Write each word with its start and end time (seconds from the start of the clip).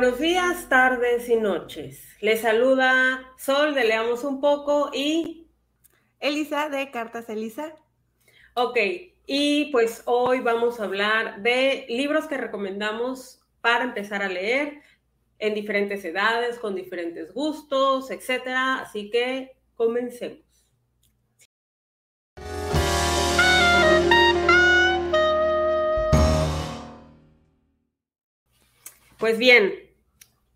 Buenos 0.00 0.18
días, 0.18 0.66
tardes 0.70 1.28
y 1.28 1.36
noches. 1.36 2.02
Les 2.22 2.40
saluda 2.40 3.34
Sol 3.36 3.74
de 3.74 3.84
Leamos 3.84 4.24
un 4.24 4.40
poco 4.40 4.88
y 4.94 5.50
Elisa 6.20 6.70
de 6.70 6.90
Cartas 6.90 7.28
Elisa. 7.28 7.76
Ok, 8.54 8.78
y 9.26 9.66
pues 9.66 10.02
hoy 10.06 10.40
vamos 10.40 10.80
a 10.80 10.84
hablar 10.84 11.42
de 11.42 11.84
libros 11.90 12.26
que 12.28 12.38
recomendamos 12.38 13.42
para 13.60 13.84
empezar 13.84 14.22
a 14.22 14.28
leer 14.28 14.80
en 15.38 15.52
diferentes 15.52 16.02
edades, 16.02 16.58
con 16.58 16.74
diferentes 16.74 17.34
gustos, 17.34 18.10
etcétera. 18.10 18.78
Así 18.80 19.10
que 19.10 19.52
comencemos. 19.76 20.40
Pues 29.18 29.36
bien, 29.36 29.89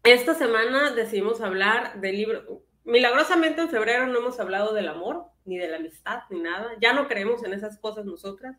esta 0.04 0.34
semana 0.34 0.90
decidimos 0.90 1.40
hablar 1.40 2.00
del 2.00 2.16
libro. 2.16 2.62
Milagrosamente 2.84 3.62
en 3.62 3.70
febrero 3.70 4.06
no 4.06 4.18
hemos 4.18 4.38
hablado 4.38 4.74
del 4.74 4.88
amor, 4.88 5.24
ni 5.46 5.56
de 5.56 5.68
la 5.68 5.78
amistad, 5.78 6.20
ni 6.28 6.40
nada. 6.40 6.72
Ya 6.80 6.92
no 6.92 7.08
creemos 7.08 7.42
en 7.44 7.54
esas 7.54 7.78
cosas 7.78 8.04
nosotras. 8.04 8.56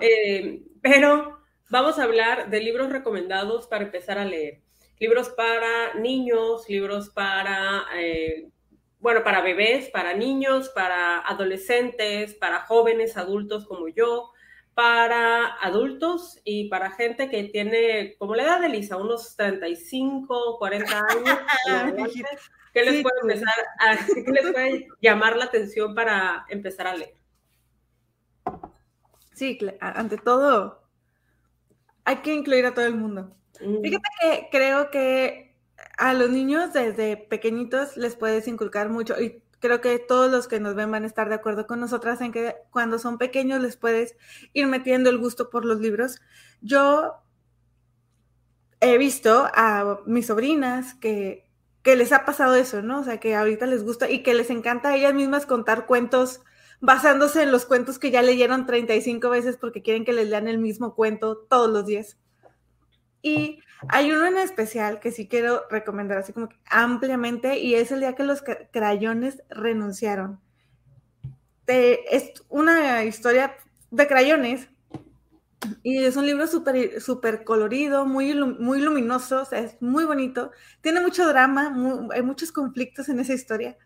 Eh, 0.00 0.62
pero 0.82 1.38
vamos 1.70 1.98
a 1.98 2.04
hablar 2.04 2.50
de 2.50 2.60
libros 2.60 2.90
recomendados 2.90 3.66
para 3.66 3.84
empezar 3.84 4.18
a 4.18 4.26
leer. 4.26 4.60
Libros 5.00 5.30
para 5.30 5.94
niños, 5.94 6.68
libros 6.68 7.08
para, 7.08 7.86
eh, 7.96 8.50
bueno, 9.00 9.24
para 9.24 9.40
bebés, 9.40 9.88
para 9.88 10.12
niños, 10.12 10.68
para 10.68 11.20
adolescentes, 11.20 12.34
para 12.34 12.66
jóvenes, 12.66 13.16
adultos 13.16 13.66
como 13.66 13.88
yo, 13.88 14.30
para 14.74 15.54
adultos 15.60 16.40
y 16.44 16.68
para 16.68 16.92
gente 16.92 17.28
que 17.28 17.44
tiene, 17.44 18.16
como 18.18 18.34
la 18.34 18.44
edad 18.44 18.60
de 18.60 18.68
Lisa, 18.68 18.96
unos 18.96 19.36
35, 19.36 20.58
40 20.58 21.04
años, 21.68 22.08
que 22.72 22.82
les 22.82 23.02
puede 23.02 23.20
empezar 23.22 23.54
a, 23.80 23.96
que 24.24 24.32
les 24.32 24.52
puede 24.52 24.88
llamar 25.00 25.36
la 25.36 25.44
atención 25.44 25.94
para 25.94 26.46
empezar 26.48 26.86
a 26.86 26.96
leer. 26.96 27.14
Sí, 29.34 29.58
ante 29.80 30.16
todo, 30.18 30.82
hay 32.04 32.16
que 32.16 32.32
incluir 32.32 32.66
a 32.66 32.74
todo 32.74 32.86
el 32.86 32.94
mundo. 32.94 33.34
Fíjate 33.58 34.08
que 34.20 34.48
creo 34.50 34.90
que 34.90 35.54
a 35.98 36.14
los 36.14 36.30
niños 36.30 36.72
desde 36.72 37.16
pequeñitos 37.16 37.96
les 37.96 38.16
puedes 38.16 38.48
inculcar 38.48 38.88
mucho 38.88 39.20
y 39.20 39.41
creo 39.62 39.80
que 39.80 39.98
todos 40.00 40.30
los 40.30 40.48
que 40.48 40.60
nos 40.60 40.74
ven 40.74 40.90
van 40.90 41.04
a 41.04 41.06
estar 41.06 41.28
de 41.28 41.36
acuerdo 41.36 41.68
con 41.68 41.78
nosotras 41.78 42.20
en 42.20 42.32
que 42.32 42.56
cuando 42.70 42.98
son 42.98 43.16
pequeños 43.16 43.62
les 43.62 43.76
puedes 43.76 44.16
ir 44.52 44.66
metiendo 44.66 45.08
el 45.08 45.18
gusto 45.18 45.48
por 45.50 45.64
los 45.64 45.80
libros. 45.80 46.20
Yo 46.60 47.14
he 48.80 48.98
visto 48.98 49.48
a 49.54 50.00
mis 50.04 50.26
sobrinas 50.26 50.94
que, 50.94 51.48
que 51.82 51.94
les 51.94 52.12
ha 52.12 52.24
pasado 52.24 52.56
eso, 52.56 52.82
¿no? 52.82 53.00
O 53.00 53.04
sea, 53.04 53.20
que 53.20 53.36
ahorita 53.36 53.66
les 53.66 53.84
gusta 53.84 54.10
y 54.10 54.24
que 54.24 54.34
les 54.34 54.50
encanta 54.50 54.90
a 54.90 54.96
ellas 54.96 55.14
mismas 55.14 55.46
contar 55.46 55.86
cuentos 55.86 56.40
basándose 56.80 57.44
en 57.44 57.52
los 57.52 57.64
cuentos 57.64 58.00
que 58.00 58.10
ya 58.10 58.22
leyeron 58.22 58.66
35 58.66 59.30
veces 59.30 59.56
porque 59.56 59.82
quieren 59.82 60.04
que 60.04 60.12
les 60.12 60.28
lean 60.28 60.48
el 60.48 60.58
mismo 60.58 60.96
cuento 60.96 61.38
todos 61.38 61.70
los 61.70 61.86
días. 61.86 62.18
Y 63.22 63.60
hay 63.88 64.12
uno 64.12 64.26
en 64.26 64.38
especial 64.38 65.00
que 65.00 65.10
sí 65.10 65.28
quiero 65.28 65.62
recomendar 65.70 66.18
así 66.18 66.32
como 66.32 66.48
que 66.48 66.56
ampliamente 66.66 67.58
y 67.58 67.74
es 67.74 67.92
el 67.92 68.00
día 68.00 68.14
que 68.14 68.24
los 68.24 68.42
crayones 68.70 69.42
renunciaron. 69.50 70.40
es 71.66 72.32
una 72.48 73.04
historia 73.04 73.56
de 73.90 74.06
crayones 74.06 74.68
y 75.82 75.98
es 76.04 76.16
un 76.16 76.26
libro 76.26 76.46
súper 76.46 77.00
super 77.00 77.44
colorido, 77.44 78.04
muy, 78.04 78.34
muy 78.34 78.80
luminoso, 78.80 79.46
es 79.52 79.80
muy 79.80 80.04
bonito. 80.04 80.50
Tiene 80.80 81.00
mucho 81.00 81.26
drama, 81.28 81.74
hay 82.12 82.22
muchos 82.22 82.52
conflictos 82.52 83.08
en 83.08 83.20
esa 83.20 83.34
historia, 83.34 83.76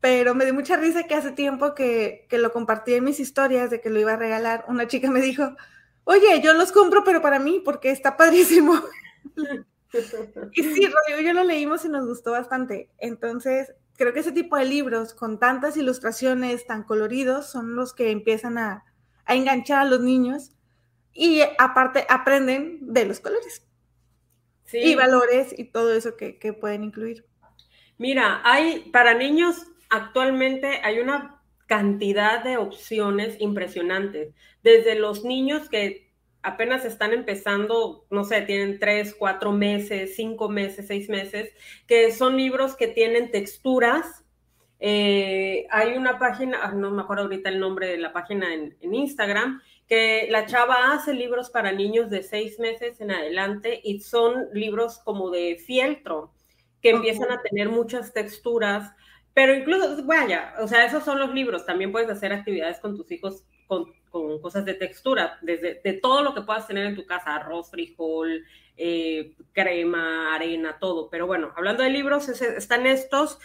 pero 0.00 0.34
me 0.34 0.44
dio 0.44 0.54
mucha 0.54 0.76
risa 0.76 1.04
que 1.04 1.14
hace 1.14 1.32
tiempo 1.32 1.74
que, 1.74 2.26
que 2.28 2.38
lo 2.38 2.52
compartí 2.52 2.94
en 2.94 3.04
mis 3.04 3.20
historias 3.20 3.70
de 3.70 3.80
que 3.80 3.90
lo 3.90 4.00
iba 4.00 4.12
a 4.12 4.16
regalar. 4.16 4.64
Una 4.68 4.86
chica 4.86 5.10
me 5.10 5.20
dijo, 5.20 5.56
oye, 6.04 6.40
yo 6.42 6.52
los 6.54 6.72
compro, 6.72 7.04
pero 7.04 7.22
para 7.22 7.38
mí, 7.38 7.62
porque 7.64 7.90
está 7.90 8.16
padrísimo. 8.16 8.74
y 10.52 10.62
sí, 10.62 10.86
Rodrigo 10.86 11.20
yo 11.22 11.32
lo 11.32 11.44
leímos 11.44 11.84
y 11.84 11.88
nos 11.88 12.06
gustó 12.06 12.32
bastante. 12.32 12.90
Entonces, 12.98 13.72
creo 13.96 14.12
que 14.12 14.20
ese 14.20 14.32
tipo 14.32 14.56
de 14.56 14.64
libros 14.64 15.14
con 15.14 15.38
tantas 15.38 15.76
ilustraciones 15.76 16.66
tan 16.66 16.82
coloridos 16.82 17.50
son 17.50 17.76
los 17.76 17.94
que 17.94 18.10
empiezan 18.10 18.58
a, 18.58 18.84
enganchar 19.26 19.78
a 19.78 19.84
los 19.84 20.00
niños 20.00 20.52
y 21.12 21.40
aparte 21.58 22.06
aprenden 22.10 22.78
de 22.92 23.06
los 23.06 23.20
colores 23.20 23.66
y 24.70 24.94
valores 24.96 25.54
y 25.56 25.64
todo 25.64 25.94
eso 25.94 26.16
que, 26.16 26.38
que 26.38 26.52
pueden 26.52 26.84
incluir. 26.84 27.24
Mira, 27.96 28.42
hay 28.44 28.90
para 28.90 29.14
niños 29.14 29.66
actualmente 29.88 30.80
hay 30.82 30.98
una 30.98 31.40
cantidad 31.66 32.42
de 32.42 32.56
opciones 32.56 33.36
impresionantes. 33.40 34.34
Desde 34.62 34.96
los 34.96 35.24
niños 35.24 35.68
que 35.68 36.03
apenas 36.44 36.84
están 36.84 37.12
empezando, 37.12 38.06
no 38.10 38.22
sé, 38.24 38.42
tienen 38.42 38.78
tres, 38.78 39.14
cuatro 39.18 39.50
meses, 39.50 40.14
cinco 40.14 40.48
meses, 40.48 40.86
seis 40.86 41.08
meses, 41.08 41.52
que 41.86 42.12
son 42.12 42.36
libros 42.36 42.76
que 42.76 42.86
tienen 42.86 43.30
texturas. 43.30 44.24
Eh, 44.78 45.66
hay 45.70 45.96
una 45.96 46.18
página, 46.18 46.60
ah, 46.62 46.72
no 46.72 46.90
me 46.90 47.02
acuerdo 47.02 47.24
ahorita 47.24 47.48
el 47.48 47.58
nombre 47.58 47.86
de 47.86 47.96
la 47.96 48.12
página 48.12 48.52
en, 48.52 48.76
Instagram, 48.82 49.62
que 49.88 50.28
la 50.30 50.44
chava 50.44 50.92
hace 50.92 51.14
libros 51.14 51.48
para 51.48 51.72
niños 51.72 52.10
de 52.10 52.22
seis 52.22 52.58
meses 52.58 53.00
en 53.00 53.10
adelante 53.10 53.80
y 53.82 54.00
son 54.00 54.48
libros 54.52 54.98
como 54.98 55.30
de 55.30 55.56
fieltro, 55.56 56.34
que 56.82 56.90
empiezan 56.90 57.30
a 57.32 57.40
tener 57.40 57.70
muchas 57.70 58.12
texturas, 58.12 58.92
pero 59.32 59.54
incluso, 59.54 60.04
vaya, 60.04 60.54
o 60.60 60.68
sea, 60.68 60.84
esos 60.84 61.04
son 61.04 61.18
los 61.18 61.32
libros, 61.32 61.64
también 61.64 61.90
puedes 61.90 62.10
hacer 62.10 62.34
actividades 62.34 62.78
con 62.80 62.94
tus 62.94 63.10
hijos 63.10 63.44
con 63.66 63.86
con 64.14 64.40
cosas 64.40 64.64
de 64.64 64.74
textura, 64.74 65.38
desde 65.42 65.80
de 65.82 65.94
todo 65.94 66.22
lo 66.22 66.34
que 66.34 66.42
puedas 66.42 66.68
tener 66.68 66.86
en 66.86 66.94
tu 66.94 67.04
casa, 67.04 67.34
arroz, 67.34 67.68
frijol, 67.68 68.44
eh, 68.76 69.34
crema, 69.50 70.32
arena, 70.32 70.78
todo. 70.78 71.10
Pero 71.10 71.26
bueno, 71.26 71.52
hablando 71.56 71.82
de 71.82 71.90
libros, 71.90 72.28
están 72.28 72.86
estos. 72.86 73.40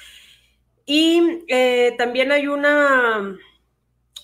Y 0.85 1.43
eh, 1.47 1.95
también 1.97 2.31
hay 2.31 2.45
una, 2.45 3.35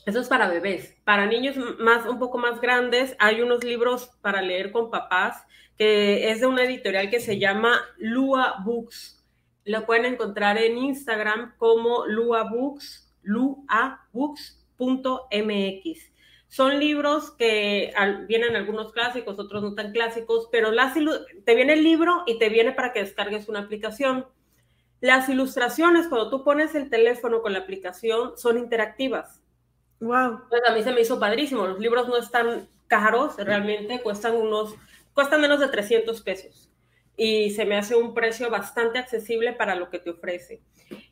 eso 0.06 0.20
es 0.20 0.28
para 0.28 0.48
bebés, 0.48 0.96
para 1.04 1.26
niños 1.26 1.56
más, 1.80 2.06
un 2.06 2.20
poco 2.20 2.38
más 2.38 2.62
grandes, 2.62 3.16
hay 3.18 3.42
unos 3.42 3.64
libros 3.64 4.12
para 4.22 4.44
leer 4.44 4.72
con 4.72 4.92
papás, 4.92 5.48
que 5.80 6.30
es 6.30 6.42
de 6.42 6.46
una 6.46 6.64
editorial 6.64 7.10
que 7.10 7.20
se 7.20 7.40
llama 7.40 7.82
Lua 7.98 8.58
Books. 8.64 9.26
Lo 9.64 9.88
pueden 9.88 10.06
encontrar 10.06 10.60
en 10.60 10.78
Instagram 10.78 11.56
como 11.58 12.06
Lua 12.06 12.44
Books, 12.44 13.12
luabooks.mx. 13.24 16.15
Son 16.56 16.80
libros 16.80 17.32
que 17.32 17.94
vienen 18.30 18.56
algunos 18.56 18.94
clásicos, 18.94 19.38
otros 19.38 19.62
no 19.62 19.76
tan 19.76 19.92
clásicos, 19.92 20.48
pero 20.54 20.72
las 20.72 20.94
te 20.94 21.54
viene 21.54 21.74
el 21.74 21.84
libro 21.84 22.24
y 22.28 22.40
te 22.40 22.48
viene 22.48 22.72
para 22.72 22.94
que 22.94 23.02
descargues 23.02 23.50
una 23.50 23.60
aplicación. 23.60 24.26
Las 25.02 25.28
ilustraciones, 25.28 26.08
cuando 26.08 26.30
tú 26.30 26.46
pones 26.46 26.74
el 26.74 26.90
teléfono 26.90 27.42
con 27.42 27.52
la 27.52 27.60
aplicación, 27.60 28.38
son 28.38 28.58
interactivas. 28.58 29.42
Wow. 30.00 30.44
Pues 30.48 30.62
a 30.66 30.74
mí 30.74 30.82
se 30.82 30.94
me 30.94 31.02
hizo 31.02 31.20
padrísimo. 31.20 31.68
Los 31.68 31.80
libros 31.80 32.08
no 32.08 32.16
están 32.16 32.70
caros, 32.88 33.36
realmente 33.36 34.02
cuestan 34.02 34.38
unos, 34.38 34.76
cuestan 35.14 35.42
menos 35.42 35.60
de 35.60 35.68
300 35.68 36.22
pesos 36.22 36.65
y 37.18 37.52
se 37.52 37.66
me 37.66 37.78
hace 37.78 37.96
un 37.96 38.14
precio 38.14 38.50
bastante 38.50 39.00
accesible 39.00 39.54
para 39.54 39.76
lo 39.76 39.90
que 39.90 40.00
te 40.00 40.10
ofrece. 40.10 40.62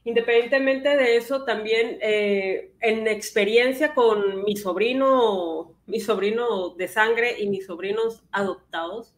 Independientemente 0.03 0.95
de 0.97 1.15
eso, 1.17 1.45
también 1.45 1.97
eh, 2.01 2.73
en 2.81 3.07
experiencia 3.07 3.93
con 3.93 4.43
mi 4.43 4.55
sobrino, 4.55 5.75
mi 5.87 5.99
sobrino 5.99 6.69
de 6.75 6.87
sangre 6.87 7.39
y 7.39 7.47
mis 7.49 7.65
sobrinos 7.65 8.23
adoptados, 8.31 9.15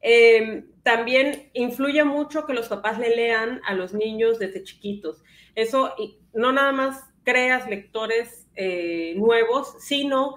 em, 0.00 0.66
también 0.82 1.50
influye 1.54 2.04
mucho 2.04 2.46
que 2.46 2.52
los 2.52 2.68
papás 2.68 2.98
le 2.98 3.14
lean 3.14 3.60
a 3.64 3.74
los 3.74 3.94
niños 3.94 4.38
desde 4.38 4.62
chiquitos. 4.64 5.22
Eso 5.54 5.94
no 6.34 6.52
nada 6.52 6.72
más 6.72 7.00
creas 7.22 7.68
lectores 7.68 8.48
eh, 8.56 9.14
nuevos, 9.16 9.76
sino 9.78 10.34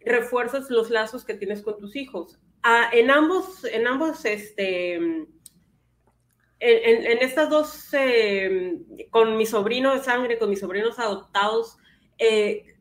refuerzas 0.00 0.70
los 0.70 0.90
lazos 0.90 1.24
que 1.24 1.34
tienes 1.34 1.62
con 1.62 1.78
tus 1.78 1.96
hijos. 1.96 2.38
Ah, 2.62 2.88
en 2.92 3.10
ambos, 3.10 3.64
en 3.64 3.86
ambos 3.86 4.24
este, 4.24 5.26
en, 6.64 7.18
estas 7.18 7.50
dos, 7.50 7.92
eh, 7.92 8.78
con 9.10 9.36
mi 9.36 9.44
sobrino 9.44 9.92
de 9.92 10.00
sangre, 10.02 10.38
con 10.38 10.48
mis 10.48 10.60
sobrinos 10.60 10.98
adoptados, 10.98 11.76
eh, 12.18 12.74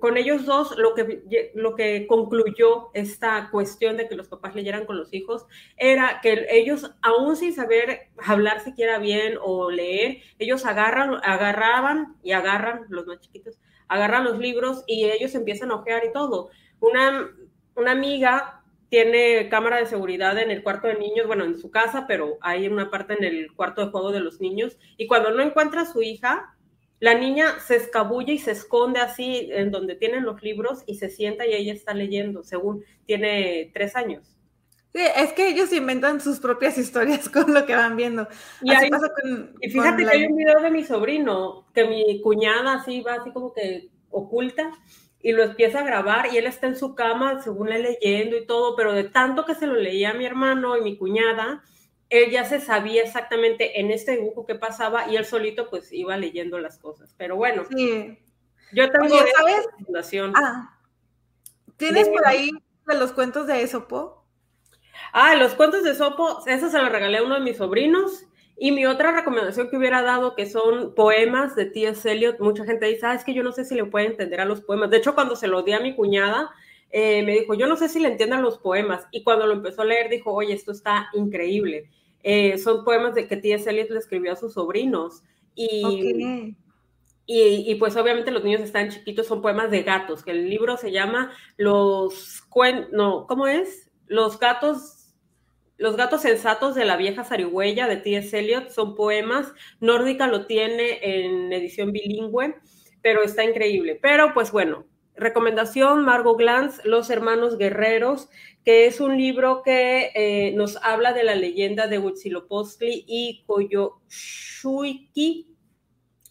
con 0.00 0.16
ellos 0.16 0.44
dos, 0.44 0.76
lo 0.76 0.94
que, 0.94 1.52
lo 1.54 1.76
que 1.76 2.06
concluyó 2.08 2.90
esta 2.94 3.48
cuestión 3.50 3.96
de 3.96 4.08
que 4.08 4.16
los 4.16 4.28
papás 4.28 4.56
leyeran 4.56 4.86
con 4.86 4.98
los 4.98 5.14
hijos 5.14 5.46
era 5.76 6.20
que 6.20 6.46
ellos, 6.50 6.90
aún 7.00 7.36
sin 7.36 7.54
saber 7.54 8.08
hablar 8.18 8.60
siquiera 8.60 8.98
bien 8.98 9.38
o 9.40 9.70
leer, 9.70 10.18
ellos 10.38 10.66
agarran, 10.66 11.14
agarraban 11.22 12.16
y 12.24 12.32
agarran, 12.32 12.86
los 12.88 13.06
más 13.06 13.20
chiquitos, 13.20 13.58
agarran 13.88 14.24
los 14.24 14.38
libros 14.38 14.82
y 14.86 15.04
ellos 15.04 15.34
empiezan 15.34 15.70
a 15.70 15.76
ojear 15.76 16.04
y 16.04 16.12
todo. 16.12 16.50
Una, 16.80 17.30
una 17.76 17.92
amiga 17.92 18.64
tiene 18.88 19.48
cámara 19.48 19.78
de 19.78 19.86
seguridad 19.86 20.38
en 20.38 20.50
el 20.50 20.62
cuarto 20.62 20.86
de 20.86 20.98
niños, 20.98 21.26
bueno, 21.26 21.44
en 21.44 21.58
su 21.58 21.70
casa, 21.70 22.06
pero 22.06 22.38
hay 22.40 22.68
una 22.68 22.90
parte 22.90 23.14
en 23.14 23.24
el 23.24 23.52
cuarto 23.52 23.84
de 23.84 23.90
juego 23.90 24.12
de 24.12 24.20
los 24.20 24.40
niños. 24.40 24.78
Y 24.96 25.06
cuando 25.06 25.30
no 25.30 25.42
encuentra 25.42 25.82
a 25.82 25.92
su 25.92 26.02
hija, 26.02 26.56
la 27.00 27.14
niña 27.14 27.58
se 27.60 27.76
escabulle 27.76 28.34
y 28.34 28.38
se 28.38 28.52
esconde 28.52 29.00
así 29.00 29.48
en 29.52 29.70
donde 29.70 29.96
tienen 29.96 30.24
los 30.24 30.42
libros 30.42 30.82
y 30.86 30.94
se 30.94 31.10
sienta 31.10 31.46
y 31.46 31.54
ella 31.54 31.72
está 31.72 31.94
leyendo, 31.94 32.42
según 32.42 32.84
tiene 33.06 33.70
tres 33.74 33.96
años. 33.96 34.36
Sí, 34.94 35.02
es 35.14 35.32
que 35.34 35.48
ellos 35.48 35.72
inventan 35.74 36.22
sus 36.22 36.40
propias 36.40 36.78
historias 36.78 37.28
con 37.28 37.52
lo 37.52 37.66
que 37.66 37.74
van 37.74 37.96
viendo. 37.96 38.28
Y, 38.62 38.72
y 38.72 39.70
fíjate 39.70 40.04
que 40.04 40.10
hay 40.10 40.24
un 40.24 40.36
video 40.36 40.60
de 40.60 40.70
mi 40.70 40.84
sobrino, 40.84 41.66
que 41.74 41.84
mi 41.84 42.20
cuñada 42.22 42.74
así 42.74 43.02
va 43.02 43.14
así 43.14 43.30
como 43.30 43.52
que 43.52 43.90
oculta 44.10 44.70
y 45.26 45.32
lo 45.32 45.42
empieza 45.42 45.80
a 45.80 45.82
grabar 45.82 46.32
y 46.32 46.36
él 46.36 46.46
está 46.46 46.68
en 46.68 46.76
su 46.76 46.94
cama, 46.94 47.42
según 47.42 47.72
él 47.72 47.82
leyendo 47.82 48.36
y 48.36 48.46
todo, 48.46 48.76
pero 48.76 48.92
de 48.92 49.02
tanto 49.02 49.44
que 49.44 49.56
se 49.56 49.66
lo 49.66 49.74
leía 49.74 50.10
a 50.10 50.14
mi 50.14 50.24
hermano 50.24 50.76
y 50.76 50.82
mi 50.82 50.96
cuñada, 50.96 51.64
él 52.10 52.30
ya 52.30 52.44
se 52.44 52.60
sabía 52.60 53.02
exactamente 53.02 53.80
en 53.80 53.90
este 53.90 54.12
dibujo 54.12 54.46
qué 54.46 54.54
pasaba 54.54 55.10
y 55.10 55.16
él 55.16 55.24
solito 55.24 55.68
pues 55.68 55.92
iba 55.92 56.16
leyendo 56.16 56.60
las 56.60 56.78
cosas. 56.78 57.12
Pero 57.18 57.34
bueno, 57.34 57.64
sí. 57.68 58.16
yo 58.72 58.88
tengo 58.92 59.08
¿sabes? 59.36 59.66
Ah, 60.36 60.78
¿Tienes 61.76 62.08
por 62.08 62.24
ahí 62.24 62.52
de 62.86 62.94
los 62.96 63.10
cuentos 63.10 63.48
de 63.48 63.62
Esopo? 63.62 64.24
Ah, 65.12 65.34
los 65.34 65.54
cuentos 65.54 65.82
de 65.82 65.90
Esopo, 65.90 66.44
eso 66.46 66.70
se 66.70 66.78
lo 66.78 66.88
regalé 66.88 67.18
a 67.18 67.24
uno 67.24 67.34
de 67.34 67.40
mis 67.40 67.56
sobrinos 67.56 68.26
y 68.58 68.72
mi 68.72 68.86
otra 68.86 69.12
recomendación 69.12 69.68
que 69.68 69.76
hubiera 69.76 70.00
dado, 70.02 70.34
que 70.34 70.46
son 70.46 70.94
poemas 70.94 71.54
de 71.56 71.66
T.S. 71.66 72.10
Eliot, 72.10 72.40
mucha 72.40 72.64
gente 72.64 72.86
dice, 72.86 73.04
ah, 73.04 73.14
es 73.14 73.22
que 73.22 73.34
yo 73.34 73.42
no 73.42 73.52
sé 73.52 73.66
si 73.66 73.74
le 73.74 73.84
puede 73.84 74.06
entender 74.06 74.40
a 74.40 74.46
los 74.46 74.62
poemas. 74.62 74.88
De 74.88 74.96
hecho, 74.96 75.14
cuando 75.14 75.36
se 75.36 75.46
lo 75.46 75.62
di 75.62 75.72
a 75.72 75.80
mi 75.80 75.94
cuñada, 75.94 76.50
eh, 76.90 77.22
me 77.22 77.32
dijo, 77.32 77.52
yo 77.52 77.66
no 77.66 77.76
sé 77.76 77.90
si 77.90 78.00
le 78.00 78.08
entiendan 78.08 78.40
los 78.40 78.56
poemas. 78.56 79.06
Y 79.10 79.22
cuando 79.22 79.46
lo 79.46 79.52
empezó 79.52 79.82
a 79.82 79.84
leer, 79.84 80.08
dijo, 80.08 80.32
oye, 80.32 80.54
esto 80.54 80.72
está 80.72 81.08
increíble. 81.12 81.90
Eh, 82.22 82.56
son 82.56 82.82
poemas 82.82 83.14
de 83.14 83.28
que 83.28 83.36
T.S. 83.36 83.68
Eliot 83.68 83.90
le 83.90 83.98
escribió 83.98 84.32
a 84.32 84.36
sus 84.36 84.54
sobrinos. 84.54 85.22
Y, 85.54 86.54
y, 87.26 87.70
y, 87.70 87.74
pues 87.74 87.94
obviamente 87.96 88.30
los 88.30 88.42
niños 88.42 88.62
están 88.62 88.88
chiquitos, 88.88 89.26
son 89.26 89.42
poemas 89.42 89.70
de 89.70 89.82
gatos, 89.82 90.22
que 90.22 90.30
el 90.30 90.48
libro 90.48 90.76
se 90.76 90.92
llama 90.92 91.32
Los 91.56 92.42
cuentos, 92.48 92.92
no, 92.92 93.26
¿cómo 93.26 93.46
es? 93.46 93.90
Los 94.06 94.38
gatos 94.38 94.95
los 95.78 95.96
gatos 95.96 96.22
sensatos 96.22 96.74
de 96.74 96.84
la 96.84 96.96
vieja 96.96 97.24
zarigüeya 97.24 97.86
de 97.86 97.96
T.S. 97.96 98.38
Eliot 98.38 98.70
son 98.70 98.94
poemas. 98.94 99.52
Nórdica 99.80 100.26
lo 100.26 100.46
tiene 100.46 100.98
en 101.02 101.52
edición 101.52 101.92
bilingüe, 101.92 102.56
pero 103.02 103.22
está 103.22 103.44
increíble. 103.44 103.98
Pero 104.00 104.32
pues 104.32 104.52
bueno, 104.52 104.86
recomendación, 105.14 106.04
Margot 106.04 106.38
Glantz, 106.38 106.84
Los 106.84 107.10
Hermanos 107.10 107.58
Guerreros, 107.58 108.28
que 108.64 108.86
es 108.86 109.00
un 109.00 109.16
libro 109.16 109.62
que 109.62 110.12
eh, 110.14 110.52
nos 110.56 110.76
habla 110.82 111.12
de 111.12 111.24
la 111.24 111.34
leyenda 111.34 111.88
de 111.88 111.98
Huitzilopochtli 111.98 113.04
y 113.06 113.44
Koyoshuiki, 113.46 115.54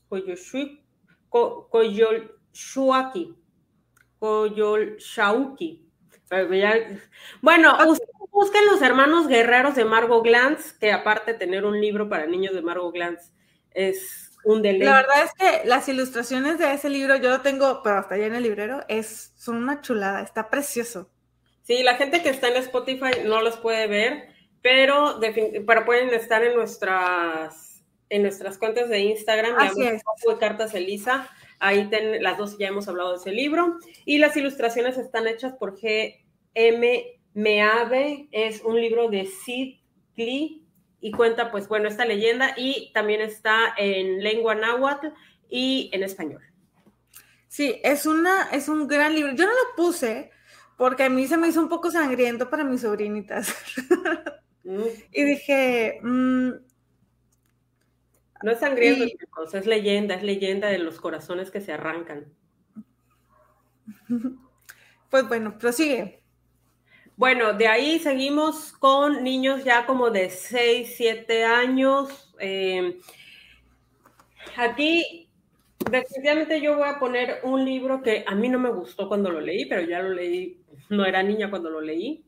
Koyoshuiki, 0.09 0.81
Koyolshuaki, 1.29 3.35
Koyolshauki. 4.19 5.85
Bueno, 7.41 7.75
busquen 8.35 8.65
los 8.65 8.81
hermanos 8.81 9.27
guerreros 9.27 9.75
de 9.75 9.85
Margot 9.85 10.23
Glantz, 10.23 10.73
que 10.73 10.91
aparte 10.91 11.33
de 11.33 11.39
tener 11.39 11.65
un 11.65 11.79
libro 11.79 12.09
para 12.09 12.27
niños 12.27 12.53
de 12.53 12.61
Margot 12.61 12.93
Glantz, 12.93 13.31
es 13.71 14.31
un 14.43 14.61
deleite. 14.61 14.85
La 14.85 14.97
verdad 14.97 15.23
es 15.23 15.33
que 15.33 15.67
las 15.67 15.87
ilustraciones 15.87 16.59
de 16.59 16.73
ese 16.73 16.89
libro, 16.89 17.15
yo 17.15 17.29
lo 17.29 17.41
tengo, 17.41 17.81
pero 17.81 17.97
hasta 17.97 18.15
allá 18.15 18.27
en 18.27 18.35
el 18.35 18.43
librero, 18.43 18.81
es, 18.89 19.31
son 19.37 19.55
una 19.55 19.81
chulada, 19.81 20.21
está 20.21 20.49
precioso. 20.49 21.09
Sí, 21.63 21.81
la 21.81 21.95
gente 21.95 22.21
que 22.21 22.29
está 22.29 22.49
en 22.49 22.57
Spotify 22.57 23.21
no 23.25 23.41
los 23.41 23.55
puede 23.57 23.87
ver, 23.87 24.27
pero, 24.61 25.19
pero 25.65 25.85
pueden 25.85 26.13
estar 26.13 26.43
en 26.43 26.55
nuestras, 26.55 27.83
en 28.09 28.21
nuestras 28.21 28.57
cuentas 28.57 28.89
de 28.89 28.99
Instagram, 28.99 29.55
Así 29.57 29.81
es. 29.81 30.03
de 30.27 30.37
Cartas 30.37 30.75
Elisa. 30.75 31.29
Ahí 31.59 31.89
ten, 31.89 32.21
las 32.21 32.37
dos 32.37 32.57
ya 32.57 32.67
hemos 32.67 32.89
hablado 32.89 33.11
de 33.11 33.17
ese 33.17 33.31
libro. 33.31 33.77
Y 34.03 34.17
las 34.17 34.35
ilustraciones 34.35 34.97
están 34.97 35.25
hechas 35.25 35.53
por 35.53 35.79
G.M. 35.79 37.14
Meave 37.35 38.29
es 38.31 38.63
un 38.63 38.79
libro 38.79 39.09
de 39.09 39.25
Sid 39.25 39.75
Klee 40.15 40.65
y 41.01 41.11
cuenta, 41.11 41.51
pues 41.51 41.67
bueno, 41.67 41.87
esta 41.87 42.05
leyenda 42.05 42.55
y 42.57 42.91
también 42.93 43.21
está 43.21 43.75
en 43.77 44.23
lengua 44.23 44.55
náhuatl 44.55 45.07
y 45.49 45.91
en 45.93 46.01
español. 46.01 46.41
Sí, 47.49 47.79
es, 47.83 48.05
una, 48.05 48.49
es 48.51 48.69
un 48.69 48.87
gran 48.87 49.13
libro. 49.13 49.33
Yo 49.35 49.45
no 49.45 49.51
lo 49.51 49.75
puse 49.75 50.31
porque 50.77 51.03
a 51.03 51.09
mí 51.09 51.27
se 51.27 51.37
me 51.37 51.49
hizo 51.49 51.61
un 51.61 51.69
poco 51.69 51.91
sangriento 51.91 52.49
para 52.49 52.63
mis 52.63 52.81
sobrinitas. 52.81 53.53
Mm. 54.63 54.81
y 55.11 55.23
dije... 55.23 55.99
Mm, 56.01 56.49
no 58.41 58.51
es 58.51 58.59
sangriento, 58.59 59.05
es 59.53 59.65
leyenda, 59.67 60.15
es 60.15 60.23
leyenda 60.23 60.69
de 60.69 60.79
los 60.79 60.99
corazones 60.99 61.51
que 61.51 61.61
se 61.61 61.73
arrancan. 61.73 62.25
Pues 65.11 65.27
bueno, 65.29 65.57
prosigue. 65.57 66.24
Bueno, 67.17 67.53
de 67.53 67.67
ahí 67.67 67.99
seguimos 67.99 68.73
con 68.73 69.23
niños 69.23 69.63
ya 69.63 69.85
como 69.85 70.09
de 70.09 70.29
6, 70.29 70.95
7 70.97 71.45
años. 71.45 72.33
Eh, 72.39 72.99
aquí, 74.57 75.29
definitivamente 75.89 76.59
yo 76.59 76.75
voy 76.75 76.89
a 76.89 76.99
poner 76.99 77.39
un 77.43 77.63
libro 77.63 78.01
que 78.01 78.25
a 78.27 78.35
mí 78.35 78.49
no 78.49 78.59
me 78.59 78.69
gustó 78.69 79.07
cuando 79.07 79.31
lo 79.31 79.39
leí, 79.39 79.65
pero 79.65 79.81
ya 79.87 80.01
lo 80.01 80.09
leí, 80.09 80.59
no 80.89 81.05
era 81.05 81.23
niña 81.23 81.49
cuando 81.49 81.69
lo 81.69 81.79
leí, 81.79 82.25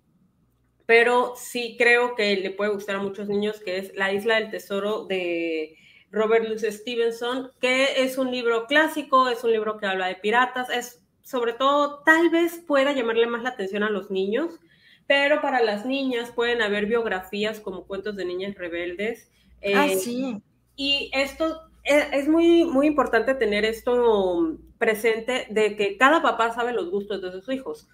pero 0.85 1.33
sí 1.35 1.75
creo 1.77 2.15
que 2.15 2.37
le 2.37 2.51
puede 2.51 2.71
gustar 2.71 2.95
a 2.95 3.03
muchos 3.03 3.27
niños, 3.27 3.59
que 3.59 3.79
es 3.79 3.93
La 3.93 4.13
Isla 4.13 4.35
del 4.35 4.51
Tesoro 4.51 5.03
de 5.03 5.75
Robert 6.11 6.45
Louis 6.45 6.61
Stevenson, 6.61 7.51
que 7.59 8.03
es 8.03 8.17
un 8.17 8.31
libro 8.31 8.67
clásico, 8.67 9.27
es 9.27 9.43
un 9.43 9.51
libro 9.51 9.77
que 9.79 9.85
habla 9.85 10.07
de 10.07 10.15
piratas, 10.15 10.69
es 10.69 11.03
sobre 11.23 11.51
todo, 11.51 12.03
tal 12.05 12.29
vez 12.29 12.63
pueda 12.65 12.93
llamarle 12.93 13.27
más 13.27 13.43
la 13.43 13.49
atención 13.49 13.83
a 13.83 13.89
los 13.89 14.09
niños 14.09 14.61
pero 15.07 15.41
para 15.41 15.63
las 15.63 15.85
niñas 15.85 16.31
pueden 16.31 16.61
haber 16.61 16.85
biografías 16.85 17.59
como 17.59 17.85
cuentos 17.85 18.15
de 18.15 18.25
niñas 18.25 18.55
rebeldes. 18.55 19.31
ah, 19.73 19.87
eh, 19.87 19.97
sí. 19.97 20.41
Y 20.75 21.09
esto 21.13 21.61
e, 21.83 22.09
es, 22.11 22.27
muy, 22.27 22.65
muy 22.65 22.87
importante 22.87 23.33
tener 23.33 23.63
esto 23.65 24.57
presente 24.77 25.47
de 25.49 25.75
que 25.77 25.97
cada 25.97 26.21
papá 26.21 26.53
sabe 26.53 26.73
los 26.73 26.91
gustos 26.91 27.21
de 27.21 27.31
sus 27.31 27.49
hijos. 27.49 27.87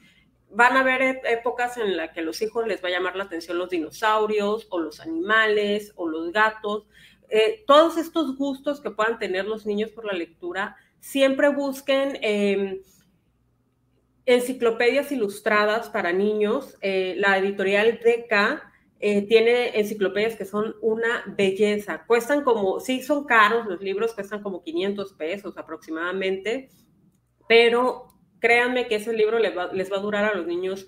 Van 0.49 0.75
a 0.75 0.81
haber 0.81 1.21
épocas 1.25 1.77
en 1.77 1.95
las 1.95 2.11
que 2.11 2.19
a 2.19 2.23
los 2.23 2.41
hijos 2.41 2.67
les 2.67 2.83
va 2.83 2.89
a 2.89 2.91
llamar 2.91 3.15
la 3.15 3.25
atención 3.25 3.57
los 3.57 3.69
dinosaurios 3.69 4.67
o 4.69 4.79
los 4.79 4.99
animales 4.99 5.93
o 5.95 6.07
los 6.07 6.31
gatos. 6.31 6.87
Eh, 7.29 7.63
todos 7.67 7.97
estos 7.97 8.35
gustos 8.35 8.81
que 8.81 8.91
puedan 8.91 9.19
tener 9.19 9.45
los 9.45 9.65
niños 9.65 9.91
por 9.91 10.05
la 10.05 10.13
lectura, 10.13 10.75
siempre 10.99 11.49
busquen 11.49 12.17
em, 12.21 12.81
enciclopedias 14.25 15.11
ilustradas 15.11 15.89
para 15.89 16.13
niños. 16.13 16.77
Eh, 16.81 17.15
la 17.17 17.37
editorial 17.37 17.99
DK 18.03 18.63
eh, 18.99 19.21
tiene 19.27 19.79
enciclopedias 19.79 20.35
que 20.35 20.45
son 20.45 20.75
una 20.81 21.23
belleza. 21.37 22.05
Cuestan 22.05 22.43
como, 22.43 22.79
sí, 22.79 23.01
son 23.01 23.25
caros, 23.25 23.65
los 23.65 23.81
libros 23.81 24.13
cuestan 24.13 24.41
como 24.41 24.63
500 24.63 25.13
pesos 25.13 25.57
aproximadamente, 25.57 26.69
pero 27.47 28.07
créanme 28.39 28.87
que 28.87 28.95
ese 28.95 29.13
libro 29.13 29.39
les 29.39 29.57
va, 29.57 29.71
les 29.73 29.91
va 29.91 29.97
a 29.97 30.01
durar 30.01 30.25
a 30.25 30.35
los 30.35 30.47
niños 30.47 30.87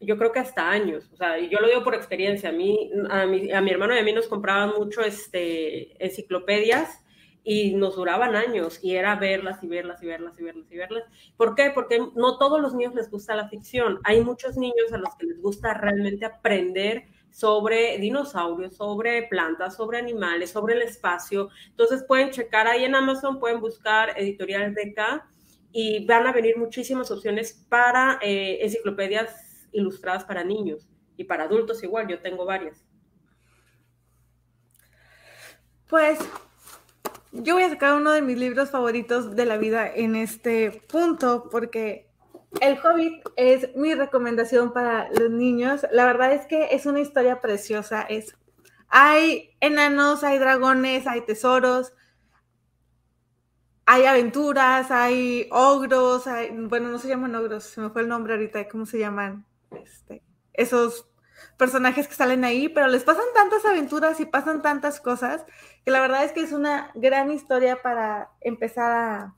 yo 0.00 0.16
creo 0.16 0.32
que 0.32 0.38
hasta 0.38 0.70
años, 0.70 1.10
o 1.12 1.16
sea, 1.16 1.38
yo 1.38 1.58
lo 1.58 1.66
digo 1.66 1.82
por 1.82 1.94
experiencia, 1.94 2.50
a 2.50 2.52
mí, 2.52 2.90
a 3.10 3.26
mi, 3.26 3.50
a 3.50 3.60
mi 3.60 3.70
hermano 3.70 3.96
y 3.96 3.98
a 3.98 4.02
mí 4.02 4.12
nos 4.12 4.28
compraban 4.28 4.74
mucho 4.78 5.00
este, 5.00 6.02
enciclopedias 6.04 7.04
y 7.50 7.74
nos 7.74 7.96
duraban 7.96 8.36
años 8.36 8.78
y 8.82 8.94
era 8.96 9.16
verlas 9.16 9.64
y 9.64 9.68
verlas 9.68 10.02
y 10.02 10.06
verlas 10.06 10.38
y 10.38 10.42
verlas 10.42 10.70
y 10.70 10.76
verlas. 10.76 11.04
¿Por 11.34 11.54
qué? 11.54 11.70
Porque 11.74 11.98
no 12.14 12.36
todos 12.36 12.60
los 12.60 12.74
niños 12.74 12.94
les 12.94 13.10
gusta 13.10 13.34
la 13.34 13.48
ficción. 13.48 14.00
Hay 14.04 14.22
muchos 14.22 14.58
niños 14.58 14.92
a 14.92 14.98
los 14.98 15.16
que 15.16 15.24
les 15.24 15.40
gusta 15.40 15.72
realmente 15.72 16.26
aprender 16.26 17.08
sobre 17.30 17.96
dinosaurios, 17.96 18.76
sobre 18.76 19.22
plantas, 19.28 19.76
sobre 19.76 19.96
animales, 19.96 20.50
sobre 20.50 20.74
el 20.74 20.82
espacio. 20.82 21.48
Entonces 21.68 22.04
pueden 22.06 22.32
checar 22.32 22.66
ahí 22.66 22.84
en 22.84 22.94
Amazon, 22.94 23.38
pueden 23.38 23.60
buscar 23.60 24.12
editorial 24.20 24.74
DK 24.74 25.24
y 25.72 26.04
van 26.04 26.26
a 26.26 26.32
venir 26.32 26.58
muchísimas 26.58 27.10
opciones 27.10 27.64
para 27.70 28.18
eh, 28.20 28.58
enciclopedias 28.60 29.66
ilustradas 29.72 30.24
para 30.24 30.44
niños 30.44 30.86
y 31.16 31.24
para 31.24 31.44
adultos 31.44 31.82
igual. 31.82 32.08
Yo 32.08 32.20
tengo 32.20 32.44
varias. 32.44 32.84
Pues 35.88 36.18
yo 37.42 37.54
voy 37.54 37.64
a 37.64 37.70
sacar 37.70 37.94
uno 37.94 38.12
de 38.12 38.22
mis 38.22 38.38
libros 38.38 38.70
favoritos 38.70 39.34
de 39.34 39.44
la 39.44 39.56
vida 39.56 39.90
en 39.92 40.16
este 40.16 40.82
punto 40.88 41.48
porque 41.50 42.08
El 42.60 42.78
Hobbit 42.78 43.22
es 43.36 43.74
mi 43.76 43.94
recomendación 43.94 44.72
para 44.72 45.10
los 45.12 45.30
niños. 45.30 45.86
La 45.92 46.06
verdad 46.06 46.32
es 46.32 46.46
que 46.46 46.68
es 46.72 46.86
una 46.86 47.00
historia 47.00 47.40
preciosa. 47.40 48.02
Es, 48.02 48.36
hay 48.88 49.56
enanos, 49.60 50.24
hay 50.24 50.38
dragones, 50.38 51.06
hay 51.06 51.20
tesoros, 51.22 51.92
hay 53.86 54.04
aventuras, 54.04 54.90
hay 54.90 55.48
ogros, 55.50 56.26
hay, 56.26 56.50
bueno, 56.50 56.88
no 56.88 56.98
se 56.98 57.08
llaman 57.08 57.34
ogros, 57.34 57.64
se 57.64 57.80
me 57.80 57.90
fue 57.90 58.02
el 58.02 58.08
nombre 58.08 58.34
ahorita, 58.34 58.68
¿cómo 58.68 58.84
se 58.84 58.98
llaman? 58.98 59.46
Este, 59.70 60.22
esos 60.52 61.08
personajes 61.58 62.08
que 62.08 62.14
salen 62.14 62.44
ahí, 62.44 62.68
pero 62.68 62.86
les 62.86 63.02
pasan 63.02 63.24
tantas 63.34 63.64
aventuras 63.66 64.18
y 64.20 64.26
pasan 64.26 64.62
tantas 64.62 65.00
cosas 65.00 65.44
que 65.84 65.90
la 65.90 66.00
verdad 66.00 66.24
es 66.24 66.32
que 66.32 66.40
es 66.40 66.52
una 66.52 66.90
gran 66.94 67.30
historia 67.30 67.82
para 67.82 68.30
empezar 68.40 68.92
a, 68.92 69.34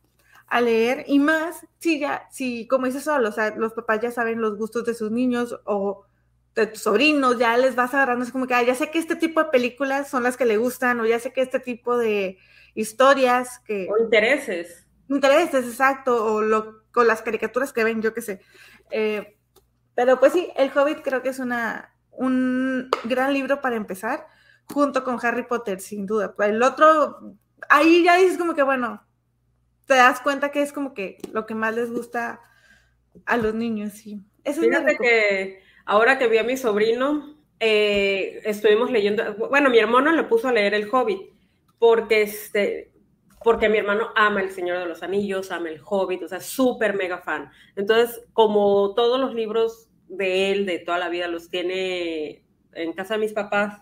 a 0.46 0.60
leer 0.60 1.04
y 1.08 1.18
más 1.18 1.66
si 1.78 1.98
ya, 1.98 2.28
si 2.30 2.68
como 2.68 2.86
dices 2.86 3.04
solo, 3.04 3.30
o 3.30 3.32
sea, 3.32 3.56
los 3.56 3.72
papás 3.72 4.00
ya 4.00 4.10
saben 4.10 4.40
los 4.40 4.58
gustos 4.58 4.84
de 4.84 4.94
sus 4.94 5.10
niños 5.10 5.58
o 5.64 6.04
de 6.54 6.66
tus 6.66 6.82
sobrinos, 6.82 7.38
ya 7.38 7.56
les 7.56 7.74
vas 7.74 7.94
agarrando, 7.94 8.24
es 8.24 8.32
como 8.32 8.46
que 8.46 8.66
ya 8.66 8.74
sé 8.74 8.90
que 8.90 8.98
este 8.98 9.16
tipo 9.16 9.42
de 9.42 9.50
películas 9.50 10.10
son 10.10 10.22
las 10.22 10.36
que 10.36 10.44
le 10.44 10.58
gustan 10.58 11.00
o 11.00 11.06
ya 11.06 11.18
sé 11.18 11.32
que 11.32 11.40
este 11.40 11.58
tipo 11.58 11.96
de 11.96 12.36
historias 12.74 13.60
que... 13.60 13.88
O 13.90 14.02
intereses. 14.02 14.86
Intereses, 15.08 15.64
exacto, 15.64 16.34
o 16.34 16.42
lo, 16.42 16.82
con 16.92 17.06
las 17.06 17.22
caricaturas 17.22 17.72
que 17.72 17.82
ven, 17.82 18.02
yo 18.02 18.12
qué 18.12 18.20
sé. 18.20 18.40
Eh, 18.90 19.38
pero 19.94 20.20
pues 20.20 20.34
sí, 20.34 20.50
El 20.56 20.70
Hobbit 20.76 21.02
creo 21.02 21.22
que 21.22 21.30
es 21.30 21.38
una, 21.38 21.94
un 22.20 22.90
gran 23.04 23.32
libro 23.32 23.62
para 23.62 23.76
empezar, 23.76 24.26
junto 24.66 25.04
con 25.04 25.18
Harry 25.22 25.44
Potter, 25.44 25.80
sin 25.80 26.04
duda. 26.04 26.34
El 26.40 26.62
otro, 26.62 27.34
ahí 27.70 28.04
ya 28.04 28.18
dices 28.18 28.36
como 28.36 28.54
que, 28.54 28.62
bueno, 28.62 29.02
te 29.86 29.94
das 29.94 30.20
cuenta 30.20 30.50
que 30.50 30.60
es 30.60 30.70
como 30.74 30.92
que 30.92 31.16
lo 31.32 31.46
que 31.46 31.54
más 31.54 31.74
les 31.74 31.90
gusta 31.90 32.40
a 33.24 33.36
los 33.38 33.54
niños, 33.54 33.94
sí. 33.94 34.20
Eso 34.44 34.60
Fíjate 34.60 34.98
que 34.98 35.62
ahora 35.86 36.18
que 36.18 36.28
vi 36.28 36.36
a 36.36 36.44
mi 36.44 36.58
sobrino, 36.58 37.38
eh, 37.58 38.42
estuvimos 38.44 38.90
leyendo, 38.90 39.34
bueno, 39.48 39.70
mi 39.70 39.78
hermano 39.78 40.12
le 40.12 40.24
puso 40.24 40.48
a 40.48 40.52
leer 40.52 40.74
El 40.74 40.90
Hobbit, 40.92 41.22
porque 41.78 42.20
este, 42.20 42.92
porque 43.42 43.70
mi 43.70 43.78
hermano 43.78 44.10
ama 44.14 44.42
El 44.42 44.50
Señor 44.50 44.78
de 44.78 44.86
los 44.86 45.02
Anillos, 45.02 45.50
ama 45.52 45.70
El 45.70 45.80
Hobbit, 45.82 46.22
o 46.22 46.28
sea, 46.28 46.40
súper 46.40 46.94
mega 46.94 47.16
fan. 47.16 47.50
Entonces, 47.76 48.22
como 48.34 48.92
todos 48.94 49.18
los 49.18 49.34
libros 49.34 49.89
de 50.10 50.52
él, 50.52 50.66
de 50.66 50.78
toda 50.78 50.98
la 50.98 51.08
vida, 51.08 51.28
los 51.28 51.48
tiene 51.48 52.44
en 52.72 52.92
casa 52.92 53.14
de 53.14 53.20
mis 53.20 53.32
papás, 53.32 53.80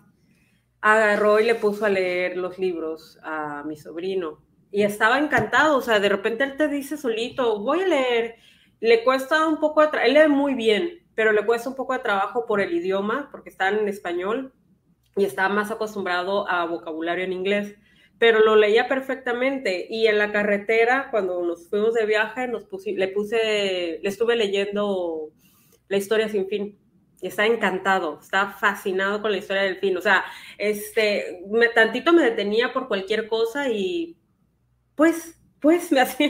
agarró 0.80 1.40
y 1.40 1.44
le 1.44 1.54
puso 1.54 1.84
a 1.84 1.88
leer 1.88 2.36
los 2.36 2.58
libros 2.58 3.18
a 3.22 3.64
mi 3.64 3.76
sobrino. 3.76 4.44
Y 4.70 4.82
estaba 4.82 5.18
encantado, 5.18 5.76
o 5.76 5.80
sea, 5.80 5.98
de 5.98 6.08
repente 6.08 6.44
él 6.44 6.56
te 6.56 6.68
dice 6.68 6.96
solito, 6.96 7.60
voy 7.60 7.82
a 7.82 7.88
leer, 7.88 8.36
le 8.80 9.02
cuesta 9.02 9.48
un 9.48 9.58
poco, 9.58 9.84
de 9.86 9.88
él 10.04 10.14
lee 10.14 10.28
muy 10.28 10.54
bien, 10.54 11.06
pero 11.14 11.32
le 11.32 11.44
cuesta 11.44 11.70
un 11.70 11.74
poco 11.74 11.94
de 11.94 11.98
trabajo 12.00 12.46
por 12.46 12.60
el 12.60 12.72
idioma, 12.72 13.28
porque 13.32 13.48
está 13.48 13.68
en 13.68 13.88
español 13.88 14.52
y 15.16 15.24
está 15.24 15.48
más 15.48 15.70
acostumbrado 15.70 16.48
a 16.48 16.64
vocabulario 16.66 17.24
en 17.24 17.32
inglés, 17.32 17.74
pero 18.18 18.40
lo 18.40 18.56
leía 18.56 18.88
perfectamente. 18.88 19.86
Y 19.88 20.06
en 20.06 20.18
la 20.18 20.32
carretera, 20.32 21.08
cuando 21.10 21.42
nos 21.42 21.68
fuimos 21.68 21.94
de 21.94 22.06
viaje, 22.06 22.46
nos 22.46 22.68
le 22.84 23.08
puse, 23.08 23.98
le 24.02 24.08
estuve 24.08 24.36
leyendo 24.36 25.32
la 25.88 25.96
historia 25.96 26.28
sin 26.28 26.48
fin. 26.48 26.78
Está 27.20 27.46
encantado, 27.46 28.20
está 28.22 28.50
fascinado 28.50 29.20
con 29.20 29.32
la 29.32 29.38
historia 29.38 29.62
del 29.62 29.78
fin. 29.78 29.96
O 29.96 30.00
sea, 30.00 30.24
este, 30.56 31.42
me, 31.50 31.68
tantito 31.68 32.12
me 32.12 32.22
detenía 32.22 32.72
por 32.72 32.86
cualquier 32.86 33.28
cosa 33.28 33.68
y 33.68 34.16
pues, 34.94 35.38
pues, 35.60 35.90
me 35.90 36.00
hacía, 36.02 36.28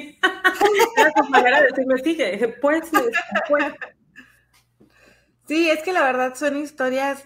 era 0.96 1.12
su 1.16 1.30
manera 1.30 1.60
de 1.60 1.68
decirme, 1.68 1.98
sigue, 1.98 2.56
pues, 2.60 2.90
pues. 3.48 3.74
Sí, 5.46 5.70
es 5.70 5.82
que 5.82 5.92
la 5.92 6.02
verdad 6.02 6.34
son 6.34 6.58
historias 6.58 7.24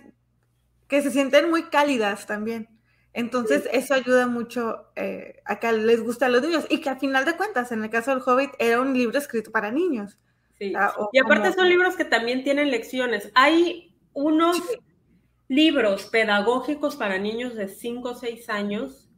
que 0.88 1.02
se 1.02 1.10
sienten 1.10 1.50
muy 1.50 1.64
cálidas 1.64 2.26
también. 2.26 2.68
Entonces, 3.14 3.68
eso 3.72 3.94
ayuda 3.94 4.26
mucho 4.26 4.86
eh, 4.96 5.42
a 5.44 5.58
que 5.58 5.70
les 5.72 6.02
guste 6.02 6.24
a 6.24 6.28
los 6.28 6.42
niños. 6.42 6.66
Y 6.70 6.80
que 6.80 6.88
al 6.88 6.98
final 6.98 7.24
de 7.24 7.36
cuentas, 7.36 7.72
en 7.72 7.82
el 7.84 7.90
caso 7.90 8.10
del 8.10 8.22
Hobbit, 8.24 8.52
era 8.58 8.80
un 8.80 8.94
libro 8.94 9.18
escrito 9.18 9.50
para 9.50 9.70
niños. 9.70 10.18
Sí. 10.62 10.72
y 11.12 11.18
aparte 11.18 11.52
son 11.52 11.68
libros 11.68 11.96
que 11.96 12.04
también 12.04 12.44
tienen 12.44 12.70
lecciones. 12.70 13.32
Hay 13.34 13.96
unos 14.12 14.62
libros 15.48 16.06
pedagógicos 16.06 16.94
para 16.94 17.18
niños 17.18 17.56
de 17.56 17.66
5 17.66 18.10
o 18.10 18.14
6 18.14 18.48
años 18.48 19.08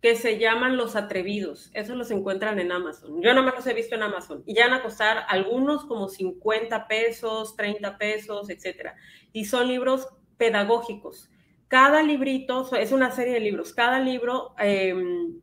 que 0.00 0.14
se 0.14 0.38
llaman 0.38 0.76
Los 0.76 0.94
Atrevidos. 0.94 1.70
Esos 1.74 1.96
los 1.96 2.12
encuentran 2.12 2.60
en 2.60 2.70
Amazon. 2.70 3.20
Yo 3.20 3.34
no 3.34 3.42
me 3.42 3.50
los 3.50 3.66
he 3.66 3.74
visto 3.74 3.96
en 3.96 4.04
Amazon. 4.04 4.44
Y 4.46 4.54
ya 4.54 4.68
van 4.68 4.78
a 4.78 4.82
costar 4.82 5.24
algunos 5.28 5.84
como 5.86 6.08
50 6.08 6.86
pesos, 6.86 7.56
30 7.56 7.98
pesos, 7.98 8.48
etc. 8.48 8.90
Y 9.32 9.46
son 9.46 9.66
libros 9.66 10.06
pedagógicos. 10.36 11.30
Cada 11.66 12.02
librito, 12.04 12.72
es 12.76 12.92
una 12.92 13.10
serie 13.10 13.34
de 13.34 13.40
libros, 13.40 13.74
cada 13.74 13.98
libro 13.98 14.54
em, 14.58 15.40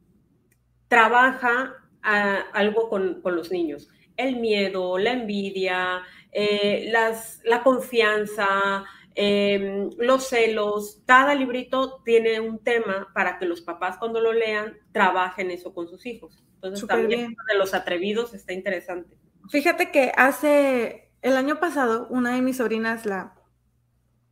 trabaja 0.88 1.76
algo 2.02 2.90
con, 2.90 3.22
los 3.24 3.52
niños. 3.52 3.90
El 4.18 4.38
miedo, 4.38 4.98
la 4.98 5.12
envidia, 5.12 6.04
eh, 6.32 6.88
las, 6.92 7.42
la 7.44 7.64
confianza, 7.64 8.86
Em, 9.16 9.92
los 10.00 10.28
celos, 10.28 11.02
cada 11.06 11.36
librito 11.36 12.02
tiene 12.04 12.40
un 12.40 12.58
tema 12.58 13.10
para 13.14 13.38
que 13.38 13.46
los 13.46 13.62
papás 13.62 13.98
cuando 13.98 14.20
lo 14.20 14.34
lean 14.34 14.78
trabajen 14.92 15.52
eso 15.52 15.74
con 15.74 15.88
sus 15.88 16.06
hijos. 16.08 16.44
Entonces 16.56 16.88
también 16.88 17.36
de 17.48 17.58
los 17.58 17.76
atrevidos 17.76 18.34
está 18.34 18.54
interesante. 18.54 19.18
Fíjate 19.50 19.92
que 19.92 20.12
hace 20.16 21.12
el 21.22 21.38
año 21.38 21.60
pasado 21.60 22.08
una 22.10 22.34
de 22.34 22.42
mis 22.42 22.58
sobrinas, 22.58 23.06
la 23.06 23.36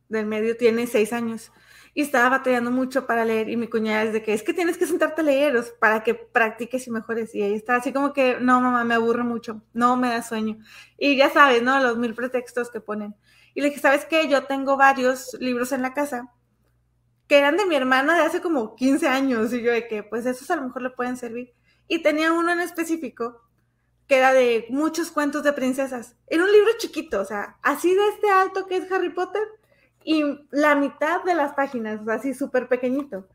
del 0.08 0.26
medio, 0.26 0.56
tiene 0.56 0.86
seis 0.86 1.12
años 1.12 1.52
y 1.94 2.02
estaba 2.02 2.28
batallando 2.28 2.70
mucho 2.70 3.06
para 3.06 3.24
leer 3.24 3.48
y 3.50 3.56
mi 3.56 3.68
cuñada 3.68 4.04
es 4.04 4.12
de 4.12 4.22
que 4.22 4.32
es 4.32 4.42
que 4.42 4.54
tienes 4.54 4.78
que 4.78 4.86
sentarte 4.86 5.20
a 5.20 5.24
leer 5.24 5.62
para 5.78 6.02
que 6.02 6.14
practiques 6.14 6.86
y 6.86 6.90
mejores 6.90 7.34
y 7.34 7.42
ella 7.42 7.56
está 7.56 7.76
así 7.76 7.92
como 7.92 8.12
que 8.12 8.38
no 8.40 8.60
mamá 8.60 8.84
me 8.84 8.94
aburre 8.94 9.24
mucho, 9.24 9.62
no 9.74 9.96
me 9.96 10.08
da 10.08 10.22
sueño 10.22 10.58
y 10.96 11.16
ya 11.16 11.30
sabes, 11.30 11.62
¿no? 11.62 11.78
Los 11.80 11.98
mil 11.98 12.14
pretextos 12.14 12.70
que 12.70 12.80
ponen. 12.80 13.14
Y 13.54 13.60
le 13.60 13.68
dije, 13.68 13.80
¿sabes 13.80 14.04
qué? 14.06 14.28
Yo 14.28 14.44
tengo 14.44 14.76
varios 14.76 15.36
libros 15.40 15.72
en 15.72 15.82
la 15.82 15.92
casa 15.92 16.32
que 17.26 17.38
eran 17.38 17.56
de 17.56 17.66
mi 17.66 17.74
hermana 17.74 18.14
de 18.14 18.22
hace 18.22 18.40
como 18.40 18.74
15 18.76 19.08
años. 19.08 19.52
Y 19.52 19.62
yo 19.62 19.72
de 19.72 19.88
que, 19.88 20.02
pues 20.02 20.26
esos 20.26 20.50
a 20.50 20.56
lo 20.56 20.62
mejor 20.62 20.82
le 20.82 20.90
pueden 20.90 21.16
servir. 21.16 21.52
Y 21.88 22.02
tenía 22.02 22.32
uno 22.32 22.52
en 22.52 22.60
específico 22.60 23.42
que 24.06 24.18
era 24.18 24.32
de 24.32 24.66
muchos 24.70 25.10
cuentos 25.10 25.42
de 25.42 25.52
princesas. 25.52 26.16
Era 26.26 26.44
un 26.44 26.52
libro 26.52 26.70
chiquito, 26.78 27.20
o 27.20 27.24
sea, 27.24 27.58
así 27.62 27.94
de 27.94 28.08
este 28.08 28.30
alto 28.30 28.66
que 28.66 28.76
es 28.76 28.90
Harry 28.90 29.10
Potter 29.10 29.42
y 30.04 30.46
la 30.50 30.74
mitad 30.74 31.22
de 31.24 31.34
las 31.34 31.54
páginas, 31.54 32.00
o 32.00 32.04
sea, 32.04 32.14
así 32.14 32.34
súper 32.34 32.68
pequeñito. 32.68 33.28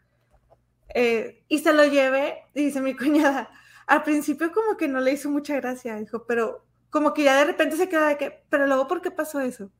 Eh, 0.93 1.43
y 1.47 1.59
se 1.59 1.73
lo 1.73 1.85
llevé, 1.85 2.43
dice 2.53 2.81
mi 2.81 2.95
cuñada, 2.97 3.49
al 3.87 4.03
principio 4.03 4.51
como 4.51 4.77
que 4.77 4.87
no 4.87 4.99
le 4.99 5.13
hizo 5.13 5.29
mucha 5.29 5.55
gracia, 5.55 5.95
dijo, 5.95 6.25
pero 6.27 6.65
como 6.89 7.13
que 7.13 7.23
ya 7.23 7.37
de 7.37 7.45
repente 7.45 7.77
se 7.77 7.89
queda 7.89 8.07
de 8.07 8.17
que, 8.17 8.43
pero 8.49 8.67
luego, 8.67 8.87
¿por 8.87 9.01
qué 9.01 9.11
pasó 9.11 9.39
eso? 9.39 9.71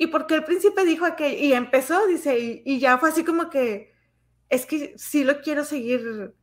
y 0.00 0.06
porque 0.06 0.34
el 0.34 0.44
príncipe 0.44 0.86
dijo 0.86 1.14
que, 1.14 1.38
y 1.38 1.52
empezó, 1.52 2.06
dice, 2.06 2.62
y, 2.64 2.78
ya 2.80 2.96
fue 2.96 3.10
así 3.10 3.22
como 3.22 3.50
que, 3.50 3.92
es 4.48 4.64
que 4.64 4.94
sí 4.96 5.24
lo 5.24 5.42
quiero 5.42 5.62
seguir, 5.62 6.34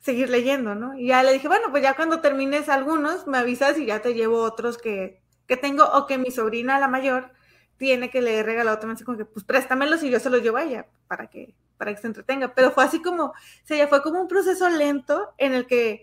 seguir 0.00 0.28
leyendo, 0.30 0.74
¿no? 0.74 0.98
Y 0.98 1.06
ya 1.06 1.22
le 1.22 1.32
dije, 1.32 1.46
bueno, 1.46 1.68
pues 1.70 1.84
ya 1.84 1.94
cuando 1.94 2.20
termines 2.20 2.68
algunos, 2.68 3.28
me 3.28 3.38
avisas 3.38 3.78
y 3.78 3.86
ya 3.86 4.02
te 4.02 4.14
llevo 4.14 4.42
otros 4.42 4.78
que, 4.78 5.22
que 5.46 5.56
tengo, 5.56 5.84
o 5.84 6.08
que 6.08 6.18
mi 6.18 6.32
sobrina, 6.32 6.80
la 6.80 6.88
mayor, 6.88 7.30
tiene 7.76 8.10
que 8.10 8.22
leer 8.22 8.46
regalado 8.46 8.78
también, 8.78 8.96
así 8.96 9.04
como 9.04 9.18
que, 9.18 9.24
pues 9.24 9.44
préstamelos 9.44 10.02
y 10.02 10.10
yo 10.10 10.20
se 10.20 10.30
los 10.30 10.42
llevo 10.42 10.58
a 10.58 10.64
ella, 10.64 10.86
para 11.08 11.28
que, 11.28 11.54
para 11.76 11.94
que 11.94 12.00
se 12.00 12.06
entretenga. 12.06 12.54
Pero 12.54 12.70
fue 12.70 12.84
así 12.84 13.02
como, 13.02 13.24
o 13.26 13.34
sea, 13.64 13.76
ya 13.76 13.88
fue 13.88 14.02
como 14.02 14.20
un 14.20 14.28
proceso 14.28 14.68
lento 14.68 15.34
en 15.38 15.54
el 15.54 15.66
que, 15.66 16.02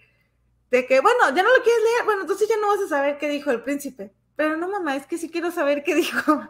de 0.69 0.85
que, 0.85 0.99
bueno, 0.99 1.19
ya 1.35 1.43
no 1.43 1.49
lo 1.55 1.63
quieres 1.63 1.83
leer, 1.83 2.05
bueno, 2.05 2.21
entonces 2.21 2.47
ya 2.47 2.57
no 2.57 2.67
vas 2.67 2.81
a 2.81 2.87
saber 2.87 3.17
qué 3.17 3.29
dijo 3.29 3.51
el 3.51 3.63
príncipe. 3.63 4.13
Pero 4.35 4.57
no, 4.57 4.69
mamá, 4.69 4.95
es 4.95 5.05
que 5.05 5.17
sí 5.17 5.29
quiero 5.29 5.51
saber 5.51 5.83
qué 5.83 5.95
dijo. 5.95 6.41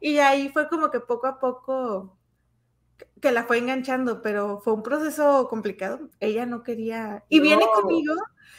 Y 0.00 0.18
ahí 0.18 0.48
fue 0.50 0.68
como 0.68 0.90
que 0.90 1.00
poco 1.00 1.26
a 1.26 1.38
poco 1.38 2.16
que 3.20 3.32
la 3.32 3.44
fue 3.44 3.58
enganchando, 3.58 4.22
pero 4.22 4.60
fue 4.60 4.72
un 4.72 4.82
proceso 4.82 5.48
complicado. 5.48 6.08
Ella 6.20 6.46
no 6.46 6.62
quería. 6.62 7.24
Y 7.28 7.40
viene 7.40 7.66
conmigo 7.74 8.14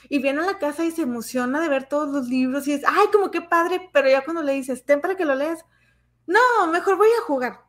y 0.10 0.20
viene 0.20 0.42
a 0.42 0.46
la 0.46 0.60
casa 0.60 0.86
y 0.86 0.92
se 0.92 1.04
emociona 1.04 1.62
de 1.62 1.70
ver 1.70 1.88
todos 1.88 2.10
los 2.10 2.28
libros 2.28 2.68
y 2.68 2.74
es, 2.74 2.84
ay, 2.86 3.08
como 3.12 3.32
qué 3.32 3.42
padre, 3.42 3.90
pero 3.94 4.10
ya 4.10 4.24
cuando 4.24 4.44
le 4.44 4.54
dices, 4.54 4.86
ten 4.86 5.02
para 5.02 5.16
que 5.16 5.26
lo 5.26 5.36
leas, 5.36 5.66
no, 6.28 6.68
mejor 6.72 6.98
voy 6.98 7.10
a 7.20 7.24
jugar. 7.24 7.62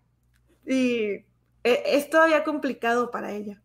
Y 0.67 1.25
e, 1.65 1.83
es 1.87 2.11
todavía 2.11 2.45
complicado 2.45 3.11
para 3.11 3.33
ella. 3.33 3.61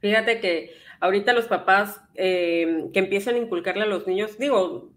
Fíjate 0.00 0.40
que 0.40 0.74
ahorita 1.00 1.32
los 1.32 1.46
papás 1.46 2.00
eh, 2.14 2.86
que 2.92 2.98
empiezan 2.98 3.36
a 3.36 3.38
inculcarle 3.38 3.82
a 3.82 3.86
los 3.86 4.06
niños, 4.06 4.38
digo, 4.38 4.92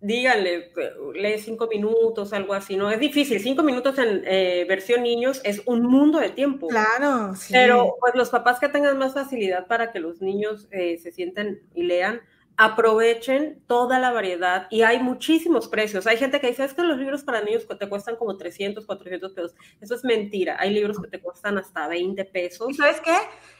díganle, 0.00 0.72
lee 1.14 1.38
cinco 1.38 1.68
minutos, 1.68 2.32
algo 2.32 2.54
así, 2.54 2.76
¿no? 2.76 2.90
Es 2.90 3.00
difícil, 3.00 3.40
cinco 3.40 3.62
minutos 3.62 3.98
en 3.98 4.22
eh, 4.26 4.64
versión 4.68 5.02
niños 5.02 5.40
es 5.44 5.62
un 5.66 5.82
mundo 5.82 6.18
de 6.18 6.30
tiempo. 6.30 6.68
Claro, 6.68 7.34
sí. 7.34 7.52
Pero 7.52 7.94
pues 8.00 8.14
los 8.14 8.30
papás 8.30 8.60
que 8.60 8.68
tengan 8.68 8.98
más 8.98 9.14
facilidad 9.14 9.66
para 9.66 9.92
que 9.92 10.00
los 10.00 10.20
niños 10.20 10.68
eh, 10.70 10.98
se 10.98 11.12
sienten 11.12 11.62
y 11.74 11.84
lean, 11.84 12.20
aprovechen 12.56 13.62
toda 13.66 13.98
la 13.98 14.12
variedad 14.12 14.66
y 14.70 14.82
hay 14.82 14.98
muchísimos 14.98 15.68
precios. 15.68 16.06
Hay 16.06 16.16
gente 16.16 16.40
que 16.40 16.48
dice, 16.48 16.64
es 16.64 16.74
que 16.74 16.82
los 16.82 16.98
libros 16.98 17.22
para 17.22 17.42
niños 17.42 17.66
te 17.66 17.88
cuestan 17.88 18.16
como 18.16 18.36
300, 18.36 18.86
400 18.86 19.32
pesos. 19.32 19.54
Eso 19.80 19.94
es 19.94 20.04
mentira. 20.04 20.56
Hay 20.58 20.72
libros 20.72 20.98
que 20.98 21.08
te 21.08 21.20
cuestan 21.20 21.58
hasta 21.58 21.86
20 21.86 22.24
pesos. 22.26 22.70
¿Y 22.70 22.74
sabes 22.74 23.00
qué? 23.00 23.16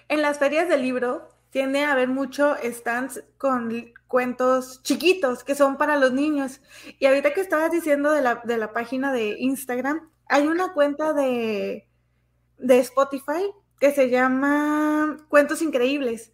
En 0.09 0.23
las 0.23 0.39
ferias 0.39 0.69
del 0.69 0.83
libro 0.83 1.29
tiende 1.51 1.85
a 1.85 1.93
haber 1.93 2.09
mucho 2.09 2.57
stands 2.65 3.23
con 3.39 3.93
cuentos 4.09 4.83
chiquitos 4.83 5.45
que 5.45 5.55
son 5.55 5.77
para 5.77 5.97
los 5.97 6.13
niños. 6.13 6.61
Y 6.99 7.07
ahorita 7.07 7.35
que 7.35 7.41
estabas 7.41 7.71
diciendo 7.71 8.13
de 8.13 8.23
la, 8.23 8.43
de 8.45 8.57
la 8.57 8.73
página 8.73 9.13
de 9.13 9.37
Instagram, 9.39 10.11
hay 10.29 10.47
una 10.47 10.73
cuenta 10.73 11.13
de, 11.13 11.89
de 12.59 12.79
Spotify 12.79 13.51
que 13.79 13.93
se 13.93 14.09
llama 14.09 15.19
Cuentos 15.29 15.63
Increíbles. 15.63 16.33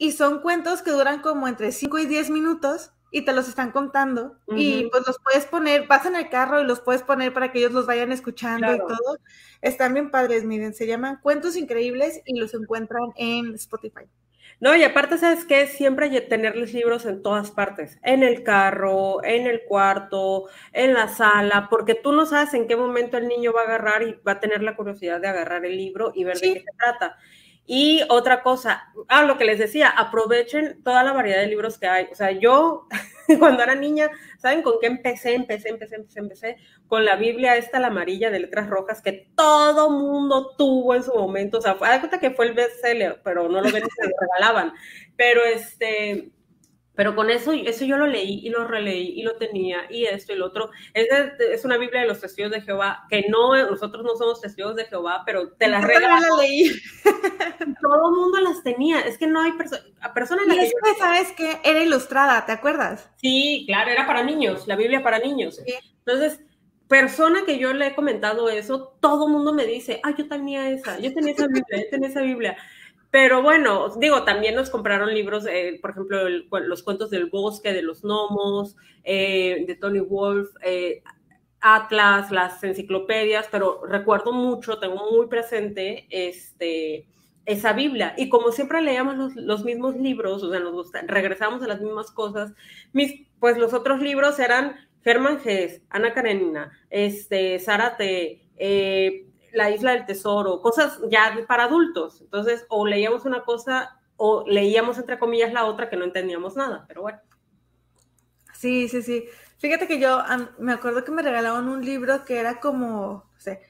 Y 0.00 0.12
son 0.12 0.40
cuentos 0.40 0.80
que 0.80 0.92
duran 0.92 1.20
como 1.20 1.46
entre 1.46 1.72
5 1.72 1.98
y 1.98 2.06
10 2.06 2.30
minutos 2.30 2.90
y 3.10 3.26
te 3.26 3.34
los 3.34 3.50
están 3.50 3.70
contando. 3.70 4.38
Y 4.48 4.88
pues 4.90 5.06
los 5.06 5.18
puedes 5.22 5.44
poner, 5.44 5.86
vas 5.88 6.06
en 6.06 6.16
el 6.16 6.30
carro 6.30 6.58
y 6.58 6.64
los 6.64 6.80
puedes 6.80 7.02
poner 7.02 7.34
para 7.34 7.52
que 7.52 7.58
ellos 7.58 7.72
los 7.72 7.84
vayan 7.84 8.10
escuchando 8.10 8.72
y 8.72 8.78
todo. 8.78 9.18
Están 9.60 9.92
bien 9.92 10.10
padres, 10.10 10.44
miren, 10.44 10.72
se 10.72 10.86
llaman 10.86 11.18
Cuentos 11.22 11.54
Increíbles 11.54 12.22
y 12.24 12.38
los 12.40 12.54
encuentran 12.54 13.10
en 13.16 13.54
Spotify. 13.56 14.06
No, 14.58 14.74
y 14.74 14.84
aparte, 14.84 15.18
¿sabes 15.18 15.44
qué? 15.44 15.66
Siempre 15.66 16.08
tenerles 16.22 16.72
libros 16.72 17.04
en 17.04 17.22
todas 17.22 17.50
partes, 17.50 17.98
en 18.02 18.22
el 18.22 18.42
carro, 18.42 19.22
en 19.22 19.46
el 19.46 19.64
cuarto, 19.64 20.48
en 20.72 20.94
la 20.94 21.08
sala, 21.08 21.68
porque 21.68 21.94
tú 21.94 22.12
no 22.12 22.24
sabes 22.24 22.54
en 22.54 22.66
qué 22.68 22.76
momento 22.76 23.18
el 23.18 23.28
niño 23.28 23.52
va 23.52 23.62
a 23.62 23.64
agarrar 23.64 24.02
y 24.02 24.18
va 24.26 24.32
a 24.32 24.40
tener 24.40 24.62
la 24.62 24.76
curiosidad 24.76 25.20
de 25.20 25.28
agarrar 25.28 25.66
el 25.66 25.76
libro 25.76 26.12
y 26.14 26.24
ver 26.24 26.38
de 26.38 26.54
qué 26.54 26.60
se 26.60 26.72
trata. 26.78 27.18
Y 27.66 28.02
otra 28.08 28.42
cosa, 28.42 28.92
ah, 29.08 29.22
lo 29.22 29.38
que 29.38 29.44
les 29.44 29.58
decía, 29.58 29.88
aprovechen 29.88 30.82
toda 30.82 31.04
la 31.04 31.12
variedad 31.12 31.40
de 31.40 31.46
libros 31.46 31.78
que 31.78 31.86
hay. 31.86 32.06
O 32.10 32.14
sea, 32.14 32.32
yo 32.32 32.88
cuando 33.38 33.62
era 33.62 33.74
niña, 33.74 34.10
¿saben 34.38 34.62
con 34.62 34.74
qué 34.80 34.88
empecé? 34.88 35.34
Empecé, 35.34 35.68
empecé, 35.68 35.96
empecé, 35.96 36.18
empecé 36.18 36.56
con 36.88 37.04
la 37.04 37.16
Biblia 37.16 37.56
esta, 37.56 37.78
la 37.78 37.88
amarilla 37.88 38.30
de 38.30 38.40
letras 38.40 38.68
rojas, 38.68 39.00
que 39.00 39.30
todo 39.36 39.90
mundo 39.90 40.54
tuvo 40.56 40.94
en 40.94 41.04
su 41.04 41.14
momento. 41.14 41.58
O 41.58 41.60
sea, 41.60 41.76
fue, 41.76 41.88
cuenta 42.00 42.18
que 42.18 42.32
fue 42.32 42.46
el 42.46 42.54
bestseller, 42.54 43.20
pero 43.22 43.48
no 43.48 43.60
lo 43.60 43.70
ven 43.70 43.84
se 43.84 44.08
lo 44.08 44.16
regalaban. 44.20 44.72
Pero 45.16 45.44
este, 45.44 46.30
pero 47.00 47.16
con 47.16 47.30
eso, 47.30 47.52
eso 47.52 47.86
yo 47.86 47.96
lo 47.96 48.06
leí 48.06 48.40
y 48.42 48.50
lo 48.50 48.68
releí 48.68 49.18
y 49.18 49.22
lo 49.22 49.34
tenía 49.36 49.86
y 49.88 50.04
esto 50.04 50.34
y 50.34 50.36
lo 50.36 50.48
otro. 50.48 50.70
Es, 50.92 51.08
es 51.38 51.64
una 51.64 51.78
Biblia 51.78 52.02
de 52.02 52.06
los 52.06 52.20
testigos 52.20 52.50
de 52.50 52.60
Jehová, 52.60 53.06
que 53.08 53.24
no, 53.30 53.56
nosotros 53.70 54.04
no 54.04 54.16
somos 54.16 54.42
testigos 54.42 54.76
de 54.76 54.84
Jehová, 54.84 55.22
pero 55.24 55.50
te 55.52 55.68
las 55.68 55.82
regalé. 55.82 56.08
la 56.08 56.36
leí. 56.42 56.68
Todo 57.80 58.10
el 58.10 58.16
mundo 58.16 58.40
las 58.40 58.62
tenía. 58.62 59.00
Es 59.00 59.16
que 59.16 59.26
no 59.26 59.40
hay 59.40 59.52
perso 59.52 59.78
personas... 60.12 60.44
Y 60.48 60.58
es 60.58 60.74
que, 60.74 60.98
¿sabes 60.98 61.32
que 61.32 61.58
Era 61.64 61.82
ilustrada, 61.82 62.44
¿te 62.44 62.52
acuerdas? 62.52 63.08
Sí, 63.16 63.64
claro, 63.66 63.90
era 63.90 64.06
para 64.06 64.22
niños, 64.22 64.68
la 64.68 64.76
Biblia 64.76 65.02
para 65.02 65.20
niños. 65.20 65.58
Entonces, 66.04 66.40
persona 66.86 67.46
que 67.46 67.58
yo 67.58 67.72
le 67.72 67.86
he 67.86 67.94
comentado 67.94 68.50
eso, 68.50 68.94
todo 69.00 69.26
el 69.26 69.32
mundo 69.32 69.54
me 69.54 69.64
dice, 69.64 70.00
ah, 70.02 70.12
yo 70.14 70.28
tenía 70.28 70.68
esa, 70.68 70.98
yo 70.98 71.14
tenía 71.14 71.32
esa 71.32 71.46
Biblia, 71.46 71.82
yo 71.82 71.88
tenía 71.88 72.08
esa 72.10 72.20
Biblia. 72.20 72.58
Pero 73.10 73.42
bueno, 73.42 73.88
digo, 73.96 74.22
también 74.22 74.54
nos 74.54 74.70
compraron 74.70 75.12
libros, 75.12 75.44
eh, 75.46 75.78
por 75.82 75.90
ejemplo, 75.90 76.28
los 76.28 76.82
cuentos 76.84 77.10
del 77.10 77.26
bosque, 77.26 77.72
de 77.72 77.82
los 77.82 78.02
gnomos, 78.02 78.76
eh, 79.02 79.64
de 79.66 79.74
Tony 79.74 79.98
Wolf, 79.98 80.50
eh, 80.62 81.02
Atlas, 81.60 82.30
las 82.30 82.62
enciclopedias, 82.62 83.48
pero 83.50 83.84
recuerdo 83.84 84.32
mucho, 84.32 84.78
tengo 84.78 85.10
muy 85.10 85.26
presente 85.26 86.06
este, 86.08 87.06
esa 87.46 87.72
Biblia. 87.72 88.14
Y 88.16 88.28
como 88.28 88.52
siempre 88.52 88.80
leíamos 88.80 89.34
los, 89.34 89.64
mismos 89.64 89.96
libros, 89.96 90.44
o 90.44 90.50
sea, 90.50 90.60
nos 90.60 90.92
regresamos 91.06 91.62
a 91.64 91.66
las 91.66 91.80
mismas 91.80 92.12
cosas, 92.12 92.52
mis, 92.92 93.26
pues 93.40 93.58
los 93.58 93.74
otros 93.74 94.00
libros 94.00 94.38
eran 94.38 94.76
Germán 95.02 95.40
Gess, 95.40 95.82
Ana 95.90 96.14
Karenina, 96.14 96.78
este, 96.90 97.58
Zárate, 97.58 98.42
la 99.52 99.70
isla 99.70 99.92
del 99.92 100.06
tesoro, 100.06 100.60
cosas 100.60 101.00
ya 101.10 101.32
para 101.46 101.64
adultos. 101.64 102.20
Entonces, 102.20 102.66
o 102.68 102.86
leíamos 102.86 103.24
una 103.24 103.44
cosa 103.44 104.00
o 104.16 104.44
leíamos 104.46 104.98
entre 104.98 105.18
comillas 105.18 105.52
la 105.52 105.64
otra 105.64 105.88
que 105.88 105.96
no 105.96 106.04
entendíamos 106.04 106.54
nada, 106.54 106.84
pero 106.86 107.02
bueno. 107.02 107.18
Sí, 108.52 108.88
sí, 108.88 109.02
sí. 109.02 109.24
Fíjate 109.58 109.86
que 109.86 109.98
yo 109.98 110.22
me 110.58 110.72
acuerdo 110.72 111.04
que 111.04 111.10
me 111.10 111.22
regalaban 111.22 111.68
un 111.68 111.84
libro 111.84 112.24
que 112.26 112.38
era 112.38 112.60
como, 112.60 113.30
no 113.32 113.40
sé, 113.40 113.62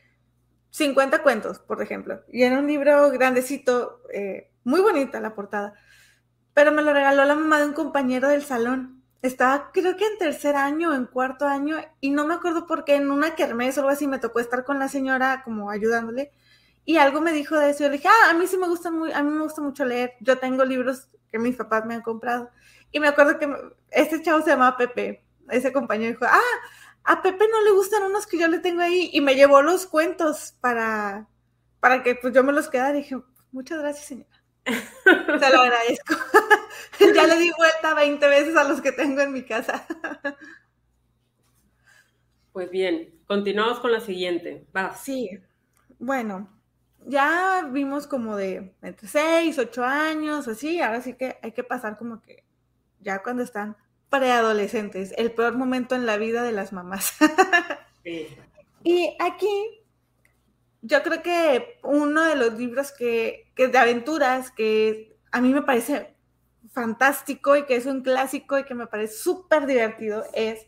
50 0.71 1.23
cuentos, 1.23 1.61
por 1.61 1.81
ejemplo. 1.83 2.23
Y 2.33 2.43
era 2.43 2.59
un 2.59 2.67
libro 2.67 3.11
grandecito, 3.11 4.03
eh, 4.13 4.51
muy 4.65 4.81
bonita 4.81 5.21
la 5.21 5.35
portada. 5.35 5.75
Pero 6.53 6.73
me 6.73 6.83
lo 6.83 6.93
regaló 6.93 7.25
la 7.25 7.35
mamá 7.35 7.61
de 7.61 7.67
un 7.67 7.73
compañero 7.73 8.29
del 8.29 8.43
salón 8.43 9.00
estaba 9.23 9.71
creo 9.73 9.97
que 9.97 10.07
en 10.07 10.19
tercer 10.19 10.57
año, 10.57 10.95
en 10.95 11.07
cuarto 11.07 11.47
año, 11.47 11.77
y 12.01 12.11
no 12.11 12.27
me 12.27 12.35
acuerdo 12.35 12.67
por 12.67 12.85
qué, 12.85 12.97
en 12.97 13.11
una 13.11 13.35
kermés 13.35 13.77
o 13.77 13.81
algo 13.81 13.91
así, 13.93 14.07
me 14.07 14.19
tocó 14.19 14.41
estar 14.41 14.65
con 14.65 14.79
la 14.79 14.89
señora 14.89 15.43
como 15.45 15.71
ayudándole, 15.71 16.33
y 16.85 16.97
algo 16.97 17.21
me 17.21 17.33
dijo 17.33 17.59
de 17.59 17.71
eso, 17.71 17.83
y 17.83 17.87
yo 17.87 17.91
le 17.91 17.97
dije, 17.99 18.09
ah, 18.09 18.31
a 18.31 18.35
mí 18.35 18.47
sí 18.47 18.57
me 18.57 18.67
gusta 18.69 18.91
muy, 18.91 19.13
a 19.13 19.23
mí 19.23 19.31
me 19.31 19.43
gusta 19.43 19.61
mucho 19.61 19.85
leer, 19.85 20.15
yo 20.21 20.39
tengo 20.39 20.65
libros 20.65 21.09
que 21.31 21.39
mis 21.39 21.57
papás 21.57 21.85
me 21.87 21.95
han 21.95 22.03
comprado, 22.03 22.51
y 22.93 23.01
me 23.01 23.09
acuerdo 23.09 23.39
que 23.39 23.49
este 23.91 24.23
chavo 24.23 24.43
se 24.43 24.51
llamaba 24.51 24.77
Pepe, 24.77 25.25
ese 25.51 25.73
compañero 25.73 26.13
dijo, 26.13 26.25
ah, 26.25 26.41
a 27.05 27.23
Pepe 27.23 27.47
no 27.51 27.63
le 27.63 27.73
gustan 27.73 28.05
unos 28.05 28.27
que 28.27 28.39
yo 28.39 28.49
le 28.49 28.59
tengo 28.59 28.81
ahí, 28.81 29.11
y 29.13 29.21
me 29.21 29.35
llevó 29.35 29.63
los 29.63 29.87
cuentos 29.87 30.57
para, 30.61 31.29
para 31.81 32.03
que 32.03 32.15
pues 32.15 32.33
yo 32.33 32.43
me 32.43 32.53
los 32.53 32.69
quedara, 32.69 32.93
dije, 32.93 33.17
muchas 33.53 33.79
gracias 33.81 34.07
señora. 34.07 34.40
Te 34.65 35.51
lo 35.53 35.61
agradezco. 35.61 36.15
ya 37.15 37.27
le 37.27 37.39
di 37.39 37.51
vuelta 37.57 37.95
20 37.95 38.29
veces 38.29 38.57
a 38.57 38.65
los 38.65 38.81
que 38.81 38.93
tengo 38.93 39.21
en 39.21 39.33
mi 39.33 39.43
casa. 39.43 39.87
pues 42.53 42.71
bien, 42.71 43.15
continuamos 43.27 43.81
con 43.81 43.93
la 43.93 44.01
siguiente. 44.01 44.67
Va. 44.77 44.95
Sí. 44.95 45.31
Bueno, 45.99 46.49
ya 47.07 47.69
vimos 47.71 48.07
como 48.07 48.37
de 48.37 48.75
entre 48.83 49.09
6, 49.09 49.59
8 49.59 49.85
años, 49.85 50.49
así, 50.49 50.81
ahora 50.81 51.01
sí 51.01 51.15
que 51.15 51.39
hay 51.43 51.53
que 51.53 51.65
pasar 51.65 51.97
como 51.97 52.21
que 52.23 52.45
ya 53.01 53.23
cuando 53.23 53.43
están 53.43 53.77
preadolescentes, 54.11 55.15
el 55.17 55.33
peor 55.33 55.57
momento 55.57 55.95
en 55.95 56.05
la 56.05 56.17
vida 56.17 56.43
de 56.43 56.53
las 56.53 56.73
mamás. 56.73 57.15
Y 58.83 59.15
aquí 59.21 59.80
yo 60.83 61.03
creo 61.03 61.23
que 61.23 61.79
uno 61.83 62.25
de 62.25 62.37
los 62.37 62.55
libros 62.55 62.93
que, 62.93 63.51
que 63.55 63.69
de 63.69 63.79
aventuras 63.79 64.51
que 64.51 65.17
a 65.31 65.41
mí 65.41 65.53
me 65.53 65.63
parece 65.63 66.15
fantástico 66.73 67.57
y 67.57 67.65
que 67.65 67.77
es 67.77 67.87
un 67.87 68.03
clásico 68.03 68.59
y 68.59 68.65
que 68.65 68.75
me 68.75 68.87
parece 68.87 69.15
súper 69.15 69.67
divertido 69.67 70.25
es 70.33 70.67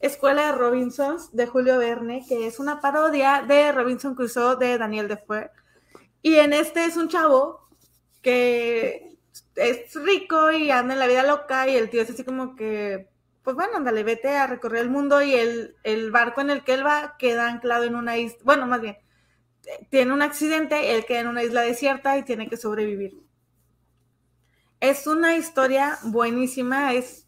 Escuela 0.00 0.46
de 0.46 0.52
Robinsons 0.52 1.34
de 1.34 1.46
Julio 1.46 1.78
Verne, 1.78 2.24
que 2.28 2.46
es 2.46 2.60
una 2.60 2.80
parodia 2.80 3.44
de 3.46 3.72
Robinson 3.72 4.14
Crusoe 4.14 4.56
de 4.56 4.78
Daniel 4.78 5.08
Defoe. 5.08 5.50
Y 6.22 6.36
en 6.36 6.52
este 6.52 6.84
es 6.84 6.96
un 6.96 7.08
chavo 7.08 7.68
que 8.22 9.18
es 9.56 9.94
rico 9.94 10.52
y 10.52 10.70
anda 10.70 10.94
en 10.94 11.00
la 11.00 11.08
vida 11.08 11.24
loca 11.24 11.68
y 11.68 11.76
el 11.76 11.90
tío 11.90 12.02
es 12.02 12.10
así 12.10 12.22
como 12.22 12.54
que, 12.54 13.08
pues 13.42 13.56
bueno, 13.56 13.76
ándale, 13.76 14.04
vete 14.04 14.36
a 14.36 14.46
recorrer 14.46 14.82
el 14.82 14.90
mundo 14.90 15.20
y 15.20 15.34
el, 15.34 15.76
el 15.82 16.12
barco 16.12 16.40
en 16.42 16.50
el 16.50 16.62
que 16.62 16.74
él 16.74 16.86
va 16.86 17.16
queda 17.18 17.48
anclado 17.48 17.84
en 17.84 17.96
una 17.96 18.18
isla, 18.18 18.38
bueno, 18.44 18.66
más 18.66 18.80
bien, 18.80 18.98
tiene 19.90 20.12
un 20.12 20.22
accidente, 20.22 20.94
él 20.94 21.04
queda 21.04 21.20
en 21.20 21.28
una 21.28 21.42
isla 21.42 21.62
desierta 21.62 22.16
y 22.16 22.22
tiene 22.22 22.48
que 22.48 22.56
sobrevivir. 22.56 23.18
Es 24.80 25.06
una 25.06 25.36
historia 25.36 25.98
buenísima, 26.04 26.94
es 26.94 27.26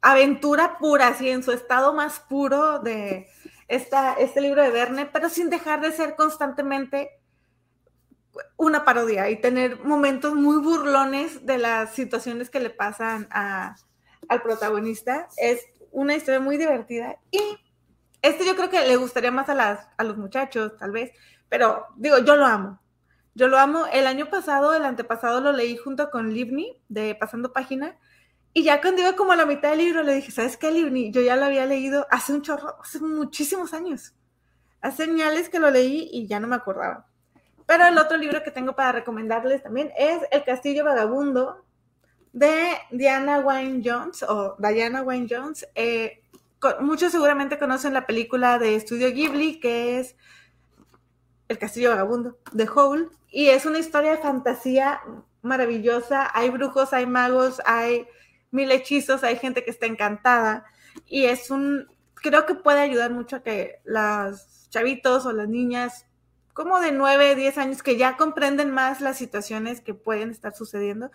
aventura 0.00 0.78
pura, 0.78 1.08
así 1.08 1.28
en 1.28 1.42
su 1.42 1.52
estado 1.52 1.92
más 1.94 2.20
puro 2.20 2.78
de 2.80 3.28
esta, 3.68 4.14
este 4.14 4.40
libro 4.40 4.62
de 4.62 4.70
Verne, 4.70 5.06
pero 5.06 5.28
sin 5.28 5.50
dejar 5.50 5.80
de 5.80 5.92
ser 5.92 6.14
constantemente 6.16 7.10
una 8.56 8.84
parodia 8.84 9.30
y 9.30 9.40
tener 9.40 9.84
momentos 9.84 10.34
muy 10.34 10.58
burlones 10.62 11.44
de 11.44 11.58
las 11.58 11.94
situaciones 11.94 12.50
que 12.50 12.60
le 12.60 12.70
pasan 12.70 13.28
al 13.30 14.42
protagonista. 14.42 15.28
Es 15.36 15.64
una 15.90 16.14
historia 16.14 16.40
muy 16.40 16.56
divertida 16.56 17.18
y 17.30 17.40
este 18.22 18.46
yo 18.46 18.54
creo 18.56 18.70
que 18.70 18.86
le 18.86 18.96
gustaría 18.96 19.30
más 19.30 19.48
a, 19.48 19.54
las, 19.54 19.88
a 19.96 20.04
los 20.04 20.16
muchachos, 20.16 20.76
tal 20.78 20.92
vez, 20.92 21.10
pero 21.52 21.88
digo, 21.96 22.16
yo 22.20 22.34
lo 22.34 22.46
amo. 22.46 22.80
Yo 23.34 23.46
lo 23.46 23.58
amo. 23.58 23.84
El 23.92 24.06
año 24.06 24.30
pasado, 24.30 24.72
el 24.72 24.86
antepasado, 24.86 25.42
lo 25.42 25.52
leí 25.52 25.76
junto 25.76 26.10
con 26.10 26.32
Livni 26.32 26.80
de 26.88 27.14
Pasando 27.14 27.52
Página. 27.52 27.98
Y 28.54 28.62
ya 28.62 28.80
cuando 28.80 29.02
iba 29.02 29.12
como 29.16 29.32
a 29.32 29.36
la 29.36 29.44
mitad 29.44 29.68
del 29.68 29.80
libro, 29.80 30.02
le 30.02 30.14
dije, 30.14 30.30
¿sabes 30.30 30.56
qué, 30.56 30.70
Livni? 30.70 31.12
Yo 31.12 31.20
ya 31.20 31.36
lo 31.36 31.44
había 31.44 31.66
leído 31.66 32.06
hace 32.10 32.32
un 32.32 32.40
chorro, 32.40 32.76
hace 32.80 33.00
muchísimos 33.00 33.74
años. 33.74 34.14
Hace 34.80 35.04
señales 35.04 35.50
que 35.50 35.58
lo 35.58 35.70
leí 35.70 36.08
y 36.10 36.26
ya 36.26 36.40
no 36.40 36.48
me 36.48 36.56
acordaba. 36.56 37.06
Pero 37.66 37.86
el 37.86 37.98
otro 37.98 38.16
libro 38.16 38.42
que 38.42 38.50
tengo 38.50 38.74
para 38.74 38.92
recomendarles 38.92 39.62
también 39.62 39.92
es 39.94 40.22
El 40.30 40.44
Castillo 40.44 40.86
Vagabundo 40.86 41.66
de 42.32 42.78
Diana 42.92 43.40
Wayne 43.40 43.82
Jones 43.84 44.22
o 44.22 44.56
Diana 44.58 45.02
Wayne 45.02 45.26
Jones. 45.28 45.68
Eh, 45.74 46.22
muchos 46.80 47.12
seguramente 47.12 47.58
conocen 47.58 47.92
la 47.92 48.06
película 48.06 48.58
de 48.58 48.74
Estudio 48.74 49.12
Ghibli 49.12 49.60
que 49.60 50.00
es 50.00 50.16
el 51.52 51.58
Castillo 51.58 51.90
Vagabundo, 51.90 52.38
de 52.52 52.68
Howl, 52.68 53.10
y 53.30 53.48
es 53.48 53.66
una 53.66 53.78
historia 53.78 54.12
de 54.12 54.22
fantasía 54.22 55.00
maravillosa. 55.42 56.30
Hay 56.34 56.50
brujos, 56.50 56.92
hay 56.92 57.06
magos, 57.06 57.60
hay 57.64 58.06
mil 58.50 58.70
hechizos, 58.70 59.22
hay 59.22 59.36
gente 59.36 59.64
que 59.64 59.70
está 59.70 59.86
encantada, 59.86 60.64
y 61.06 61.24
es 61.24 61.50
un, 61.50 61.86
creo 62.14 62.46
que 62.46 62.54
puede 62.54 62.80
ayudar 62.80 63.10
mucho 63.10 63.36
a 63.36 63.42
que 63.42 63.80
las 63.84 64.68
chavitos 64.70 65.26
o 65.26 65.32
las 65.32 65.48
niñas 65.48 66.06
como 66.52 66.80
de 66.80 66.92
9, 66.92 67.34
10 67.34 67.58
años 67.58 67.82
que 67.82 67.96
ya 67.96 68.16
comprenden 68.16 68.70
más 68.70 69.00
las 69.00 69.16
situaciones 69.16 69.80
que 69.80 69.94
pueden 69.94 70.30
estar 70.30 70.54
sucediendo, 70.54 71.10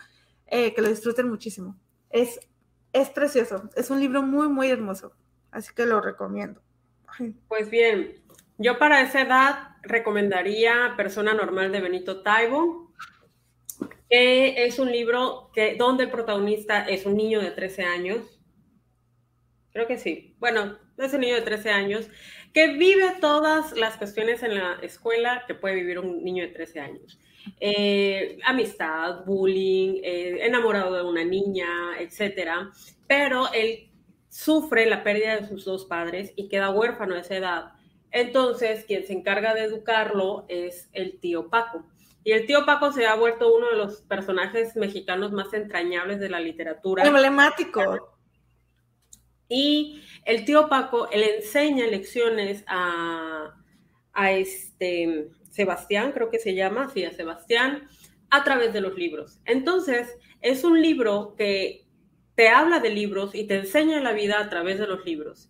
eh, 0.46 0.74
que 0.74 0.82
lo 0.82 0.88
disfruten 0.88 1.28
muchísimo. 1.28 1.76
Es, 2.10 2.40
es 2.92 3.10
precioso, 3.10 3.70
es 3.76 3.90
un 3.90 4.00
libro 4.00 4.22
muy, 4.22 4.48
muy 4.48 4.68
hermoso, 4.68 5.12
así 5.52 5.72
que 5.74 5.86
lo 5.86 6.00
recomiendo. 6.00 6.60
Pues 7.48 7.70
bien, 7.70 8.22
yo 8.58 8.78
para 8.78 9.00
esa 9.00 9.22
edad 9.22 9.76
recomendaría 9.88 10.94
Persona 10.96 11.34
Normal 11.34 11.72
de 11.72 11.80
Benito 11.80 12.22
Taibo, 12.22 12.92
que 14.08 14.64
es 14.64 14.78
un 14.78 14.90
libro 14.92 15.50
que, 15.54 15.76
donde 15.76 16.04
el 16.04 16.10
protagonista 16.10 16.84
es 16.86 17.06
un 17.06 17.16
niño 17.16 17.40
de 17.40 17.50
13 17.50 17.84
años. 17.84 18.40
Creo 19.72 19.86
que 19.86 19.98
sí. 19.98 20.36
Bueno, 20.38 20.78
es 20.96 21.12
un 21.12 21.20
niño 21.20 21.34
de 21.34 21.42
13 21.42 21.70
años 21.70 22.08
que 22.52 22.74
vive 22.74 23.14
todas 23.20 23.76
las 23.76 23.96
cuestiones 23.96 24.42
en 24.42 24.54
la 24.54 24.78
escuela 24.82 25.44
que 25.46 25.54
puede 25.54 25.76
vivir 25.76 25.98
un 25.98 26.24
niño 26.24 26.44
de 26.44 26.50
13 26.50 26.80
años. 26.80 27.18
Eh, 27.60 28.38
amistad, 28.44 29.24
bullying, 29.24 30.00
eh, 30.02 30.38
enamorado 30.42 30.94
de 30.94 31.02
una 31.02 31.24
niña, 31.24 31.68
etcétera. 31.98 32.70
Pero 33.06 33.52
él 33.52 33.90
sufre 34.28 34.86
la 34.86 35.02
pérdida 35.02 35.36
de 35.36 35.48
sus 35.48 35.64
dos 35.64 35.84
padres 35.86 36.32
y 36.36 36.48
queda 36.48 36.70
huérfano 36.70 37.14
a 37.14 37.20
esa 37.20 37.36
edad. 37.36 37.72
Entonces, 38.10 38.84
quien 38.84 39.06
se 39.06 39.12
encarga 39.12 39.54
de 39.54 39.64
educarlo 39.64 40.46
es 40.48 40.88
el 40.92 41.18
tío 41.20 41.48
Paco. 41.48 41.86
Y 42.24 42.32
el 42.32 42.46
tío 42.46 42.66
Paco 42.66 42.92
se 42.92 43.06
ha 43.06 43.14
vuelto 43.14 43.54
uno 43.54 43.70
de 43.70 43.76
los 43.76 44.02
personajes 44.02 44.76
mexicanos 44.76 45.32
más 45.32 45.52
entrañables 45.54 46.20
de 46.20 46.28
la 46.28 46.40
literatura. 46.40 47.06
Emblemático. 47.06 48.18
Y 49.48 50.02
el 50.24 50.44
tío 50.44 50.68
Paco 50.68 51.08
le 51.10 51.36
enseña 51.36 51.86
lecciones 51.86 52.64
a, 52.66 53.54
a 54.12 54.32
este 54.32 55.30
Sebastián, 55.50 56.12
creo 56.12 56.30
que 56.30 56.38
se 56.38 56.54
llama, 56.54 56.90
sí, 56.92 57.04
a 57.04 57.12
Sebastián, 57.12 57.88
a 58.30 58.44
través 58.44 58.72
de 58.72 58.80
los 58.80 58.94
libros. 58.94 59.40
Entonces, 59.44 60.16
es 60.42 60.64
un 60.64 60.80
libro 60.82 61.34
que 61.36 61.86
te 62.34 62.48
habla 62.48 62.78
de 62.78 62.90
libros 62.90 63.34
y 63.34 63.44
te 63.46 63.56
enseña 63.56 64.00
la 64.00 64.12
vida 64.12 64.38
a 64.38 64.48
través 64.50 64.78
de 64.78 64.86
los 64.86 65.04
libros. 65.04 65.48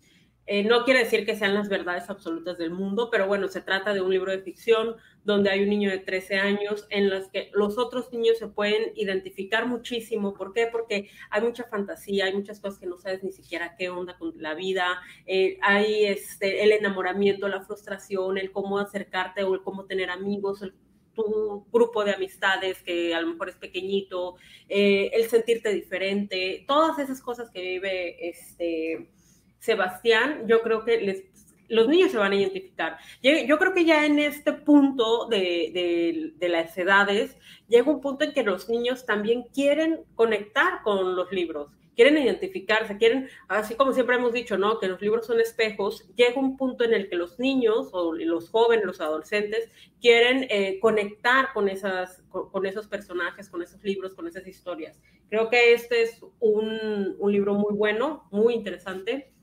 Eh, 0.51 0.63
no 0.63 0.83
quiere 0.83 1.01
decir 1.03 1.27
que 1.27 1.35
sean 1.35 1.53
las 1.53 1.69
verdades 1.69 2.09
absolutas 2.09 2.57
del 2.57 2.71
mundo, 2.71 3.09
pero 3.11 3.27
bueno, 3.27 3.47
se 3.49 3.61
trata 3.61 3.93
de 3.93 4.01
un 4.01 4.09
libro 4.09 4.31
de 4.31 4.39
ficción 4.39 4.95
donde 5.23 5.51
hay 5.51 5.61
un 5.61 5.69
niño 5.69 5.91
de 5.91 5.99
13 5.99 6.39
años 6.39 6.87
en 6.89 7.07
los 7.07 7.27
que 7.27 7.51
los 7.53 7.77
otros 7.77 8.11
niños 8.11 8.39
se 8.39 8.47
pueden 8.47 8.91
identificar 8.95 9.67
muchísimo. 9.67 10.33
¿Por 10.33 10.51
qué? 10.51 10.65
Porque 10.65 11.11
hay 11.29 11.43
mucha 11.43 11.65
fantasía, 11.65 12.25
hay 12.25 12.33
muchas 12.33 12.59
cosas 12.59 12.79
que 12.79 12.87
no 12.87 12.97
sabes 12.97 13.23
ni 13.23 13.31
siquiera 13.31 13.75
qué 13.77 13.89
onda 13.91 14.17
con 14.17 14.33
la 14.41 14.55
vida, 14.55 14.99
eh, 15.27 15.59
hay 15.61 16.05
este, 16.05 16.63
el 16.63 16.71
enamoramiento, 16.71 17.47
la 17.47 17.61
frustración, 17.61 18.39
el 18.39 18.51
cómo 18.51 18.79
acercarte 18.79 19.43
o 19.43 19.53
el 19.53 19.61
cómo 19.61 19.85
tener 19.85 20.09
amigos, 20.09 20.63
el 20.63 20.73
tu 21.13 21.67
grupo 21.71 22.03
de 22.03 22.13
amistades 22.13 22.81
que 22.81 23.13
a 23.13 23.21
lo 23.21 23.27
mejor 23.27 23.49
es 23.49 23.55
pequeñito, 23.55 24.37
eh, 24.67 25.11
el 25.13 25.29
sentirte 25.29 25.71
diferente, 25.71 26.65
todas 26.67 26.97
esas 26.97 27.21
cosas 27.21 27.51
que 27.51 27.61
vive 27.61 28.29
este 28.29 29.11
Sebastián, 29.59 30.45
yo 30.47 30.61
creo 30.61 30.83
que 30.83 31.29
los 31.69 31.87
niños 31.87 32.11
se 32.11 32.17
van 32.17 32.31
a 32.31 32.35
identificar. 32.35 32.97
Yo, 33.21 33.57
creo 33.57 33.73
que 33.73 33.85
ya 33.85 34.05
en 34.05 34.19
este 34.19 34.53
punto 34.53 35.27
de, 35.27 36.33
las 36.41 36.77
edades, 36.77 37.37
llega 37.67 37.91
un 37.91 38.01
punto 38.01 38.25
en 38.25 38.33
que 38.33 38.43
los 38.43 38.67
niños 38.69 39.05
también 39.05 39.43
quieren 39.53 40.01
conectar 40.15 40.81
con 40.83 41.15
los 41.15 41.31
libros, 41.31 41.71
quieren 41.95 42.17
identificarse, 42.17 42.97
quieren, 42.97 43.29
así 43.47 43.75
como 43.75 43.93
siempre 43.93 44.15
hemos 44.15 44.33
dicho, 44.33 44.57
¿no? 44.57 44.79
Que 44.79 44.87
los 44.87 45.01
libros 45.01 45.27
son 45.27 45.39
espejos, 45.39 46.07
llega 46.15 46.39
un 46.39 46.57
punto 46.57 46.83
en 46.85 46.93
el 46.93 47.09
que 47.09 47.15
los 47.15 47.37
niños 47.39 47.89
o 47.91 48.13
los 48.13 48.49
jóvenes, 48.49 48.85
los 48.85 49.01
adolescentes, 49.01 49.69
quieren 50.01 50.47
eh, 50.49 50.79
conectar 50.79 51.53
con, 51.53 51.69
esas, 51.69 52.23
con, 52.29 52.65
esos 52.65 52.87
personajes, 52.87 53.49
con 53.49 53.61
esos 53.61 53.83
libros, 53.83 54.15
con 54.15 54.27
esas 54.27 54.47
historias. 54.47 54.99
Creo 55.29 55.49
que 55.49 55.73
este 55.73 56.03
es 56.03 56.21
un, 56.39 57.17
libro 57.27 57.53
muy 57.53 57.75
bueno, 57.75 58.27
muy 58.31 58.53
interesante 58.53 59.33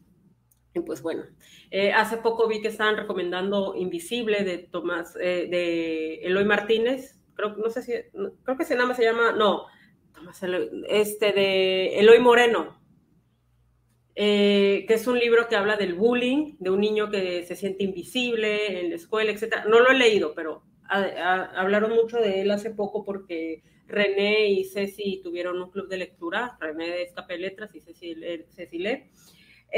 pues 0.80 1.02
bueno, 1.02 1.24
eh, 1.70 1.92
hace 1.92 2.18
poco 2.18 2.48
vi 2.48 2.60
que 2.60 2.68
estaban 2.68 2.96
recomendando 2.96 3.74
Invisible 3.76 4.44
de 4.44 4.58
Tomás, 4.58 5.16
eh, 5.20 5.48
de 5.50 6.14
Eloy 6.22 6.44
Martínez, 6.44 7.18
creo, 7.34 7.56
no 7.56 7.70
sé 7.70 7.82
si, 7.82 7.92
creo 8.44 8.56
que 8.56 8.62
ese 8.62 8.74
nada 8.74 8.88
más 8.88 8.96
se 8.96 9.04
llama, 9.04 9.32
no, 9.32 9.66
Tomás 10.14 10.40
este 10.88 11.32
de 11.32 11.98
Eloy 11.98 12.20
Moreno, 12.20 12.80
eh, 14.14 14.86
que 14.88 14.94
es 14.94 15.06
un 15.06 15.18
libro 15.18 15.46
que 15.46 15.56
habla 15.56 15.76
del 15.76 15.94
bullying, 15.94 16.56
de 16.58 16.70
un 16.70 16.80
niño 16.80 17.10
que 17.10 17.44
se 17.44 17.54
siente 17.54 17.84
invisible 17.84 18.80
en 18.80 18.88
la 18.88 18.96
escuela, 18.96 19.30
etcétera. 19.30 19.66
No 19.66 19.78
lo 19.80 19.90
he 19.90 19.98
leído, 19.98 20.34
pero 20.34 20.62
hablaron 20.88 21.94
mucho 21.94 22.16
de 22.16 22.40
él 22.40 22.50
hace 22.50 22.70
poco 22.70 23.04
porque 23.04 23.62
René 23.86 24.48
y 24.48 24.64
Ceci 24.64 25.20
tuvieron 25.22 25.60
un 25.60 25.70
club 25.70 25.88
de 25.88 25.98
lectura, 25.98 26.56
René 26.60 26.88
de 26.88 27.02
Escape 27.02 27.36
Letras 27.36 27.74
y 27.74 27.80
Ceci, 27.80 28.16
Ceci 28.50 28.78
lee. 28.78 29.10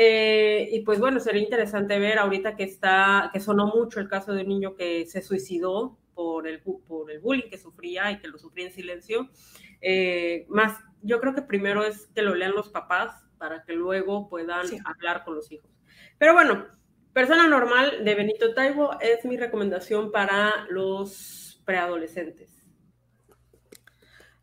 Eh, 0.00 0.68
y 0.70 0.82
pues 0.82 1.00
bueno, 1.00 1.18
sería 1.18 1.42
interesante 1.42 1.98
ver 1.98 2.20
ahorita 2.20 2.54
que 2.54 2.62
está, 2.62 3.30
que 3.32 3.40
sonó 3.40 3.66
mucho 3.66 3.98
el 3.98 4.08
caso 4.08 4.32
de 4.32 4.42
un 4.42 4.48
niño 4.48 4.76
que 4.76 5.06
se 5.06 5.22
suicidó 5.22 5.98
por 6.14 6.46
el, 6.46 6.61
por 6.61 7.11
el 7.11 7.18
bullying 7.18 7.50
que 7.50 7.58
sufría 7.58 8.12
y 8.12 8.20
que 8.20 8.28
lo 8.28 8.38
sufría 8.38 8.66
en 8.66 8.72
silencio. 8.72 9.28
Eh, 9.80 10.46
más, 10.50 10.78
yo 11.02 11.18
creo 11.18 11.34
que 11.34 11.42
primero 11.42 11.82
es 11.82 12.06
que 12.14 12.22
lo 12.22 12.37
lean 12.37 12.52
los 12.52 12.68
papás 12.68 13.24
para 13.38 13.64
que 13.64 13.72
luego 13.72 14.28
puedan 14.28 14.68
hablar 14.84 15.24
con 15.24 15.34
los 15.34 15.50
hijos. 15.50 15.68
Pero 16.16 16.32
bueno, 16.32 16.68
Persona 17.12 17.48
Normal 17.48 18.04
de 18.04 18.14
Benito 18.14 18.54
Taibo 18.54 19.00
es 19.00 19.24
mi 19.24 19.37
recomendación 19.37 20.12
para 20.12 20.64
los 20.70 21.61
preadolescentes. 21.64 22.64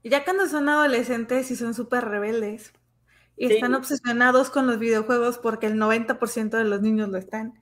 Ya 0.03 0.25
cuando 0.25 0.47
son 0.47 0.67
adolescentes 0.67 1.49
y 1.49 1.55
son 1.55 1.73
súper 1.73 2.03
rebeldes, 2.03 2.73
y 3.37 3.53
están 3.53 3.73
obsesionados 3.75 4.49
con 4.49 4.67
los 4.67 4.79
videojuegos 4.79 5.37
porque 5.37 5.67
el 5.67 5.75
90% 5.75 6.49
de 6.49 6.63
los 6.63 6.81
niños 6.81 7.09
lo 7.09 7.17
están. 7.17 7.53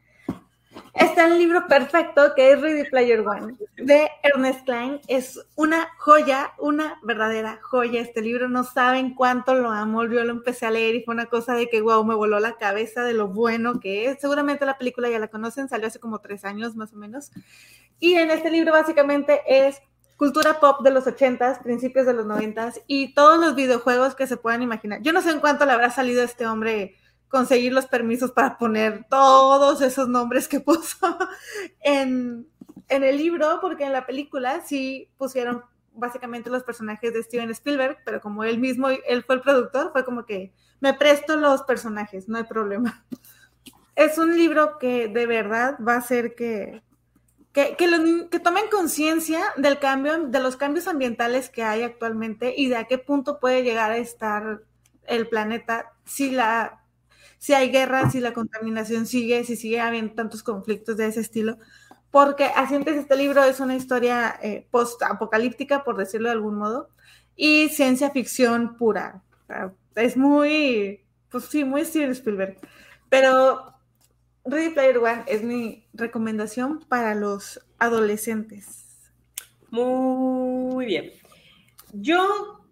Está 0.94 1.26
el 1.26 1.38
libro 1.38 1.68
perfecto 1.68 2.34
que 2.36 2.52
es 2.52 2.62
Ready 2.62 2.90
Player 2.90 3.20
One 3.28 3.56
de 3.78 4.10
Ernest 4.22 4.64
Klein. 4.64 5.00
Es 5.08 5.40
una 5.56 5.90
joya, 5.98 6.54
una 6.60 7.00
verdadera 7.04 7.60
joya. 7.62 8.02
Este 8.02 8.22
libro 8.22 8.48
no 8.48 8.64
saben 8.64 9.14
cuánto 9.16 9.56
lo 9.56 9.72
amo. 9.72 10.04
Yo 10.06 10.24
lo 10.24 10.32
empecé 10.32 10.66
a 10.66 10.72
leer 10.72 10.96
y 10.96 11.04
fue 11.04 11.14
una 11.14 11.26
cosa 11.26 11.56
de 11.56 11.68
que, 11.70 11.82
wow, 11.82 12.04
me 12.04 12.16
voló 12.16 12.40
la 12.40 12.58
cabeza 12.58 13.04
de 13.04 13.14
lo 13.14 13.28
bueno 13.28 13.80
que 13.80 14.08
es. 14.08 14.20
Seguramente 14.20 14.66
la 14.66 14.78
película 14.78 15.10
ya 15.10 15.20
la 15.20 15.28
conocen, 15.28 15.68
salió 15.68 15.88
hace 15.88 16.00
como 16.00 16.20
tres 16.20 16.46
años 16.46 16.76
más 16.76 16.94
o 16.94 16.98
menos. 16.98 17.32
Y 18.00 18.16
en 18.16 18.32
este 18.32 18.52
libro 18.52 18.72
básicamente 18.72 19.42
es 19.48 19.82
cultura 20.18 20.60
pop 20.60 20.82
de 20.84 20.92
los 20.92 21.08
80 21.08 21.62
principios 21.64 22.06
de 22.06 22.14
los 22.14 22.26
90 22.26 22.74
y 22.88 23.14
todos 23.14 23.40
los 23.40 23.56
videojuegos 23.56 24.16
que 24.16 24.28
se 24.28 24.38
puedan 24.38 24.62
imaginar. 24.62 25.02
Yo 25.02 25.14
no 25.14 25.22
sé 25.22 25.32
en 25.32 25.40
cuánto 25.40 25.66
le 25.66 25.72
habrá 25.72 25.90
salido 25.90 26.22
a 26.22 26.26
este 26.26 26.48
hombre 26.48 26.96
conseguir 27.28 27.74
los 27.74 27.88
permisos 27.88 28.32
para 28.32 28.58
poner 28.58 29.06
todos 29.10 29.82
esos 29.82 30.08
nombres 30.08 30.48
que 30.48 30.60
puso 30.62 31.18
en, 31.82 32.48
en 32.90 33.04
el 33.04 33.18
libro, 33.18 33.60
porque 33.60 33.86
en 33.86 33.92
la 33.92 34.06
película 34.06 34.62
sí 34.62 35.10
pusieron 35.18 35.64
básicamente 35.96 36.50
los 36.50 36.64
personajes 36.64 37.14
de 37.14 37.24
Steven 37.24 37.50
Spielberg, 37.52 37.98
pero 38.06 38.22
como 38.22 38.44
él 38.44 38.60
mismo, 38.60 38.90
él 38.90 39.24
fue 39.24 39.36
el 39.36 39.42
productor, 39.42 39.92
fue 39.92 40.06
como 40.06 40.26
que 40.26 40.54
me 40.80 40.94
presto 40.94 41.36
los 41.36 41.64
personajes, 41.64 42.28
no 42.28 42.38
hay 42.38 42.44
problema. 42.44 43.06
Es 43.96 44.18
un 44.18 44.36
libro 44.36 44.80
que 44.80 45.08
de 45.08 45.28
verdad 45.28 45.78
va 45.80 45.94
a 45.94 45.98
hacer 45.98 46.34
que, 46.34 46.82
que, 47.54 47.76
que, 47.78 48.40
tomen 48.40 48.68
conciencia 48.70 49.42
del 49.58 49.80
cambio, 49.80 50.28
de 50.28 50.40
los 50.40 50.58
cambios 50.58 50.88
ambientales 50.88 51.50
que 51.50 51.64
hay 51.64 51.84
actualmente 51.84 52.54
y 52.58 52.68
de 52.68 52.78
a 52.78 52.86
qué 52.86 52.98
punto 52.98 53.40
puede 53.40 53.64
llegar 53.64 53.92
a 53.92 53.98
estar 53.98 54.64
el 55.06 55.28
planeta 55.30 55.94
si 56.04 56.32
la 56.32 56.84
si 57.38 57.54
hay 57.54 57.72
guerra, 57.72 58.10
si 58.10 58.22
la 58.22 58.32
contaminación 58.34 59.06
sigue, 59.06 59.44
si 59.44 59.58
sigue 59.58 59.82
habiendo 59.82 60.14
tantos 60.14 60.44
conflictos 60.44 60.96
de 60.96 61.08
ese 61.08 61.20
estilo. 61.20 61.58
Porque 62.10 62.50
empieza 62.72 63.02
este 63.02 63.18
libro, 63.18 63.44
es 63.44 63.60
una 63.60 63.76
historia 63.76 64.40
eh, 64.42 64.66
post-apocalíptica, 64.72 65.84
por 65.84 65.98
decirlo 65.98 66.30
de 66.30 66.36
algún 66.36 66.56
modo, 66.56 66.90
y 67.36 67.68
ciencia 67.68 68.12
ficción 68.12 68.78
pura. 68.78 69.24
es 69.96 70.16
muy, 70.16 71.04
pues 71.30 71.44
sí, 71.46 71.66
muy 71.66 71.84
Steven 71.84 72.12
Spielberg. 72.12 72.58
Pero 73.10 73.73
Ready 74.46 74.70
Player 74.72 74.98
One 74.98 75.24
es 75.28 75.42
mi 75.42 75.88
recomendación 75.94 76.82
para 76.88 77.16
los 77.16 77.66
adolescentes. 77.80 79.12
Muy 79.70 80.86
bien. 80.86 81.12
Yo, 81.94 82.66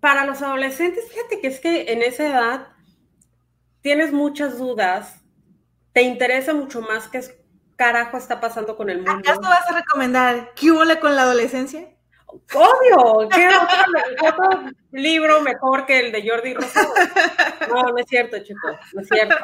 para 0.00 0.24
los 0.24 0.42
adolescentes, 0.42 1.04
fíjate 1.10 1.40
que 1.40 1.48
es 1.48 1.60
que 1.60 1.92
en 1.92 2.02
esa 2.02 2.26
edad 2.26 2.68
tienes 3.80 4.12
muchas 4.12 4.58
dudas, 4.58 5.20
te 5.92 6.02
interesa 6.02 6.54
mucho 6.54 6.80
más 6.80 7.08
qué 7.08 7.20
carajo 7.76 8.16
está 8.16 8.40
pasando 8.40 8.76
con 8.76 8.90
el 8.90 8.98
mundo. 8.98 9.12
¿Acaso 9.12 9.40
vas 9.40 9.70
a 9.70 9.74
recomendar 9.74 10.52
qué 10.54 10.70
huele 10.70 10.98
con 10.98 11.14
la 11.14 11.22
adolescencia? 11.22 11.88
Obvio, 12.26 13.28
¿qué 13.28 13.48
otro, 14.28 14.70
libro 14.92 15.40
mejor 15.42 15.86
que 15.86 16.00
el 16.00 16.12
de 16.12 16.28
Jordi 16.28 16.54
Rosado? 16.54 16.92
No, 17.68 17.82
no 17.82 17.98
es 17.98 18.06
cierto, 18.08 18.38
chicos, 18.38 18.76
no 18.92 19.00
es 19.00 19.08
cierto. 19.08 19.36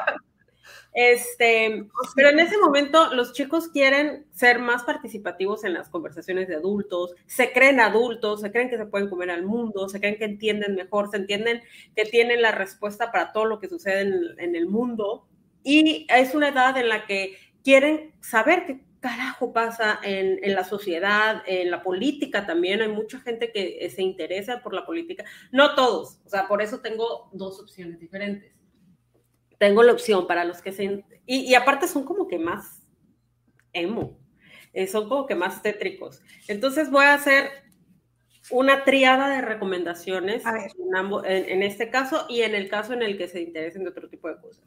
Este, 0.93 1.87
pero 2.15 2.29
en 2.29 2.39
ese 2.39 2.57
momento 2.59 3.13
los 3.15 3.33
chicos 3.33 3.67
quieren 3.69 4.27
ser 4.31 4.59
más 4.59 4.83
participativos 4.83 5.63
en 5.63 5.73
las 5.73 5.89
conversaciones 5.89 6.47
de 6.47 6.55
adultos, 6.55 7.15
se 7.25 7.51
creen 7.51 7.79
adultos, 7.79 8.41
se 8.41 8.51
creen 8.51 8.69
que 8.69 8.77
se 8.77 8.85
pueden 8.85 9.09
comer 9.09 9.31
al 9.31 9.43
mundo, 9.43 9.89
se 9.89 9.99
creen 9.99 10.17
que 10.17 10.25
entienden 10.25 10.75
mejor, 10.75 11.09
se 11.09 11.17
entienden 11.17 11.61
que 11.95 12.05
tienen 12.05 12.43
la 12.43 12.51
respuesta 12.51 13.11
para 13.11 13.31
todo 13.33 13.45
lo 13.45 13.59
que 13.59 13.69
sucede 13.69 14.01
en, 14.37 14.55
el 14.55 14.67
mundo. 14.67 15.27
Y 15.63 16.05
es 16.09 16.35
una 16.35 16.49
edad 16.49 16.77
en 16.77 16.89
la 16.89 17.07
que 17.07 17.37
quieren 17.63 18.13
saber 18.21 18.65
qué 18.67 18.81
carajo 18.99 19.51
pasa 19.51 19.99
en, 20.03 20.39
en, 20.43 20.53
la 20.53 20.63
sociedad, 20.63 21.41
en 21.47 21.71
la 21.71 21.81
política 21.81 22.45
también. 22.45 22.81
Hay 22.81 22.89
mucha 22.89 23.19
gente 23.19 23.51
que 23.51 23.89
se 23.89 24.03
interesa 24.03 24.61
por 24.61 24.73
la 24.73 24.85
política. 24.85 25.25
No 25.51 25.73
todos, 25.73 26.19
o 26.23 26.29
sea, 26.29 26.47
por 26.47 26.61
eso 26.61 26.81
tengo 26.81 27.29
dos 27.33 27.59
opciones 27.59 27.99
diferentes 27.99 28.52
tengo 29.57 29.83
la 29.83 29.93
opción 29.93 30.27
para 30.27 30.45
los 30.45 30.61
que 30.61 30.71
se... 30.71 31.03
Y, 31.25 31.53
aparte 31.55 31.87
son 31.87 32.03
como 32.03 32.27
que 32.27 32.37
más 32.37 32.83
emo, 33.71 34.19
eh, 34.73 34.87
son 34.87 35.07
como 35.07 35.25
que 35.25 35.35
más 35.35 35.61
tétricos. 35.61 36.21
Entonces 36.47 36.91
voy 36.91 37.05
a 37.05 37.13
hacer 37.13 37.49
una 38.51 38.83
triada 38.83 39.29
de 39.29 39.41
recomendaciones 39.41 40.43
en, 40.45 41.25
en, 41.25 41.63
este 41.63 41.89
caso 41.89 42.25
y 42.27 42.41
en 42.41 42.55
el 42.55 42.67
caso 42.67 42.91
en 42.91 43.01
el 43.01 43.17
que 43.17 43.29
se 43.29 43.41
interesen 43.41 43.83
de 43.83 43.89
otro 43.89 44.09
tipo 44.09 44.27
de 44.27 44.35
cosas. 44.41 44.63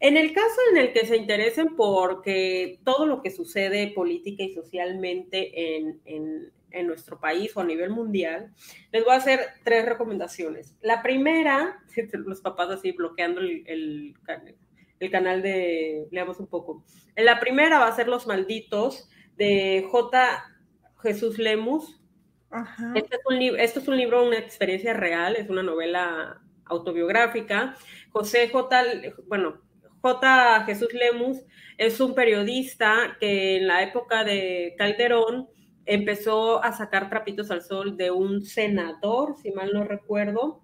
En 0.00 0.16
el 0.16 0.32
caso 0.32 0.56
en 0.70 0.78
el 0.78 0.92
que 0.92 1.04
se 1.04 1.16
interesen 1.16 1.76
porque 1.76 2.80
todo 2.84 3.04
lo 3.04 3.20
que 3.20 3.30
sucede 3.30 3.88
política 3.88 4.44
y 4.44 4.54
socialmente 4.54 5.76
en, 5.76 6.00
en 6.06 6.52
nuestro 6.86 7.18
país 7.18 7.56
o 7.56 7.60
a 7.60 7.64
nivel 7.64 7.90
mundial, 7.90 8.52
les 8.92 9.04
voy 9.04 9.14
a 9.14 9.16
hacer 9.16 9.40
tres 9.64 9.84
recomendaciones. 9.86 10.76
La 10.80 11.02
primera, 11.02 11.82
los 12.12 12.40
papás 12.40 12.70
así 12.70 12.92
bloqueando 12.92 13.40
el, 13.40 14.14
el, 15.00 15.10
canal 15.10 15.42
de, 15.42 16.06
leamos 16.10 16.40
un 16.40 16.46
poco. 16.46 16.84
La 17.16 17.40
primera 17.40 17.78
va 17.78 17.88
a 17.88 17.96
ser 17.96 18.08
Los 18.08 18.26
Malditos 18.26 19.08
de 19.36 19.86
J. 19.90 20.44
Jesús 21.02 21.38
Lemus. 21.38 22.00
Este 22.94 23.16
es 23.16 23.22
un 23.26 23.58
esto 23.58 23.80
es 23.80 23.88
un 23.88 23.96
libro, 23.96 24.26
una 24.26 24.38
experiencia 24.38 24.94
real, 24.94 25.36
es 25.36 25.48
una 25.48 25.62
novela 25.62 26.40
autobiográfica. 26.64 27.76
José 28.10 28.48
J. 28.48 28.82
Bueno, 29.26 29.60
J. 30.00 30.64
Jesús 30.64 30.92
Lemus 30.92 31.38
es 31.76 32.00
un 32.00 32.14
periodista 32.14 33.16
que 33.20 33.56
en 33.56 33.66
la 33.66 33.82
época 33.82 34.24
de 34.24 34.74
Calderón 34.78 35.48
empezó 35.88 36.62
a 36.62 36.72
sacar 36.72 37.08
trapitos 37.08 37.50
al 37.50 37.62
sol 37.62 37.96
de 37.96 38.10
un 38.10 38.42
senador, 38.42 39.36
si 39.42 39.50
mal 39.50 39.72
no 39.72 39.84
recuerdo, 39.84 40.62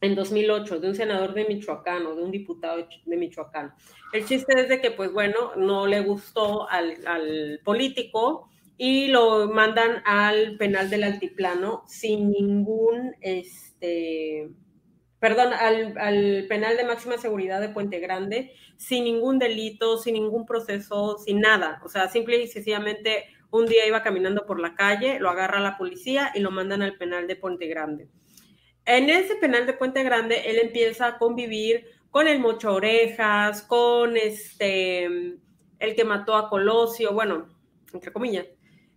en 0.00 0.14
2008, 0.14 0.80
de 0.80 0.88
un 0.88 0.94
senador 0.94 1.34
de 1.34 1.44
Michoacán 1.44 2.06
o 2.06 2.14
de 2.14 2.22
un 2.22 2.30
diputado 2.30 2.88
de 3.04 3.16
Michoacán. 3.16 3.74
El 4.14 4.24
chiste 4.24 4.54
es 4.56 4.68
de 4.68 4.80
que, 4.80 4.90
pues 4.90 5.12
bueno, 5.12 5.54
no 5.56 5.86
le 5.86 6.00
gustó 6.00 6.68
al, 6.68 7.60
político 7.64 8.48
y 8.78 9.08
lo 9.08 9.48
mandan 9.48 10.02
al 10.06 10.56
penal 10.56 10.88
del 10.88 11.04
altiplano 11.04 11.84
sin 11.86 12.30
ningún, 12.30 13.14
este, 13.20 14.50
perdón, 15.20 15.52
al, 15.52 15.98
al, 15.98 16.46
penal 16.48 16.78
de 16.78 16.84
máxima 16.84 17.18
seguridad 17.18 17.60
de 17.60 17.68
Puente 17.68 17.98
Grande, 18.00 18.52
sin 18.78 19.04
ningún 19.04 19.38
delito, 19.38 19.98
sin 19.98 20.14
ningún 20.14 20.46
proceso, 20.46 21.18
sin 21.18 21.40
nada. 21.40 21.80
O 21.84 21.88
sea, 21.88 22.08
simple 22.08 22.42
y 22.42 22.46
sencillamente 22.46 23.24
un 23.50 23.66
día 23.66 23.86
iba 23.86 24.02
caminando 24.02 24.46
por 24.46 24.60
la 24.60 24.74
calle, 24.74 25.18
lo 25.18 25.30
agarra 25.30 25.60
la 25.60 25.76
policía 25.76 26.32
y 26.34 26.40
lo 26.40 26.50
mandan 26.50 26.82
al 26.82 26.96
penal 26.96 27.26
de 27.26 27.36
Puente 27.36 27.66
Grande. 27.66 28.08
En 28.84 29.08
ese 29.08 29.36
penal 29.36 29.66
de 29.66 29.72
Puente 29.72 30.02
Grande, 30.02 30.42
él 30.46 30.58
empieza 30.58 31.06
a 31.06 31.18
convivir 31.18 31.86
con 32.10 32.28
el 32.28 32.38
mocho 32.38 32.74
orejas, 32.74 33.62
con 33.62 34.16
este, 34.16 35.04
el 35.04 35.94
que 35.96 36.04
mató 36.04 36.36
a 36.36 36.48
Colosio, 36.48 37.12
bueno, 37.12 37.48
entre 37.92 38.12
comillas, 38.12 38.46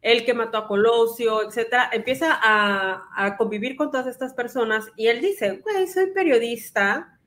el 0.02 0.26
que 0.26 0.34
mató 0.34 0.58
a 0.58 0.68
Colosio, 0.68 1.42
etcétera, 1.44 1.90
empieza 1.92 2.38
a, 2.42 3.08
a 3.16 3.38
convivir 3.38 3.76
con 3.76 3.92
todas 3.92 4.08
estas 4.08 4.34
personas 4.34 4.88
y 4.96 5.08
él 5.08 5.22
dice, 5.22 5.62
güey, 5.64 5.88
soy 5.88 6.12
periodista, 6.12 7.20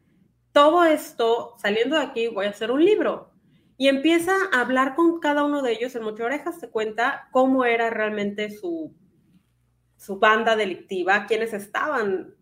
todo 0.52 0.84
esto, 0.84 1.54
saliendo 1.58 1.96
de 1.96 2.02
aquí, 2.02 2.28
voy 2.28 2.46
a 2.46 2.50
hacer 2.50 2.70
un 2.70 2.84
libro 2.84 3.29
y 3.80 3.88
empieza 3.88 4.32
a 4.52 4.60
hablar 4.60 4.94
con 4.94 5.20
cada 5.20 5.42
uno 5.42 5.62
de 5.62 5.72
ellos. 5.72 5.94
En 5.94 6.02
Mocho 6.02 6.26
Orejas 6.26 6.60
se 6.60 6.68
cuenta 6.68 7.30
cómo 7.32 7.64
era 7.64 7.88
realmente 7.88 8.50
su, 8.50 8.94
su 9.96 10.18
banda 10.18 10.54
delictiva, 10.54 11.24
quiénes 11.26 11.54
estaban 11.54 12.34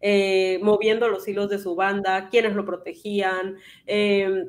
eh, 0.00 0.60
moviendo 0.62 1.08
los 1.08 1.26
hilos 1.26 1.50
de 1.50 1.58
su 1.58 1.74
banda, 1.74 2.28
quiénes 2.28 2.54
lo 2.54 2.64
protegían, 2.64 3.56
eh, 3.86 4.46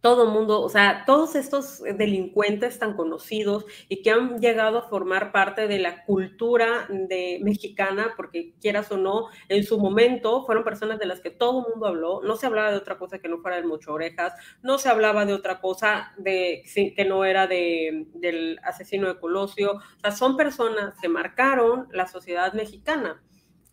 todo 0.00 0.30
mundo, 0.30 0.60
o 0.62 0.68
sea, 0.68 1.04
todos 1.06 1.34
estos 1.34 1.80
delincuentes 1.82 2.78
tan 2.78 2.94
conocidos 2.94 3.64
y 3.88 4.02
que 4.02 4.10
han 4.10 4.38
llegado 4.40 4.78
a 4.78 4.88
formar 4.88 5.32
parte 5.32 5.66
de 5.66 5.78
la 5.80 6.04
cultura 6.04 6.86
de 6.88 7.40
mexicana, 7.42 8.12
porque 8.16 8.54
quieras 8.60 8.92
o 8.92 8.96
no, 8.96 9.26
en 9.48 9.64
su 9.64 9.78
momento 9.78 10.44
fueron 10.44 10.62
personas 10.62 10.98
de 10.98 11.06
las 11.06 11.20
que 11.20 11.30
todo 11.30 11.60
el 11.60 11.72
mundo 11.72 11.86
habló, 11.86 12.20
no 12.22 12.36
se 12.36 12.46
hablaba 12.46 12.70
de 12.70 12.76
otra 12.76 12.98
cosa 12.98 13.18
que 13.18 13.28
no 13.28 13.38
fuera 13.38 13.56
de 13.56 13.66
mucho 13.66 13.92
orejas, 13.92 14.34
no 14.62 14.78
se 14.78 14.88
hablaba 14.88 15.24
de 15.24 15.34
otra 15.34 15.60
cosa 15.60 16.12
de 16.16 16.62
que 16.96 17.04
no 17.04 17.24
era 17.24 17.46
de, 17.46 18.06
del 18.14 18.60
asesino 18.62 19.08
de 19.08 19.18
Colosio, 19.18 19.72
o 19.72 20.00
sea, 20.00 20.12
son 20.12 20.36
personas 20.36 20.94
que 21.00 21.08
marcaron 21.08 21.88
la 21.92 22.06
sociedad 22.06 22.52
mexicana. 22.52 23.22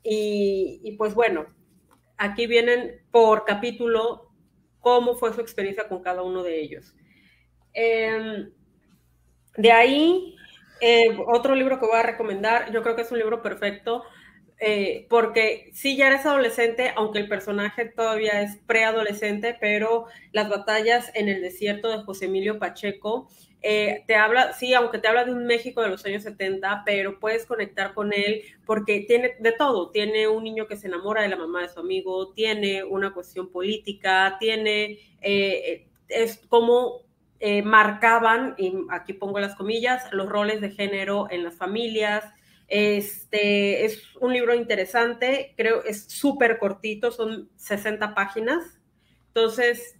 Y, 0.03 0.81
y 0.83 0.97
pues 0.97 1.15
bueno, 1.15 1.45
aquí 2.17 2.47
vienen 2.47 3.01
por 3.11 3.43
capítulo 3.45 4.24
cómo 4.85 5.15
fue 5.15 5.33
su 5.33 5.41
experiencia 5.41 5.87
con 5.87 6.03
cada 6.03 6.21
uno 6.21 6.43
de 6.43 6.61
ellos. 6.61 6.93
Em, 7.73 8.51
de 9.57 9.71
ahí, 9.71 10.35
eh, 10.79 11.17
otro 11.25 11.55
libro 11.55 11.79
que 11.79 11.87
voy 11.87 11.97
a 11.97 12.03
recomendar, 12.03 12.71
yo 12.71 12.83
creo 12.83 12.95
que 12.95 13.01
es 13.01 13.11
un 13.11 13.17
libro 13.17 13.41
perfecto, 13.41 14.03
eh, 14.59 15.07
porque 15.09 15.71
sí, 15.73 15.97
ya 15.97 16.05
eres 16.05 16.27
adolescente, 16.27 16.93
aunque 16.95 17.17
el 17.17 17.27
personaje 17.27 17.85
todavía 17.85 18.43
es 18.43 18.57
preadolescente, 18.67 19.57
pero 19.59 20.05
las 20.31 20.49
batallas 20.49 21.11
en 21.15 21.29
el 21.29 21.41
desierto 21.41 21.89
de 21.89 22.03
José 22.03 22.25
Emilio 22.25 22.59
Pacheco 22.59 23.27
eh, 23.67 24.03
te 24.05 24.13
habla, 24.13 24.53
sí, 24.53 24.75
aunque 24.75 24.99
te 24.99 25.07
habla 25.07 25.25
de 25.25 25.33
un 25.33 25.47
México 25.47 25.81
de 25.81 25.89
los 25.89 26.05
años 26.05 26.21
70, 26.21 26.83
pero 26.85 27.19
puedes 27.19 27.47
conectar 27.47 27.95
con 27.95 28.13
él 28.13 28.43
porque 28.63 29.05
tiene 29.07 29.37
de 29.39 29.53
todo. 29.53 29.89
Tiene 29.89 30.27
un 30.27 30.43
niño 30.43 30.67
que 30.67 30.77
se 30.77 30.85
enamora 30.85 31.23
de 31.23 31.29
la 31.29 31.35
mamá 31.35 31.63
de 31.63 31.69
su 31.69 31.79
amigo, 31.79 32.31
tiene 32.33 32.83
una 32.83 33.11
cuestión 33.11 33.49
política, 33.49 34.37
tiene, 34.39 34.99
eh, 35.19 35.87
es 36.09 36.45
como 36.47 37.01
eh, 37.39 37.63
marcaban, 37.63 38.53
y 38.59 38.71
aquí 38.91 39.13
pongo 39.13 39.39
las 39.39 39.55
comillas, 39.55 40.13
los 40.13 40.29
roles 40.29 40.61
de 40.61 40.69
género 40.69 41.27
en 41.31 41.43
las 41.43 41.55
familias. 41.55 42.23
Este 42.67 43.83
es 43.85 44.03
un 44.21 44.31
libro 44.31 44.53
interesante, 44.53 45.55
creo, 45.57 45.83
es 45.83 46.03
súper 46.03 46.59
cortito, 46.59 47.09
son 47.09 47.49
60 47.55 48.13
páginas. 48.13 48.79
Entonces, 49.29 49.99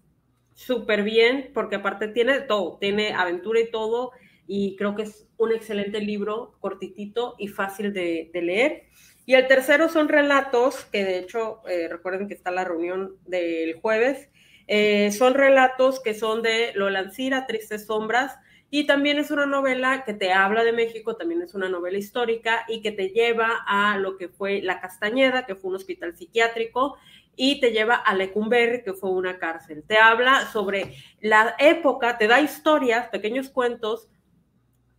súper 0.56 1.04
bien, 1.04 1.52
porque 1.54 1.76
aparte 1.76 2.08
tiene 2.08 2.42
todo, 2.42 2.78
tiene 2.80 3.14
aventura 3.14 3.60
y 3.60 3.70
todo, 3.70 4.12
y 4.48 4.76
creo 4.78 4.96
que 4.96 5.04
es 5.04 5.28
un 5.38 5.52
excelente 5.52 6.00
libro, 6.00 6.56
cortitito 6.60 7.36
y 7.38 7.50
fácil 7.50 7.94
de, 7.94 8.32
leer. 8.34 8.86
Y 9.28 9.34
el 9.34 9.48
tercero 9.48 9.90
son 9.90 10.08
relatos, 10.08 10.86
que 10.86 11.04
de 11.04 11.20
hecho, 11.20 11.62
eh, 11.68 11.88
recuerden 11.90 12.28
que 12.28 12.34
está 12.34 12.52
la 12.52 12.64
reunión 12.64 13.18
del 13.26 13.76
jueves, 13.76 14.30
eh, 14.68 15.12
son 15.12 15.34
relatos 15.34 16.00
que 16.02 16.14
son 16.14 16.42
de 16.42 16.72
Lola 16.74 17.00
Ancira, 17.00 17.46
Tristes 17.46 17.86
Sombras, 17.86 18.38
y 18.70 18.86
también 18.86 19.18
es 19.20 19.32
una 19.32 19.46
novela 19.46 20.04
que 20.06 20.14
te 20.14 20.32
habla 20.32 20.64
de 20.64 20.74
México, 20.74 21.16
también 21.16 21.42
es 21.42 21.54
una 21.54 21.70
novela 21.70 21.98
histórica 21.98 22.66
y 22.68 22.82
que 22.82 22.92
te 22.92 23.10
lleva 23.10 23.64
a 23.68 23.98
lo 23.98 24.18
que 24.18 24.28
fue 24.28 24.62
La 24.62 24.80
Castañeda, 24.80 25.46
que 25.46 25.56
fue 25.56 25.70
un 25.70 25.76
hospital 25.76 26.16
psiquiátrico, 26.16 26.98
y 27.36 27.60
te 27.60 27.72
lleva 27.72 27.96
a 27.96 28.14
Lecumberri, 28.14 28.84
que 28.84 28.94
fue 28.94 29.12
una 29.12 29.38
cárcel. 29.38 29.84
Te 29.88 29.98
habla 29.98 30.48
sobre 30.52 30.96
la 31.22 31.56
época, 31.60 32.18
te 32.18 32.28
da 32.28 32.42
historias, 32.42 33.10
pequeños 33.10 33.50
cuentos 33.50 34.10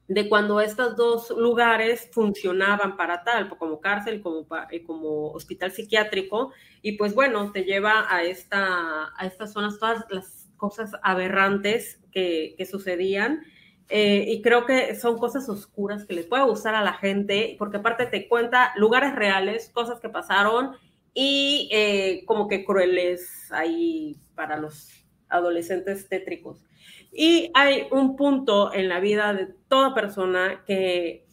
de 0.08 0.28
cuando 0.28 0.60
estos 0.60 0.96
dos 0.96 1.30
lugares 1.30 2.08
funcionaban 2.12 2.96
para 2.96 3.24
tal, 3.24 3.48
como 3.48 3.80
cárcel, 3.80 4.20
como, 4.22 4.46
eh, 4.70 4.84
como 4.84 5.32
hospital 5.32 5.72
psiquiátrico, 5.72 6.52
y 6.80 6.92
pues 6.92 7.14
bueno, 7.14 7.50
te 7.50 7.64
lleva 7.64 8.06
a, 8.08 8.22
esta, 8.22 9.12
a 9.16 9.26
estas 9.26 9.52
zonas 9.52 9.78
todas 9.78 10.04
las 10.10 10.48
cosas 10.56 10.92
aberrantes 11.02 12.00
que, 12.12 12.56
sucedían. 12.70 13.42
Eh, 13.88 14.24
y 14.26 14.42
creo 14.42 14.66
que 14.66 14.96
son 14.96 15.16
cosas 15.16 15.48
oscuras 15.48 16.04
que 16.06 16.14
les 16.14 16.26
puede 16.26 16.44
gustar 16.44 16.74
a 16.74 16.82
la 16.82 16.94
gente, 16.94 17.54
porque 17.58 17.76
aparte 17.76 18.06
te 18.06 18.28
cuenta 18.28 18.72
lugares 18.76 19.14
reales, 19.14 19.70
cosas 19.72 20.00
que 20.00 20.08
pasaron 20.08 20.72
y 21.18 21.70
eh, 21.72 22.24
como 22.26 22.46
que 22.46 22.62
crueles 22.62 23.50
ahí 23.50 24.18
para 24.34 24.58
los 24.58 24.90
adolescentes 25.30 26.10
tétricos. 26.10 26.62
Y 27.10 27.50
hay 27.54 27.86
un 27.90 28.16
punto 28.16 28.72
en 28.74 28.90
la 28.90 29.00
vida 29.00 29.32
de 29.32 29.48
toda 29.68 29.94
persona 29.94 30.62
que 30.66 31.24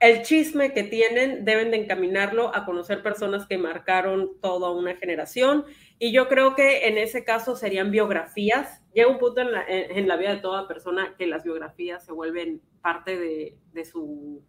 el 0.00 0.22
chisme 0.22 0.72
que 0.72 0.84
tienen 0.84 1.44
deben 1.44 1.70
de 1.70 1.76
encaminarlo 1.76 2.54
a 2.56 2.64
conocer 2.64 3.02
personas 3.02 3.46
que 3.46 3.58
marcaron 3.58 4.40
toda 4.40 4.70
una 4.70 4.96
generación. 4.96 5.66
Y 5.98 6.10
yo 6.10 6.26
creo 6.26 6.54
que 6.54 6.88
en 6.88 6.96
ese 6.96 7.24
caso 7.24 7.56
serían 7.56 7.90
biografías. 7.90 8.82
Llega 8.94 9.10
un 9.10 9.18
punto 9.18 9.42
en 9.42 9.52
la, 9.52 9.64
en, 9.68 10.08
la 10.08 10.16
vida 10.16 10.34
de 10.34 10.40
toda 10.40 10.66
persona 10.66 11.14
que 11.18 11.26
las 11.26 11.44
biografías 11.44 12.06
se 12.06 12.12
vuelven 12.12 12.62
parte 12.80 13.18
de, 13.18 13.58
de, 13.74 13.84
su, 13.84 14.42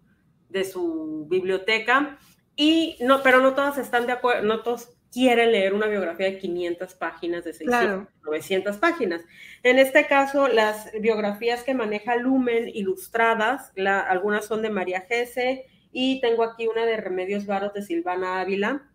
de 0.48 0.64
su 0.64 1.28
biblioteca. 1.30 2.18
Y 2.56 2.98
no, 3.02 3.22
pero 3.22 3.42
no 3.42 3.54
todas 3.54 3.78
están 3.78 4.06
de 4.06 4.14
acuerdo, 4.14 4.44
no 4.44 4.62
todos 4.62 4.90
quieren 5.12 5.54
leer 5.54 5.74
una 5.74 5.88
biografía 5.88 6.26
de 6.26 6.38
500 6.38 6.94
páginas, 6.96 7.46
de 7.46 7.54
600, 7.54 8.08
900 8.24 8.78
páginas. 8.78 9.22
En 9.64 9.80
este 9.80 10.08
caso, 10.08 10.50
las 10.50 10.92
biografías 11.00 11.64
que 11.64 11.74
maneja 11.74 12.18
Lumen 12.18 12.68
ilustradas, 12.68 13.72
algunas 14.10 14.46
son 14.46 14.62
de 14.62 14.70
María 14.70 15.06
Gese 15.08 15.68
y 15.94 16.20
tengo 16.20 16.44
aquí 16.44 16.68
una 16.68 16.86
de 16.86 16.98
Remedios 16.98 17.46
Varos 17.46 17.74
de 17.74 17.82
Silvana 17.82 18.42
Ávila, 18.42 18.90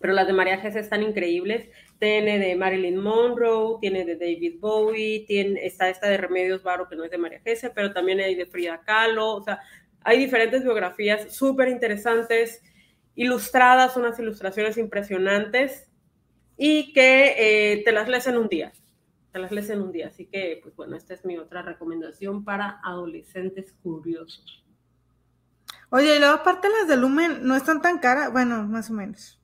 pero 0.00 0.12
las 0.12 0.26
de 0.26 0.34
María 0.34 0.58
Gese 0.58 0.80
están 0.80 1.02
increíbles. 1.02 1.70
Tiene 1.98 2.38
de 2.38 2.56
Marilyn 2.56 2.98
Monroe, 2.98 3.78
tiene 3.80 4.04
de 4.04 4.16
David 4.16 4.56
Bowie, 4.60 5.24
tiene, 5.26 5.64
está 5.64 5.88
esta 5.88 6.08
de 6.08 6.18
Remedios 6.18 6.62
Varo 6.62 6.88
que 6.88 6.96
no 6.96 7.04
es 7.04 7.10
de 7.10 7.16
María 7.16 7.40
Gese, 7.40 7.70
pero 7.70 7.92
también 7.94 8.20
hay 8.20 8.34
de 8.34 8.44
Frida 8.44 8.82
Kahlo, 8.84 9.36
o 9.36 9.42
sea, 9.42 9.60
hay 10.02 10.18
diferentes 10.18 10.62
biografías 10.62 11.34
súper 11.34 11.68
interesantes 11.68 12.62
ilustradas, 13.14 13.96
unas 13.96 14.18
ilustraciones 14.18 14.76
impresionantes 14.76 15.88
y 16.56 16.92
que 16.92 17.34
eh, 17.38 17.82
te 17.84 17.92
las 17.92 18.08
lees 18.08 18.26
en 18.26 18.38
un 18.38 18.48
día. 18.48 18.72
Te 19.32 19.38
las 19.38 19.50
lees 19.50 19.70
en 19.70 19.82
un 19.82 19.92
día. 19.92 20.08
Así 20.08 20.26
que, 20.26 20.60
pues 20.62 20.74
bueno, 20.76 20.96
esta 20.96 21.14
es 21.14 21.24
mi 21.24 21.38
otra 21.38 21.62
recomendación 21.62 22.44
para 22.44 22.80
adolescentes 22.84 23.74
curiosos. 23.82 24.64
Oye, 25.90 26.16
y 26.16 26.18
luego 26.18 26.34
aparte 26.34 26.68
las 26.68 26.88
de 26.88 26.96
Lumen 26.96 27.46
no 27.46 27.56
están 27.56 27.80
tan 27.80 27.98
caras, 27.98 28.32
bueno, 28.32 28.64
más 28.66 28.90
o 28.90 28.94
menos. 28.94 29.40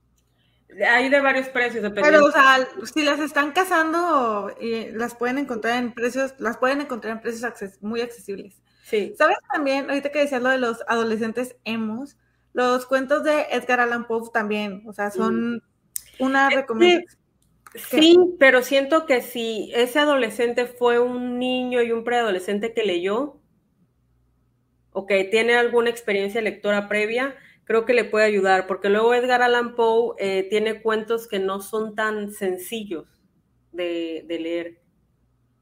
Hay 0.88 1.08
de 1.08 1.20
varios 1.20 1.48
precios, 1.48 1.92
Pero, 1.94 2.24
o 2.24 2.30
sea, 2.30 2.68
si 2.92 3.02
las 3.02 3.18
están 3.18 3.52
cazando, 3.52 4.54
las 4.94 5.14
pueden 5.16 5.38
encontrar 5.38 5.78
en 5.78 5.92
precios, 5.92 6.34
las 6.38 6.58
pueden 6.58 6.80
encontrar 6.80 7.14
en 7.14 7.20
precios 7.20 7.82
muy 7.82 8.00
accesibles. 8.00 8.62
Sí. 8.84 9.14
¿Sabes 9.18 9.38
también, 9.52 9.88
ahorita 9.88 10.10
que 10.10 10.20
decías 10.20 10.42
lo 10.42 10.48
de 10.48 10.58
los 10.58 10.82
adolescentes 10.86 11.56
emos, 11.64 12.16
los 12.52 12.86
cuentos 12.86 13.24
de 13.24 13.42
Edgar 13.50 13.80
Allan 13.80 14.06
Poe 14.06 14.28
también, 14.32 14.82
o 14.86 14.92
sea, 14.92 15.10
son 15.10 15.62
una 16.18 16.50
recomendación. 16.50 17.20
Sí, 17.74 18.18
pero 18.38 18.62
siento 18.62 19.06
que 19.06 19.22
si 19.22 19.70
ese 19.74 20.00
adolescente 20.00 20.66
fue 20.66 20.98
un 20.98 21.38
niño 21.38 21.82
y 21.82 21.92
un 21.92 22.02
preadolescente 22.02 22.74
que 22.74 22.82
leyó, 22.82 23.40
o 24.92 25.06
que 25.06 25.24
tiene 25.24 25.54
alguna 25.54 25.90
experiencia 25.90 26.40
lectora 26.40 26.88
previa, 26.88 27.36
creo 27.64 27.84
que 27.84 27.94
le 27.94 28.04
puede 28.04 28.26
ayudar, 28.26 28.66
porque 28.66 28.88
luego 28.88 29.14
Edgar 29.14 29.42
Allan 29.42 29.76
Poe 29.76 30.16
eh, 30.18 30.46
tiene 30.50 30.82
cuentos 30.82 31.28
que 31.28 31.38
no 31.38 31.60
son 31.60 31.94
tan 31.94 32.32
sencillos 32.32 33.06
de, 33.70 34.24
leer. 34.28 34.80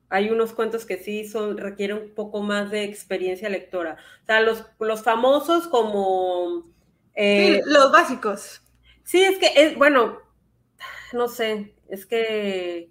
Hay 0.09 0.31
unos 0.31 0.55
cuentos 0.55 0.87
que 0.87 0.97
sí 0.97 1.29
son, 1.29 1.59
requieren 1.59 1.99
un 1.99 2.15
poco 2.15 2.43
más 2.43 2.71
de 2.71 2.85
experiencia 2.85 3.51
lectora. 3.51 3.99
O 4.23 4.27
sea, 4.27 4.41
los, 4.41 4.65
los 4.81 5.03
famosos 5.03 5.69
como 5.69 6.65
eh, 7.19 7.63
los 7.67 7.91
básicos. 7.91 8.63
Sí, 9.03 9.25
es 9.25 9.39
que, 9.39 9.51
es, 9.57 9.77
bueno, 9.77 10.19
no 11.13 11.27
sé, 11.27 11.75
es 11.89 12.07
que 12.07 12.91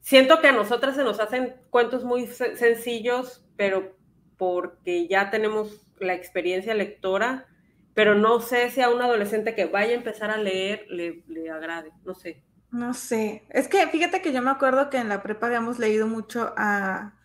siento 0.00 0.40
que 0.40 0.48
a 0.48 0.52
nosotras 0.52 0.96
se 0.96 1.04
nos 1.04 1.20
hacen 1.20 1.56
cuentos 1.68 2.02
muy 2.04 2.26
sencillos, 2.26 3.44
pero 3.56 3.94
porque 4.38 5.06
ya 5.06 5.30
tenemos 5.30 5.86
la 5.98 6.14
experiencia 6.14 6.72
lectora, 6.72 7.46
pero 7.92 8.14
no 8.14 8.40
sé 8.40 8.70
si 8.70 8.80
a 8.80 8.88
un 8.88 9.02
adolescente 9.02 9.54
que 9.54 9.66
vaya 9.66 9.92
a 9.92 9.98
empezar 9.98 10.30
a 10.30 10.38
leer 10.38 10.86
le, 10.88 11.22
le 11.28 11.50
agrade, 11.50 11.92
no 12.04 12.14
sé. 12.14 12.42
No 12.70 12.94
sé, 12.94 13.42
es 13.50 13.68
que 13.68 13.86
fíjate 13.88 14.22
que 14.22 14.32
yo 14.32 14.40
me 14.40 14.50
acuerdo 14.50 14.88
que 14.88 14.96
en 14.96 15.10
la 15.10 15.22
prepa 15.22 15.48
habíamos 15.48 15.78
leído 15.78 16.06
mucho 16.06 16.54
a, 16.56 17.19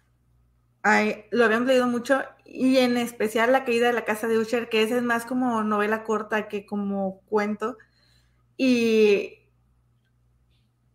lo 1.31 1.45
habíamos 1.45 1.67
leído 1.67 1.87
mucho 1.87 2.23
y 2.45 2.77
en 2.77 2.95
especial 2.97 3.51
La 3.51 3.65
caída 3.65 3.87
de 3.87 3.93
la 3.93 4.05
casa 4.05 4.27
de 4.27 4.37
Usher, 4.37 4.69
que 4.69 4.83
esa 4.83 4.97
es 4.97 5.03
más 5.03 5.25
como 5.25 5.63
novela 5.63 6.03
corta 6.03 6.47
que 6.47 6.65
como 6.65 7.21
cuento. 7.25 7.77
Y 8.55 9.39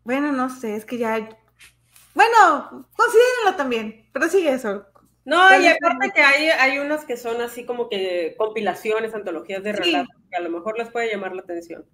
bueno, 0.04 0.32
no 0.32 0.48
sé, 0.48 0.76
es 0.76 0.84
que 0.84 0.98
ya... 0.98 1.28
Bueno, 2.14 2.88
considérenlo 2.96 3.56
también, 3.56 4.08
pero 4.12 4.28
sigue 4.28 4.52
eso. 4.52 4.86
No, 5.24 5.60
y 5.60 5.66
aparte 5.66 6.10
que 6.14 6.22
hay, 6.22 6.48
hay 6.48 6.78
unas 6.78 7.04
que 7.04 7.16
son 7.16 7.40
así 7.40 7.64
como 7.64 7.88
que 7.88 8.34
compilaciones, 8.38 9.14
antologías 9.14 9.62
de 9.62 9.72
relatos, 9.72 10.16
que 10.30 10.36
a 10.36 10.40
lo 10.40 10.50
mejor 10.50 10.78
les 10.78 10.88
puede 10.88 11.10
llamar 11.10 11.34
la 11.34 11.42
atención. 11.42 11.84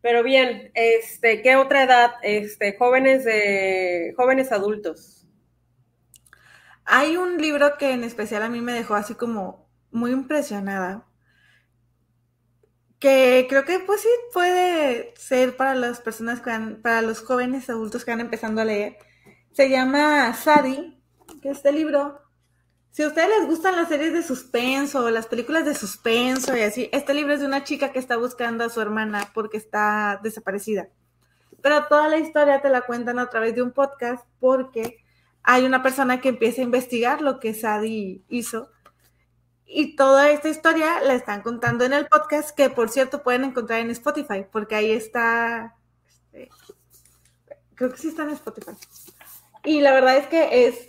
Pero 0.00 0.22
bien, 0.22 0.70
este, 0.74 1.40
¿qué 1.40 1.56
otra 1.56 1.84
edad? 1.84 2.12
Este, 2.22 2.76
jóvenes 2.76 3.24
de, 3.24 4.12
jóvenes 4.16 4.52
adultos. 4.52 5.23
Hay 6.84 7.16
un 7.16 7.38
libro 7.38 7.76
que 7.78 7.92
en 7.92 8.04
especial 8.04 8.42
a 8.42 8.48
mí 8.48 8.60
me 8.60 8.72
dejó 8.72 8.94
así 8.94 9.14
como 9.14 9.68
muy 9.90 10.10
impresionada, 10.10 11.06
que 12.98 13.46
creo 13.48 13.64
que 13.64 13.80
pues 13.80 14.00
sí 14.00 14.08
puede 14.32 15.14
ser 15.16 15.56
para 15.56 15.74
las 15.74 16.00
personas 16.00 16.40
que 16.40 16.50
van, 16.50 16.80
para 16.82 17.02
los 17.02 17.20
jóvenes 17.20 17.68
adultos 17.68 18.04
que 18.04 18.10
van 18.10 18.20
empezando 18.20 18.60
a 18.60 18.64
leer. 18.64 18.96
Se 19.52 19.68
llama 19.68 20.32
Sadie, 20.34 20.98
que 21.42 21.50
este 21.50 21.70
libro, 21.70 22.20
si 22.90 23.02
a 23.02 23.08
ustedes 23.08 23.28
les 23.28 23.46
gustan 23.46 23.76
las 23.76 23.88
series 23.88 24.12
de 24.12 24.22
suspenso, 24.22 25.10
las 25.10 25.26
películas 25.26 25.64
de 25.64 25.74
suspenso 25.74 26.56
y 26.56 26.62
así, 26.62 26.88
este 26.92 27.14
libro 27.14 27.34
es 27.34 27.40
de 27.40 27.46
una 27.46 27.62
chica 27.62 27.92
que 27.92 27.98
está 27.98 28.16
buscando 28.16 28.64
a 28.64 28.70
su 28.70 28.80
hermana 28.80 29.30
porque 29.34 29.58
está 29.58 30.18
desaparecida. 30.22 30.88
Pero 31.62 31.86
toda 31.86 32.08
la 32.08 32.18
historia 32.18 32.60
te 32.62 32.68
la 32.68 32.82
cuentan 32.82 33.18
a 33.18 33.28
través 33.30 33.54
de 33.54 33.62
un 33.62 33.72
podcast 33.72 34.24
porque 34.40 35.03
hay 35.44 35.66
una 35.66 35.82
persona 35.82 36.20
que 36.20 36.30
empieza 36.30 36.62
a 36.62 36.64
investigar 36.64 37.20
lo 37.20 37.38
que 37.38 37.52
Sadie 37.52 38.22
hizo. 38.28 38.70
Y 39.66 39.94
toda 39.94 40.30
esta 40.30 40.48
historia 40.48 41.02
la 41.02 41.14
están 41.14 41.42
contando 41.42 41.84
en 41.84 41.92
el 41.92 42.06
podcast, 42.06 42.56
que 42.56 42.70
por 42.70 42.88
cierto 42.88 43.22
pueden 43.22 43.44
encontrar 43.44 43.80
en 43.80 43.90
Spotify, 43.90 44.46
porque 44.50 44.74
ahí 44.74 44.90
está. 44.90 45.76
Este, 46.32 46.50
creo 47.74 47.92
que 47.92 47.98
sí 47.98 48.08
está 48.08 48.22
en 48.22 48.30
Spotify. 48.30 48.72
Y 49.64 49.80
la 49.82 49.92
verdad 49.92 50.16
es 50.16 50.26
que 50.28 50.66
es. 50.66 50.88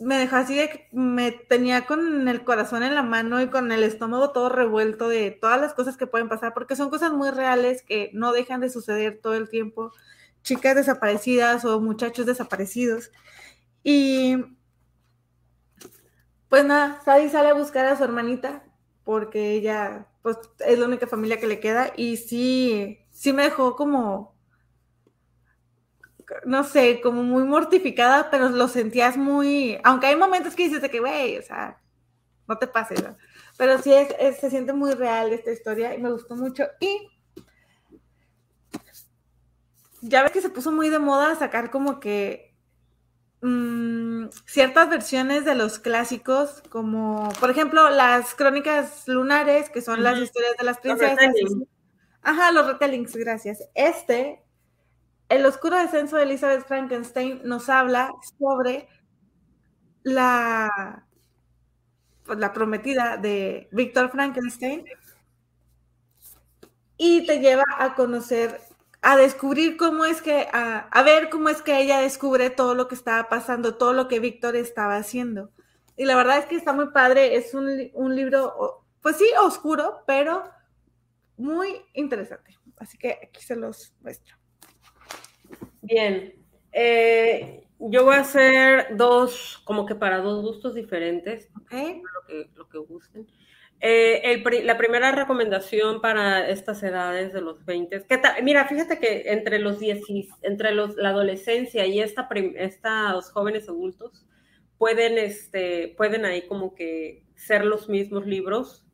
Me 0.00 0.18
dejó 0.18 0.34
así 0.34 0.56
de 0.56 0.88
me 0.90 1.30
tenía 1.30 1.86
con 1.86 2.26
el 2.26 2.42
corazón 2.42 2.82
en 2.82 2.96
la 2.96 3.04
mano 3.04 3.40
y 3.40 3.46
con 3.50 3.70
el 3.70 3.84
estómago 3.84 4.30
todo 4.32 4.48
revuelto 4.48 5.08
de 5.08 5.30
todas 5.30 5.60
las 5.60 5.74
cosas 5.74 5.96
que 5.96 6.08
pueden 6.08 6.28
pasar, 6.28 6.54
porque 6.54 6.74
son 6.74 6.90
cosas 6.90 7.12
muy 7.12 7.30
reales 7.30 7.82
que 7.82 8.10
no 8.12 8.32
dejan 8.32 8.60
de 8.60 8.68
suceder 8.68 9.20
todo 9.22 9.34
el 9.34 9.48
tiempo. 9.48 9.92
Chicas 10.42 10.74
desaparecidas 10.74 11.64
o 11.64 11.80
muchachos 11.80 12.26
desaparecidos. 12.26 13.12
Y 13.82 14.36
pues 16.48 16.64
nada, 16.64 17.00
Sadie 17.04 17.30
sale 17.30 17.48
a 17.48 17.54
buscar 17.54 17.86
a 17.86 17.96
su 17.96 18.04
hermanita 18.04 18.62
porque 19.04 19.52
ella 19.52 20.06
pues 20.22 20.36
es 20.60 20.78
la 20.78 20.86
única 20.86 21.06
familia 21.06 21.40
que 21.40 21.46
le 21.46 21.60
queda 21.60 21.92
y 21.96 22.16
sí, 22.16 23.06
sí 23.10 23.32
me 23.32 23.42
dejó 23.44 23.74
como, 23.74 24.36
no 26.44 26.62
sé, 26.62 27.00
como 27.00 27.22
muy 27.22 27.44
mortificada, 27.44 28.30
pero 28.30 28.48
lo 28.50 28.68
sentías 28.68 29.16
muy, 29.16 29.78
aunque 29.82 30.06
hay 30.06 30.16
momentos 30.16 30.54
que 30.54 30.64
dices 30.64 30.80
de 30.80 30.90
que, 30.90 31.00
güey, 31.00 31.38
o 31.38 31.42
sea, 31.42 31.80
no 32.46 32.56
te 32.58 32.66
pases, 32.66 33.02
pero 33.56 33.78
sí 33.78 33.92
se 34.40 34.50
siente 34.50 34.72
muy 34.72 34.92
real 34.94 35.32
esta 35.32 35.52
historia 35.52 35.94
y 35.94 36.00
me 36.00 36.12
gustó 36.12 36.36
mucho. 36.36 36.64
Y 36.80 37.08
ya 40.02 40.22
ves 40.22 40.32
que 40.32 40.40
se 40.40 40.50
puso 40.50 40.70
muy 40.70 40.88
de 40.88 40.98
moda 40.98 41.34
sacar 41.34 41.70
como 41.70 41.98
que 41.98 42.51
Mm, 43.44 44.28
ciertas 44.46 44.88
versiones 44.88 45.44
de 45.44 45.56
los 45.56 45.80
clásicos, 45.80 46.62
como 46.70 47.28
por 47.40 47.50
ejemplo 47.50 47.90
las 47.90 48.34
crónicas 48.36 49.08
lunares, 49.08 49.68
que 49.68 49.82
son 49.82 50.02
las 50.04 50.20
historias 50.20 50.54
de 50.58 50.64
las 50.64 50.78
princesas. 50.78 51.18
Ajá, 52.22 52.52
los 52.52 52.66
retellings, 52.66 53.16
gracias. 53.16 53.58
Este, 53.74 54.42
El 55.28 55.46
oscuro 55.46 55.76
descenso 55.78 56.16
de 56.16 56.24
Elizabeth 56.24 56.66
Frankenstein, 56.66 57.40
nos 57.44 57.68
habla 57.68 58.12
sobre 58.38 58.88
la, 60.02 61.06
pues, 62.24 62.38
la 62.38 62.52
prometida 62.52 63.16
de 63.16 63.68
Víctor 63.72 64.10
Frankenstein 64.10 64.84
y 66.96 67.26
te 67.26 67.40
lleva 67.40 67.64
a 67.78 67.94
conocer 67.94 68.60
a 69.02 69.16
descubrir 69.16 69.76
cómo 69.76 70.04
es 70.04 70.22
que, 70.22 70.46
a, 70.52 71.02
ver 71.04 71.28
cómo 71.28 71.48
es 71.48 71.60
que 71.60 71.80
ella 71.80 72.00
descubre 72.00 72.50
todo 72.50 72.76
lo 72.76 72.86
que 72.86 72.94
estaba 72.94 73.28
pasando, 73.28 73.74
todo 73.74 73.92
lo 73.92 74.06
que 74.06 74.20
Víctor 74.20 74.54
estaba 74.54 74.96
haciendo. 74.96 75.50
Y 75.96 76.04
la 76.04 76.16
verdad 76.16 76.38
es 76.38 76.46
que 76.46 76.54
está 76.54 76.72
muy 76.72 76.90
padre, 76.90 77.34
es 77.34 77.52
un, 77.52 78.14
libro, 78.14 78.84
pues 79.00 79.16
sí, 79.16 79.26
oscuro, 79.42 80.04
pero 80.06 80.44
muy 81.36 81.82
interesante. 81.94 82.56
Así 82.76 82.96
que 82.96 83.18
aquí 83.24 83.42
se 83.42 83.56
los 83.56 83.92
muestro. 84.00 84.36
Bien, 85.82 86.34
eh, 86.70 87.66
yo 87.80 88.04
voy 88.04 88.14
a 88.14 88.20
hacer 88.20 88.96
dos, 88.96 89.60
como 89.64 89.84
que 89.84 89.96
para 89.96 90.18
dos 90.18 90.42
gustos 90.42 90.74
diferentes, 90.74 91.50
lo, 91.52 91.64
que, 91.66 92.50
lo 92.54 92.68
que 92.68 92.78
gusten. 92.78 93.26
Eh, 93.84 94.40
la 94.62 94.78
primera 94.78 95.10
recomendación 95.10 96.00
para 96.00 96.48
estas 96.48 96.84
edades 96.84 97.32
de 97.32 97.40
los 97.40 97.64
20, 97.64 98.04
que 98.04 98.20
mira, 98.40 98.68
fíjate 98.68 99.00
que 99.00 99.24
entre 99.32 99.58
los 99.58 99.80
10, 99.80 100.02
entre 100.42 100.70
los, 100.70 100.94
la 100.94 101.08
adolescencia 101.08 101.84
y 101.84 101.98
esta 101.98 102.28
estos 102.54 103.32
jóvenes 103.32 103.68
adultos 103.68 104.24
pueden, 104.78 105.18
este, 105.18 105.94
pueden 105.96 106.24
ahí 106.24 106.46
como 106.46 106.76
que 106.76 107.24
ser 107.34 107.64
los 107.64 107.88
mismos 107.88 108.24
libros, 108.24 108.86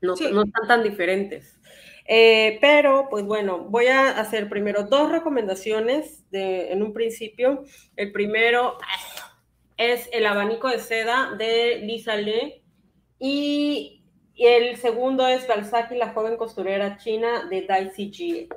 no, 0.00 0.16
no 0.32 0.42
están 0.42 0.66
tan 0.66 0.82
diferentes. 0.82 1.60
Eh, 2.04 2.58
pero, 2.60 3.06
pues 3.08 3.24
bueno, 3.26 3.60
voy 3.60 3.86
a 3.86 4.18
hacer 4.18 4.48
primero 4.48 4.84
dos 4.84 5.12
recomendaciones 5.12 6.28
de, 6.32 6.72
en 6.72 6.82
un 6.82 6.92
principio. 6.92 7.62
El 7.94 8.10
primero 8.10 8.76
es 9.76 10.08
El 10.12 10.26
abanico 10.26 10.68
de 10.68 10.80
seda 10.80 11.36
de 11.38 11.78
Lisa 11.84 12.16
Lee 12.16 12.64
y, 13.18 13.94
el 14.36 14.76
segundo 14.76 15.26
es 15.26 15.48
Balzac 15.48 15.90
y 15.90 15.96
la 15.96 16.12
joven 16.12 16.36
costurera 16.36 16.96
china 16.96 17.48
de 17.50 17.62
Daisy 17.62 18.10
G. 18.12 18.56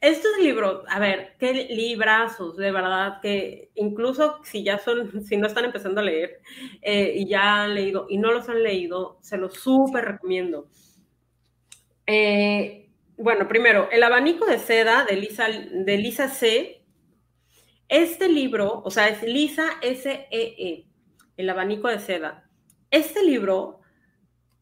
Estos 0.00 0.32
libros, 0.40 0.84
a 0.88 0.98
ver, 0.98 1.36
qué 1.38 1.52
librazos, 1.70 2.56
de 2.56 2.72
verdad, 2.72 3.20
que 3.20 3.70
incluso 3.76 4.42
si 4.42 4.64
ya 4.64 4.78
son, 4.78 5.24
si 5.24 5.36
no 5.36 5.46
están 5.46 5.64
empezando 5.64 6.00
a 6.00 6.04
leer 6.04 6.40
eh, 6.80 7.12
y 7.18 7.28
ya 7.28 7.62
han 7.62 7.74
leído 7.76 8.06
y 8.08 8.18
no 8.18 8.32
los 8.32 8.48
han 8.48 8.64
leído, 8.64 9.18
se 9.22 9.38
los 9.38 9.54
súper 9.54 10.06
recomiendo. 10.06 10.66
Eh, 12.08 12.90
bueno, 13.16 13.46
primero, 13.46 13.88
El 13.92 14.02
abanico 14.02 14.44
de 14.46 14.58
seda 14.58 15.04
de 15.04 15.14
Lisa, 15.14 15.46
de 15.48 15.98
Lisa 15.98 16.28
C. 16.28 16.84
Este 17.88 18.28
libro, 18.28 18.82
o 18.84 18.90
sea, 18.90 19.08
es 19.08 19.22
Lisa 19.22 19.66
S-E-E, 19.82 20.56
-E, 20.58 20.86
El 21.36 21.50
abanico 21.50 21.86
de 21.86 22.00
seda 22.00 22.41
este 22.92 23.24
libro, 23.24 23.80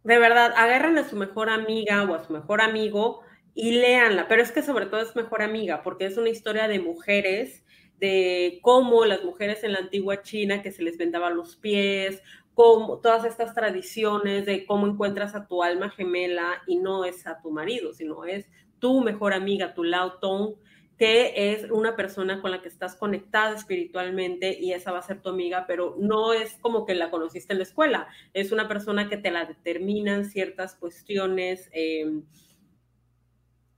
de 0.05 0.19
verdad, 0.19 0.55
agarran 0.57 0.97
a 0.97 1.07
su 1.07 1.17
mejor 1.17 1.51
amiga 1.51 2.05
o 2.05 2.15
a 2.15 2.25
su 2.25 2.33
mejor 2.33 2.63
amigo 2.63 3.21
y 3.55 3.73
léanla, 3.73 4.29
pero 4.29 4.43
es 4.43 4.53
que 4.53 4.63
sobre 4.63 4.87
todo 4.87 5.03
es 5.03 5.15
mejor 5.15 5.43
amiga, 5.43 5.83
porque 5.83 6.07
es 6.07 6.17
una 6.17 6.31
historia 6.31 6.69
de 6.69 6.81
mujeres, 6.81 7.65
de 7.99 8.61
cómo 8.63 9.05
las 9.05 9.23
mujeres 9.25 9.63
en 9.63 9.73
la 9.73 9.81
antigua 9.81 10.23
China 10.23 10.63
que 10.63 10.73
se 10.73 10.83
les 10.83 10.97
vendaban 10.97 11.37
los 11.37 11.57
pies, 11.57 12.23
como 12.55 13.01
todas 13.01 13.25
estas 13.25 13.55
tradiciones 13.55 14.47
de 14.47 14.65
cómo 14.65 14.87
encuentras 14.87 15.35
a 15.35 15.47
tu 15.47 15.63
alma 15.63 15.91
gemela 15.91 16.63
y 16.67 16.77
no 16.77 17.05
es 17.05 17.27
a 17.27 17.41
tu 17.41 17.51
marido, 17.51 17.93
sino 17.93 18.25
es 18.25 18.49
tu 18.79 19.01
mejor 19.03 19.35
amiga, 19.35 19.75
tu 19.75 19.85
Lao 19.85 20.19
Tong, 20.19 20.55
que 21.01 21.55
es 21.55 21.71
una 21.71 21.97
persona 21.97 22.43
con 22.43 22.51
la 22.51 22.61
que 22.61 22.69
estás 22.69 22.95
conectada 22.95 23.57
espiritualmente 23.57 24.59
y 24.61 24.75
esa 24.75 24.93
va 24.93 24.99
a 24.99 25.03
ser 25.03 25.23
tu 25.23 25.31
amiga, 25.31 25.65
pero 25.67 25.97
no 25.99 26.35
es 26.35 26.59
como 26.61 26.85
que 26.85 26.95
la 26.95 27.11
conociste 27.11 27.55
en 27.55 27.61
la 27.61 27.63
escuela, 27.63 28.09
es 28.35 28.53
una 28.53 28.69
persona 28.69 29.09
que 29.09 29.17
te 29.17 29.31
la 29.31 29.47
determinan 29.47 30.27
ciertas 30.27 30.75
cuestiones 30.75 31.71
em, 31.73 32.27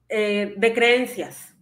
eh, 0.08 0.54
de 0.56 0.74
creencias. 0.74 1.56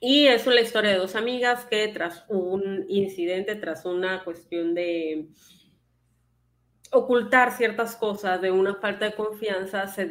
Y 0.00 0.28
es 0.28 0.46
una 0.46 0.60
historia 0.60 0.92
de 0.92 0.98
dos 0.98 1.16
amigas 1.16 1.64
que 1.64 1.88
tras 1.88 2.24
un 2.28 2.84
incidente, 2.88 3.56
tras 3.56 3.86
una 3.86 4.22
cuestión 4.22 4.72
de 4.72 5.26
ocultar 6.92 7.52
ciertas 7.52 7.96
cosas 7.96 8.40
de 8.40 8.50
una 8.50 8.76
falta 8.76 9.06
de 9.06 9.14
confianza, 9.14 9.86
se 9.88 10.08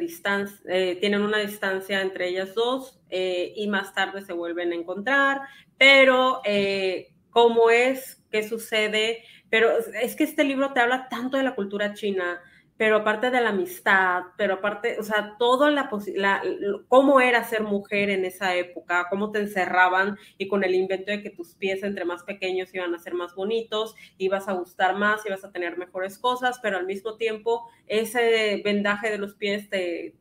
eh, 0.68 0.96
tienen 1.00 1.22
una 1.22 1.38
distancia 1.38 2.00
entre 2.00 2.28
ellas 2.28 2.54
dos 2.54 3.00
eh, 3.10 3.52
y 3.56 3.66
más 3.68 3.94
tarde 3.94 4.22
se 4.22 4.32
vuelven 4.32 4.72
a 4.72 4.76
encontrar, 4.76 5.40
pero 5.78 6.40
eh, 6.44 7.12
cómo 7.30 7.70
es, 7.70 8.22
qué 8.30 8.46
sucede, 8.46 9.24
pero 9.48 9.70
es 10.00 10.16
que 10.16 10.24
este 10.24 10.44
libro 10.44 10.72
te 10.72 10.80
habla 10.80 11.08
tanto 11.08 11.36
de 11.36 11.44
la 11.44 11.54
cultura 11.54 11.94
china, 11.94 12.40
pero 12.76 12.96
aparte 12.96 13.30
de 13.30 13.40
la 13.40 13.50
amistad, 13.50 14.24
pero 14.36 14.54
aparte, 14.54 14.98
o 14.98 15.02
sea, 15.02 15.36
todo 15.38 15.70
la, 15.70 15.88
la, 16.14 16.42
cómo 16.88 17.20
era 17.20 17.42
ser 17.44 17.62
mujer 17.62 18.10
en 18.10 18.24
esa 18.24 18.54
época, 18.54 19.06
cómo 19.08 19.30
te 19.30 19.40
encerraban 19.40 20.18
y 20.36 20.46
con 20.48 20.62
el 20.62 20.74
invento 20.74 21.10
de 21.10 21.22
que 21.22 21.30
tus 21.30 21.54
pies 21.54 21.82
entre 21.82 22.04
más 22.04 22.22
pequeños 22.24 22.74
iban 22.74 22.94
a 22.94 22.98
ser 22.98 23.14
más 23.14 23.34
bonitos, 23.34 23.94
ibas 24.18 24.48
a 24.48 24.52
gustar 24.52 24.96
más, 24.96 25.24
ibas 25.24 25.44
a 25.44 25.52
tener 25.52 25.78
mejores 25.78 26.18
cosas, 26.18 26.58
pero 26.62 26.76
al 26.76 26.86
mismo 26.86 27.16
tiempo 27.16 27.68
ese 27.86 28.60
vendaje 28.62 29.10
de 29.10 29.18
los 29.18 29.34
pies 29.34 29.70
te 29.70 30.14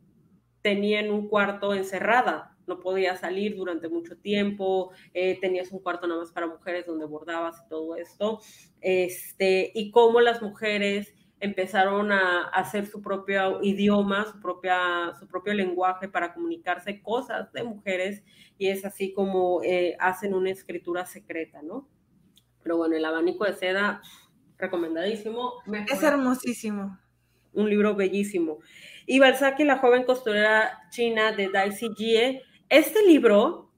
tenía 0.61 0.99
en 0.99 1.11
un 1.11 1.27
cuarto 1.27 1.73
encerrada. 1.73 2.57
No 2.67 2.79
podías 2.79 3.19
salir 3.19 3.55
durante 3.55 3.89
mucho 3.89 4.17
tiempo, 4.17 4.89
eh, 5.13 5.39
tenías 5.39 5.71
un 5.71 5.79
cuarto 5.79 6.07
nada 6.07 6.21
más 6.21 6.31
para 6.31 6.47
mujeres 6.47 6.87
donde 6.87 7.05
bordabas 7.05 7.61
y 7.63 7.69
todo 7.69 7.95
esto. 7.95 8.39
Este, 8.81 9.71
y 9.75 9.91
cómo 9.91 10.21
las 10.21 10.41
mujeres 10.41 11.13
empezaron 11.39 12.11
a, 12.11 12.47
hacer 12.49 12.85
su 12.87 13.01
propio 13.01 13.59
idioma, 13.61 14.25
su, 14.31 14.39
propia, 14.39 15.13
su 15.19 15.27
propio 15.27 15.53
lenguaje 15.53 16.07
para 16.07 16.33
comunicarse 16.33 17.01
cosas 17.01 17.51
de 17.53 17.63
mujeres 17.63 18.23
y 18.57 18.67
es 18.67 18.85
así 18.85 19.13
como 19.13 19.61
eh, 19.63 19.95
hacen 19.99 20.33
una 20.33 20.51
escritura 20.51 21.05
secreta, 21.05 21.61
¿no? 21.61 21.87
Pero 22.63 22.77
bueno, 22.77 22.95
el 22.95 23.05
abanico 23.05 23.45
de 23.45 23.53
seda, 23.53 24.01
recomendadísimo. 24.57 25.53
Es 25.91 26.01
hermosísimo. 26.01 26.97
Un 27.53 27.69
libro 27.69 27.95
bellísimo. 27.95 28.59
Y 29.05 29.19
Balzac 29.19 29.59
y 29.59 29.65
la 29.65 29.77
joven 29.77 30.03
costurera 30.03 30.87
china 30.89 31.31
de 31.31 31.49
Daisy 31.49 31.89
Jie. 31.95 32.41
Este 32.69 33.05
libro, 33.05 33.71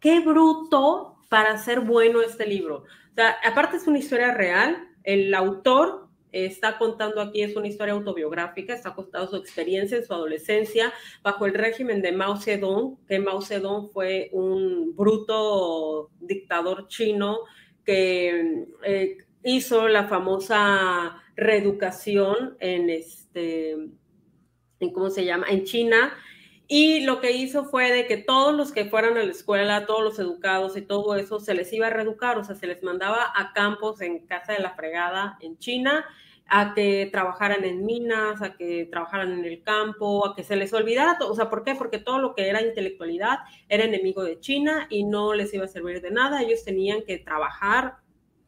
qué 0.00 0.20
bruto 0.20 1.18
para 1.28 1.56
ser 1.58 1.80
bueno 1.80 2.20
este 2.20 2.46
libro. 2.46 2.84
O 3.10 3.14
sea, 3.14 3.36
aparte 3.44 3.76
es 3.76 3.86
una 3.86 3.98
historia 3.98 4.34
real. 4.34 4.88
El 5.02 5.32
autor 5.34 5.99
está 6.32 6.78
contando 6.78 7.20
aquí 7.20 7.42
es 7.42 7.56
una 7.56 7.68
historia 7.68 7.94
autobiográfica, 7.94 8.74
está 8.74 8.94
contando 8.94 9.28
su 9.28 9.36
experiencia 9.36 9.98
en 9.98 10.04
su 10.04 10.12
adolescencia 10.12 10.92
bajo 11.22 11.46
el 11.46 11.54
régimen 11.54 12.02
de 12.02 12.12
Mao 12.12 12.36
Zedong, 12.36 12.96
que 13.06 13.18
Mao 13.18 13.42
Zedong 13.42 13.90
fue 13.90 14.30
un 14.32 14.94
bruto 14.94 16.10
dictador 16.20 16.88
chino 16.88 17.40
que 17.84 18.66
eh, 18.84 19.16
hizo 19.42 19.88
la 19.88 20.04
famosa 20.04 21.22
reeducación 21.36 22.56
en 22.60 22.90
este, 22.90 23.72
en 23.72 24.92
cómo 24.92 25.10
se 25.10 25.24
llama, 25.24 25.46
en 25.48 25.64
China. 25.64 26.12
Y 26.72 27.00
lo 27.00 27.20
que 27.20 27.32
hizo 27.32 27.64
fue 27.64 27.90
de 27.90 28.06
que 28.06 28.16
todos 28.16 28.54
los 28.54 28.70
que 28.70 28.84
fueran 28.84 29.18
a 29.18 29.24
la 29.24 29.32
escuela, 29.32 29.86
todos 29.86 30.04
los 30.04 30.18
educados 30.20 30.76
y 30.76 30.82
todo 30.82 31.16
eso, 31.16 31.40
se 31.40 31.52
les 31.52 31.72
iba 31.72 31.88
a 31.88 31.90
reeducar, 31.90 32.38
o 32.38 32.44
sea, 32.44 32.54
se 32.54 32.68
les 32.68 32.80
mandaba 32.84 33.32
a 33.34 33.52
campos 33.52 34.00
en 34.00 34.24
casa 34.24 34.52
de 34.52 34.60
la 34.60 34.70
fregada 34.76 35.36
en 35.40 35.58
China 35.58 36.06
a 36.46 36.72
que 36.72 37.08
trabajaran 37.10 37.64
en 37.64 37.84
minas, 37.84 38.40
a 38.40 38.54
que 38.54 38.86
trabajaran 38.88 39.32
en 39.32 39.44
el 39.44 39.64
campo, 39.64 40.24
a 40.24 40.36
que 40.36 40.44
se 40.44 40.54
les 40.54 40.72
olvidara. 40.72 41.18
O 41.28 41.34
sea, 41.34 41.50
¿por 41.50 41.64
qué? 41.64 41.74
Porque 41.74 41.98
todo 41.98 42.20
lo 42.20 42.36
que 42.36 42.48
era 42.48 42.62
intelectualidad 42.62 43.40
era 43.68 43.82
enemigo 43.82 44.22
de 44.22 44.38
China 44.38 44.86
y 44.90 45.02
no 45.02 45.34
les 45.34 45.52
iba 45.52 45.64
a 45.64 45.68
servir 45.68 46.00
de 46.00 46.12
nada. 46.12 46.40
Ellos 46.40 46.62
tenían 46.64 47.02
que 47.02 47.18
trabajar 47.18 47.96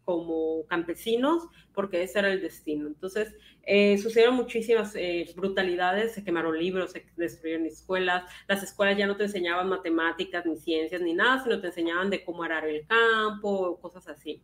como 0.05 0.67
campesinos 0.67 1.45
porque 1.73 2.03
ese 2.03 2.19
era 2.19 2.33
el 2.33 2.41
destino. 2.41 2.87
Entonces, 2.87 3.35
eh, 3.63 3.99
sucedieron 3.99 4.37
muchísimas 4.37 4.95
eh, 4.95 5.33
brutalidades, 5.37 6.13
se 6.13 6.25
quemaron 6.25 6.59
libros, 6.59 6.93
se 6.93 7.07
destruyeron 7.17 7.67
escuelas, 7.67 8.25
las 8.49 8.63
escuelas 8.63 8.99
ya 8.99 9.07
no 9.07 9.17
te 9.17 9.25
enseñaban 9.25 9.69
matemáticas 9.69 10.45
ni 10.47 10.57
ciencias 10.57 11.01
ni 11.01 11.15
nada, 11.15 11.43
sino 11.43 11.61
te 11.61 11.69
enseñaban 11.69 12.11
de 12.11 12.25
cómo 12.25 12.43
arar 12.43 12.67
el 12.67 12.87
campo, 12.87 13.79
cosas 13.81 14.09
así 14.09 14.43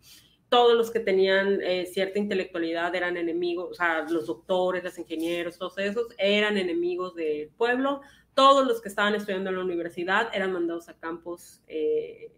todos 0.49 0.77
los 0.77 0.91
que 0.91 1.01
tenían 1.01 1.61
eh, 1.63 1.87
cierta 1.87 2.19
intelectualidad 2.19 2.95
eran 2.95 3.17
enemigos, 3.17 3.71
o 3.71 3.75
sea, 3.75 4.07
los 4.09 4.27
doctores, 4.27 4.83
los 4.83 4.99
ingenieros, 4.99 5.59
todos 5.59 5.77
esos 5.79 6.07
eran 6.17 6.57
enemigos 6.57 7.15
del 7.15 7.51
pueblo. 7.51 8.01
Todos 8.35 8.67
los 8.67 8.81
que 8.81 8.89
estaban 8.89 9.15
estudiando 9.15 9.51
en 9.51 9.57
la 9.57 9.65
universidad 9.65 10.31
eran 10.33 10.53
mandados 10.53 10.89
a 10.89 10.97
campos 10.97 11.61
eh, 11.67 12.33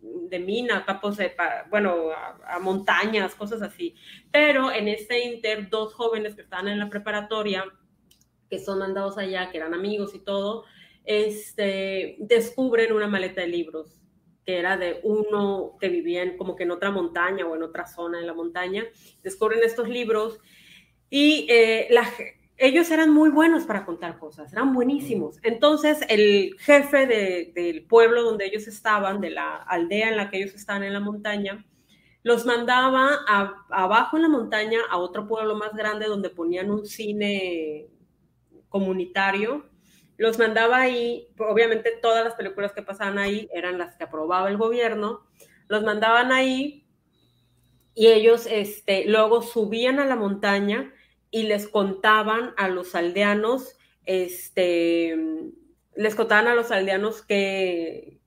de 0.00 0.38
mina, 0.38 0.84
campos 0.84 1.16
de, 1.16 1.34
bueno, 1.68 2.08
a, 2.46 2.58
montañas, 2.58 3.34
cosas 3.34 3.62
así. 3.62 3.94
Pero 4.30 4.72
en 4.72 4.88
este 4.88 5.20
inter, 5.24 5.68
dos 5.68 5.94
jóvenes 5.94 6.34
que 6.34 6.42
estaban 6.42 6.68
en 6.68 6.78
la 6.78 6.88
preparatoria, 6.88 7.64
que 8.48 8.58
son 8.58 8.78
mandados 8.78 9.18
allá, 9.18 9.50
que 9.50 9.58
eran 9.58 9.74
amigos 9.74 10.14
y 10.14 10.20
todo, 10.20 10.64
este, 11.04 12.16
descubren 12.18 12.92
una 12.92 13.08
maleta 13.08 13.40
de 13.40 13.48
libros 13.48 14.00
que 14.44 14.58
era 14.58 14.76
de 14.76 15.00
uno 15.02 15.76
que 15.78 15.88
vivía 15.88 16.36
como 16.36 16.56
que 16.56 16.62
en 16.64 16.70
otra 16.70 16.90
montaña 16.90 17.46
o 17.46 17.54
en 17.54 17.62
otra 17.62 17.86
zona 17.86 18.18
de 18.18 18.26
la 18.26 18.34
montaña, 18.34 18.86
descubren 19.22 19.60
estos 19.62 19.88
libros 19.88 20.40
y 21.10 21.46
eh, 21.50 21.88
ellos 22.60 22.90
eran 22.90 23.10
muy 23.10 23.30
buenos 23.30 23.64
para 23.64 23.84
contar 23.84 24.18
cosas, 24.18 24.52
eran 24.52 24.72
buenísimos. 24.72 25.38
Entonces 25.42 25.98
el 26.08 26.56
jefe 26.58 27.06
del 27.54 27.84
pueblo 27.86 28.22
donde 28.22 28.46
ellos 28.46 28.68
estaban, 28.68 29.20
de 29.20 29.30
la 29.30 29.56
aldea 29.56 30.10
en 30.10 30.16
la 30.16 30.30
que 30.30 30.38
ellos 30.38 30.54
estaban 30.54 30.84
en 30.84 30.92
la 30.92 31.00
montaña, 31.00 31.64
los 32.22 32.44
mandaba 32.46 33.18
abajo 33.70 34.16
en 34.16 34.22
la 34.22 34.28
montaña 34.28 34.80
a 34.90 34.98
otro 34.98 35.26
pueblo 35.26 35.56
más 35.56 35.74
grande 35.74 36.06
donde 36.06 36.30
ponían 36.30 36.70
un 36.70 36.84
cine 36.84 37.88
comunitario 38.68 39.70
los 40.20 40.38
mandaba 40.38 40.76
ahí, 40.76 41.28
obviamente 41.38 41.98
todas 42.02 42.22
las 42.22 42.34
películas 42.34 42.72
que 42.72 42.82
pasaban 42.82 43.16
ahí 43.16 43.48
eran 43.54 43.78
las 43.78 43.96
que 43.96 44.04
aprobaba 44.04 44.50
el 44.50 44.58
gobierno, 44.58 45.26
los 45.66 45.82
mandaban 45.82 46.30
ahí 46.30 46.86
y 47.94 48.08
ellos 48.08 48.46
este, 48.50 49.06
luego 49.06 49.40
subían 49.40 49.98
a 49.98 50.04
la 50.04 50.16
montaña 50.16 50.92
y 51.30 51.44
les 51.44 51.68
contaban 51.68 52.54
a 52.56 52.68
los 52.68 52.94
aldeanos, 52.94 53.76
este, 54.04 55.16
les 55.94 56.14
contaban 56.14 56.48
a 56.48 56.54
los 56.54 56.70
aldeanos 56.70 57.22
que, 57.22 58.20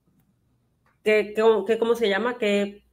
que, 1.02 1.34
que 1.66 1.78
¿cómo 1.78 1.94
se 1.94 2.08
llama? 2.08 2.38
Que 2.38 2.84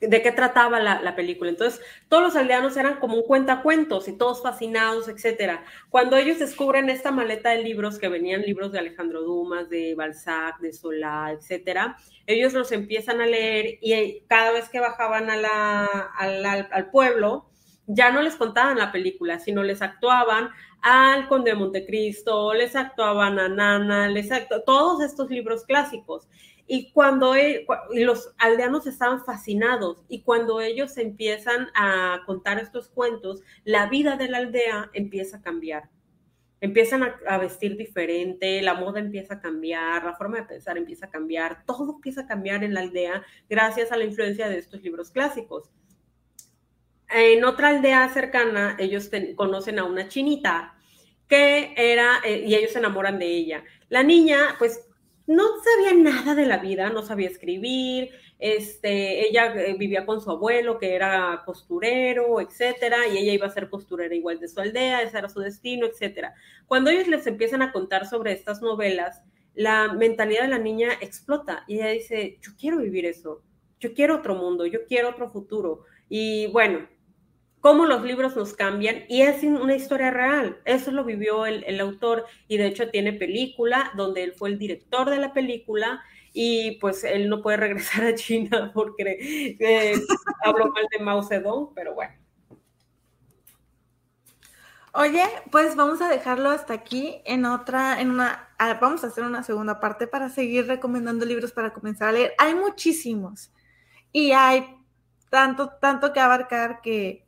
de 0.00 0.22
qué 0.22 0.32
trataba 0.32 0.80
la, 0.80 1.16
película. 1.16 1.50
Entonces, 1.50 1.80
todos 2.08 2.22
los 2.22 2.36
aldeanos 2.36 2.76
eran 2.76 2.98
como 2.98 3.16
un 3.16 3.22
cuentacuentos 3.24 4.08
y 4.08 4.16
todos 4.16 4.42
fascinados, 4.42 5.08
etcétera. 5.08 5.64
Cuando 5.90 6.16
ellos 6.16 6.38
descubren 6.38 6.88
esta 6.88 7.10
maleta 7.10 7.50
de 7.50 7.62
libros, 7.62 7.98
que 7.98 8.08
venían 8.08 8.42
libros 8.42 8.72
de 8.72 8.78
Alejandro 8.78 9.22
Dumas, 9.22 9.68
de 9.68 9.94
Balzac, 9.94 10.58
de 10.60 10.72
Solá, 10.72 11.32
etcétera, 11.32 11.96
ellos 12.26 12.52
los 12.54 12.72
empiezan 12.72 13.20
a 13.20 13.26
leer 13.26 13.78
y 13.80 14.22
cada 14.26 14.52
vez 14.52 14.68
que 14.68 14.80
bajaban 14.80 15.28
al, 15.30 16.90
pueblo, 16.90 17.50
ya 17.86 18.10
no 18.10 18.22
les 18.22 18.36
contaban 18.36 18.78
la 18.78 18.92
película, 18.92 19.38
sino 19.38 19.62
les 19.62 19.82
actuaban 19.82 20.50
al 20.80 21.28
Conde 21.28 21.50
de 21.50 21.56
Montecristo, 21.56 22.54
les 22.54 22.76
actuaban 22.76 23.38
a 23.38 23.48
Nana, 23.48 24.08
les 24.08 24.30
actuaban 24.32 24.64
todos 24.64 25.02
estos 25.02 25.30
libros 25.30 25.64
clásicos. 25.64 26.28
Y 26.66 26.92
cuando 26.92 27.34
e, 27.34 27.66
los 27.92 28.34
aldeanos 28.38 28.86
estaban 28.86 29.22
fascinados 29.24 30.02
y 30.08 30.22
cuando 30.22 30.60
ellos 30.60 30.96
empiezan 30.96 31.68
a 31.74 32.20
contar 32.24 32.58
estos 32.58 32.88
cuentos, 32.88 33.42
la 33.64 33.88
vida 33.88 34.16
de 34.16 34.28
la 34.28 34.38
aldea 34.38 34.90
empieza 34.94 35.38
a 35.38 35.42
cambiar. 35.42 35.90
Empiezan 36.60 37.02
a, 37.02 37.36
vestir 37.36 37.76
diferente, 37.76 38.62
la 38.62 38.72
moda 38.72 38.98
empieza 38.98 39.34
a 39.34 39.40
cambiar, 39.40 40.02
la 40.02 40.14
forma 40.14 40.38
de 40.38 40.44
pensar 40.44 40.78
empieza 40.78 41.06
a 41.06 41.10
cambiar, 41.10 41.62
todo 41.66 41.96
empieza 41.96 42.22
a 42.22 42.26
cambiar 42.26 42.64
en 42.64 42.72
la 42.72 42.80
aldea 42.80 43.22
gracias 43.50 43.92
a 43.92 43.98
la 43.98 44.04
influencia 44.04 44.48
de 44.48 44.56
estos 44.56 44.80
libros 44.82 45.10
clásicos. 45.10 45.70
En 47.16 47.44
otra 47.44 47.68
aldea 47.68 48.08
cercana, 48.08 48.76
ellos 48.76 49.08
conocen 49.36 49.78
a 49.78 49.84
una 49.84 50.08
chinita 50.08 50.74
que 51.28 51.72
era, 51.76 52.16
eh, 52.24 52.42
y 52.44 52.56
ellos 52.56 52.72
se 52.72 52.80
enamoran 52.80 53.20
de 53.20 53.26
ella. 53.26 53.62
La 53.88 54.02
niña, 54.02 54.56
pues 54.58 54.84
no 55.28 55.44
sabía 55.62 55.94
nada 55.94 56.34
de 56.34 56.44
la 56.44 56.58
vida, 56.58 56.90
no 56.90 57.02
sabía 57.02 57.28
escribir, 57.28 58.10
este, 58.40 59.28
ella 59.28 59.54
eh, 59.54 59.76
vivía 59.78 60.04
con 60.04 60.20
su 60.20 60.28
abuelo 60.28 60.76
que 60.76 60.96
era 60.96 61.44
costurero, 61.46 62.40
etcétera, 62.40 63.06
y 63.06 63.18
ella 63.18 63.32
iba 63.32 63.46
a 63.46 63.50
ser 63.50 63.70
costurera 63.70 64.12
igual 64.12 64.40
de 64.40 64.48
su 64.48 64.58
aldea, 64.60 65.02
ese 65.02 65.16
era 65.16 65.28
su 65.28 65.38
destino, 65.38 65.86
etcétera. 65.86 66.34
Cuando 66.66 66.90
ellos 66.90 67.06
les 67.06 67.28
empiezan 67.28 67.62
a 67.62 67.70
contar 67.70 68.06
sobre 68.06 68.32
estas 68.32 68.60
novelas, 68.60 69.22
la 69.54 69.92
mentalidad 69.92 70.42
de 70.42 70.48
la 70.48 70.58
niña 70.58 70.88
explota 71.00 71.62
y 71.68 71.76
ella 71.76 71.90
dice, 71.90 72.38
yo 72.42 72.52
quiero 72.58 72.78
vivir 72.78 73.06
eso, 73.06 73.40
yo 73.78 73.94
quiero 73.94 74.16
otro 74.16 74.34
mundo, 74.34 74.66
yo 74.66 74.84
quiero 74.84 75.10
otro 75.10 75.30
futuro. 75.30 75.84
Y 76.08 76.48
bueno, 76.48 76.88
cómo 77.64 77.86
los 77.86 78.02
libros 78.02 78.36
nos 78.36 78.52
cambian 78.52 79.04
y 79.08 79.22
es 79.22 79.42
una 79.42 79.74
historia 79.74 80.10
real. 80.10 80.60
Eso 80.66 80.90
lo 80.90 81.02
vivió 81.02 81.46
el, 81.46 81.80
autor 81.80 82.26
y 82.46 82.58
de 82.58 82.66
hecho 82.66 82.90
tiene 82.90 83.14
película 83.14 83.90
donde 83.96 84.22
él 84.22 84.34
fue 84.34 84.50
el 84.50 84.58
director 84.58 85.08
de 85.08 85.16
la 85.16 85.32
película 85.32 86.02
y 86.34 86.72
pues 86.72 87.04
él 87.04 87.30
no 87.30 87.40
puede 87.40 87.56
regresar 87.56 88.04
a 88.04 88.14
China 88.14 88.70
porque 88.74 89.56
eh, 89.58 89.94
habló 90.44 90.72
mal 90.72 90.86
de 90.90 91.02
Mao 91.02 91.22
Zedong, 91.22 91.72
pero 91.74 91.94
bueno. 91.94 92.12
Oye, 94.92 95.24
pues 95.50 95.74
vamos 95.74 96.02
a 96.02 96.10
dejarlo 96.10 96.50
hasta 96.50 96.74
aquí 96.74 97.22
en 97.24 97.46
otra, 97.46 97.98
en 97.98 98.10
una, 98.10 98.46
ah, 98.58 98.78
vamos 98.78 99.04
a 99.04 99.06
hacer 99.06 99.24
una 99.24 99.42
segunda 99.42 99.80
parte 99.80 100.06
para 100.06 100.28
seguir 100.28 100.66
recomendando 100.66 101.24
libros 101.24 101.52
para 101.52 101.72
comenzar 101.72 102.10
a 102.10 102.12
leer. 102.12 102.34
Hay 102.36 102.54
muchísimos 102.54 103.50
y 104.12 104.32
hay 104.32 104.66
tanto, 105.30 105.70
tanto 105.80 106.12
que 106.12 106.20
abarcar 106.20 106.82
que 106.82 107.23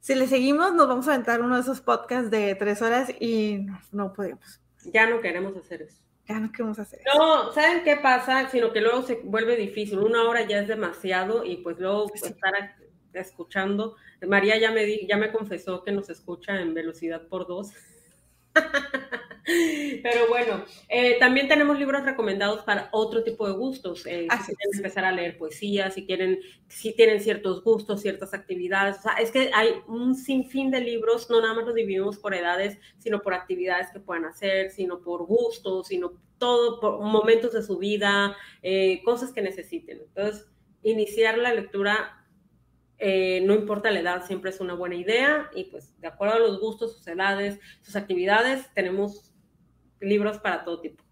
si 0.00 0.14
le 0.14 0.26
seguimos, 0.26 0.74
nos 0.74 0.88
vamos 0.88 1.08
a 1.08 1.14
aventar 1.14 1.40
uno 1.40 1.56
de 1.56 1.62
esos 1.62 1.80
podcasts 1.80 2.30
de 2.30 2.54
tres 2.54 2.82
horas 2.82 3.10
y 3.20 3.66
no, 3.92 4.12
podemos. 4.12 4.60
Ya 4.84 5.08
no 5.08 5.20
queremos 5.20 5.56
hacer 5.56 5.82
eso. 5.82 6.00
Ya 6.26 6.38
no 6.38 6.52
queremos 6.52 6.78
hacer 6.78 7.00
eso. 7.00 7.18
No, 7.18 7.52
¿saben 7.52 7.84
qué 7.84 7.96
pasa? 7.96 8.48
Sino 8.50 8.72
que 8.72 8.80
luego 8.80 9.02
se 9.02 9.16
vuelve 9.24 9.56
difícil. 9.56 9.98
Una 9.98 10.24
hora 10.24 10.46
ya 10.46 10.60
es 10.60 10.68
demasiado 10.68 11.44
y 11.44 11.56
pues 11.58 11.78
luego 11.78 12.10
estar 12.14 12.76
escuchando. 13.12 13.96
María 14.26 14.58
ya 14.58 14.70
me, 14.70 15.06
ya 15.06 15.16
me 15.16 15.32
confesó 15.32 15.82
que 15.82 15.92
nos 15.92 16.10
escucha 16.10 16.60
en 16.60 16.74
velocidad 16.74 17.26
por 17.28 17.46
dos. 17.46 17.72
Pero 20.02 20.28
bueno, 20.28 20.64
eh, 20.88 21.18
también 21.18 21.48
tenemos 21.48 21.78
libros 21.78 22.04
recomendados 22.04 22.62
para 22.64 22.88
otro 22.92 23.24
tipo 23.24 23.46
de 23.46 23.54
gustos. 23.54 24.04
Eh, 24.06 24.28
si 24.46 24.54
quieren 24.54 24.76
empezar 24.76 25.04
a 25.04 25.12
leer 25.12 25.38
poesía, 25.38 25.90
si 25.90 26.04
quieren, 26.04 26.38
si 26.68 26.94
tienen 26.94 27.20
ciertos 27.20 27.62
gustos, 27.64 28.02
ciertas 28.02 28.34
actividades. 28.34 28.98
O 28.98 29.02
sea, 29.02 29.12
es 29.14 29.30
que 29.30 29.50
hay 29.54 29.70
un 29.86 30.14
sinfín 30.14 30.70
de 30.70 30.80
libros, 30.80 31.30
no 31.30 31.40
nada 31.40 31.54
más 31.54 31.64
los 31.64 31.74
dividimos 31.74 32.18
por 32.18 32.34
edades, 32.34 32.78
sino 32.98 33.20
por 33.20 33.34
actividades 33.34 33.90
que 33.90 34.00
puedan 34.00 34.26
hacer, 34.26 34.70
sino 34.70 35.00
por 35.00 35.24
gustos, 35.26 35.88
sino 35.88 36.12
todo, 36.38 36.80
por 36.80 37.00
momentos 37.00 37.52
de 37.52 37.62
su 37.62 37.78
vida, 37.78 38.36
eh, 38.62 39.02
cosas 39.04 39.32
que 39.32 39.42
necesiten. 39.42 40.00
Entonces, 40.00 40.46
iniciar 40.82 41.38
la 41.38 41.52
lectura 41.52 42.18
eh, 43.00 43.42
no 43.44 43.54
importa 43.54 43.92
la 43.92 44.00
edad, 44.00 44.26
siempre 44.26 44.50
es 44.50 44.60
una 44.60 44.74
buena 44.74 44.96
idea 44.96 45.48
y 45.54 45.64
pues 45.64 45.98
de 46.00 46.08
acuerdo 46.08 46.34
a 46.34 46.38
los 46.40 46.58
gustos, 46.60 46.96
sus 46.96 47.06
edades, 47.06 47.60
sus 47.80 47.94
actividades, 47.94 48.66
tenemos 48.74 49.32
libros 50.00 50.38
para 50.38 50.64
todo 50.64 50.80
tipo. 50.80 51.02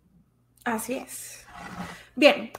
Así 0.65 0.95
es. 0.95 1.47
Bien, 2.15 2.51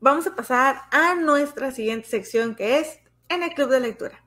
vamos 0.00 0.26
a 0.26 0.34
pasar 0.34 0.82
a 0.90 1.14
nuestra 1.14 1.70
siguiente 1.70 2.08
sección 2.08 2.54
que 2.54 2.78
es 2.78 3.00
en 3.28 3.42
el 3.42 3.50
club 3.50 3.70
de 3.70 3.80
lectura. 3.80 4.22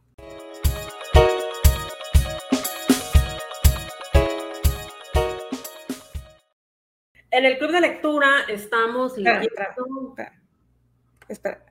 En 7.31 7.45
el 7.45 7.57
club 7.57 7.71
de 7.71 7.81
lectura 7.81 8.41
estamos 8.49 9.17
leyendo. 9.17 10.15
espera. 11.29 11.65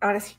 Ahora 0.00 0.20
sí. 0.20 0.36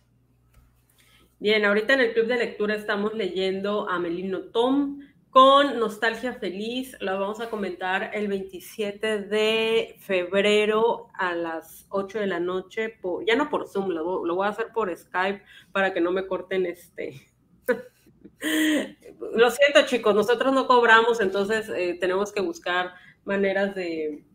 Bien, 1.40 1.66
ahorita 1.66 1.94
en 1.94 2.02
el 2.02 2.14
club 2.14 2.28
de 2.28 2.38
lectura 2.38 2.76
estamos 2.76 3.14
leyendo 3.14 3.90
a 3.90 4.00
Melino 4.00 4.44
Tom 4.52 5.02
con 5.30 5.80
Nostalgia 5.80 6.34
Feliz. 6.34 6.96
Lo 7.00 7.20
vamos 7.20 7.40
a 7.40 7.50
comentar 7.50 8.12
el 8.14 8.28
27 8.28 9.24
de 9.24 9.96
febrero 10.00 11.10
a 11.14 11.36
las 11.36 11.86
8 11.90 12.20
de 12.20 12.28
la 12.28 12.40
noche, 12.40 12.98
ya 13.26 13.36
no 13.36 13.50
por 13.50 13.68
Zoom, 13.68 13.90
lo, 13.90 14.36
voy 14.36 14.46
a 14.46 14.50
hacer 14.50 14.68
por 14.74 14.96
Skype 14.96 15.44
para 15.72 15.94
que 15.94 16.02
no 16.02 16.12
me 16.12 16.28
corten 16.28 16.66
este. 16.66 17.28
lo 19.20 19.52
siento 19.52 19.86
chicos, 19.86 20.16
nosotros 20.16 20.54
no 20.54 20.68
cobramos, 20.68 21.20
entonces 21.22 21.70
eh, 21.70 21.98
tenemos 22.00 22.32
que 22.32 22.42
buscar 22.42 22.94
maneras 23.26 23.76
de, 23.76 24.26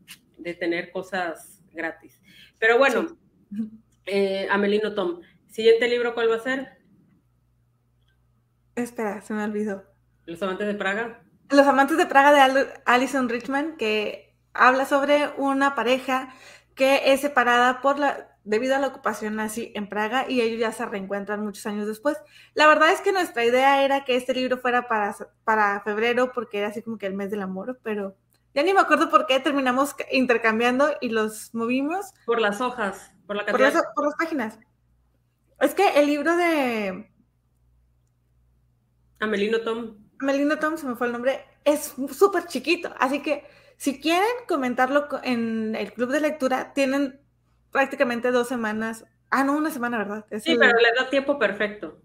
tener 0.60 0.92
cosas 0.92 1.62
gratis. 1.72 2.20
Pero 2.58 2.78
bueno, 2.78 3.16
eh, 4.06 4.46
Amelino 4.50 4.94
Tom, 4.94 5.22
siguiente 5.48 5.88
libro, 5.88 6.14
¿cuál 6.14 6.30
va 6.30 6.36
a 6.36 6.40
ser? 6.40 6.68
Espera, 8.74 9.22
se 9.22 9.32
me 9.32 9.42
olvidó. 9.42 9.93
¿Los 10.26 10.42
amantes 10.42 10.66
de 10.66 10.74
Praga? 10.74 11.22
Los 11.50 11.66
amantes 11.66 11.96
de 11.96 12.06
Praga 12.06 12.32
de 12.32 12.68
Alison 12.84 13.28
Richman, 13.28 13.76
que 13.76 14.34
habla 14.52 14.86
sobre 14.86 15.30
una 15.36 15.74
pareja 15.74 16.34
que 16.74 17.12
es 17.12 17.20
separada 17.20 17.80
por 17.80 17.98
la 17.98 18.34
debido 18.44 18.76
a 18.76 18.78
la 18.78 18.88
ocupación 18.88 19.36
nazi 19.36 19.72
en 19.74 19.88
Praga 19.88 20.26
y 20.28 20.42
ellos 20.42 20.60
ya 20.60 20.70
se 20.70 20.84
reencuentran 20.84 21.42
muchos 21.42 21.66
años 21.66 21.86
después. 21.86 22.18
La 22.54 22.66
verdad 22.66 22.92
es 22.92 23.00
que 23.00 23.12
nuestra 23.12 23.44
idea 23.44 23.82
era 23.84 24.04
que 24.04 24.16
este 24.16 24.34
libro 24.34 24.58
fuera 24.58 24.86
para, 24.86 25.16
para 25.44 25.80
febrero 25.80 26.30
porque 26.32 26.58
era 26.58 26.68
así 26.68 26.82
como 26.82 26.98
que 26.98 27.06
el 27.06 27.14
mes 27.14 27.30
del 27.30 27.40
amor, 27.40 27.80
pero 27.82 28.16
ya 28.54 28.62
ni 28.62 28.72
me 28.72 28.80
acuerdo 28.80 29.08
por 29.08 29.26
qué 29.26 29.40
terminamos 29.40 29.96
intercambiando 30.12 30.90
y 31.00 31.08
los 31.08 31.54
movimos. 31.54 32.12
Por 32.26 32.40
las 32.40 32.60
hojas, 32.60 33.12
por 33.26 33.36
la 33.36 33.46
por 33.46 33.60
por 33.94 34.04
las 34.04 34.14
páginas. 34.18 34.58
Es 35.60 35.74
que 35.74 35.98
el 35.98 36.06
libro 36.06 36.36
de 36.36 37.10
Amelino 39.20 39.60
Tom. 39.62 40.03
Amelino 40.20 40.58
Tom, 40.58 40.76
se 40.76 40.86
me 40.86 40.94
fue 40.94 41.06
el 41.06 41.12
nombre, 41.12 41.44
es 41.64 41.94
súper 42.12 42.46
chiquito. 42.46 42.94
Así 42.98 43.20
que 43.20 43.44
si 43.76 44.00
quieren 44.00 44.28
comentarlo 44.46 45.08
en 45.22 45.74
el 45.76 45.92
club 45.92 46.10
de 46.10 46.20
lectura, 46.20 46.72
tienen 46.74 47.20
prácticamente 47.70 48.30
dos 48.30 48.48
semanas. 48.48 49.04
Ah, 49.30 49.44
no, 49.44 49.56
una 49.56 49.70
semana, 49.70 49.98
¿verdad? 49.98 50.26
sí, 50.40 50.56
pero 50.58 50.78
le 50.78 50.92
da 50.96 51.10
tiempo 51.10 51.38
perfecto. 51.38 52.00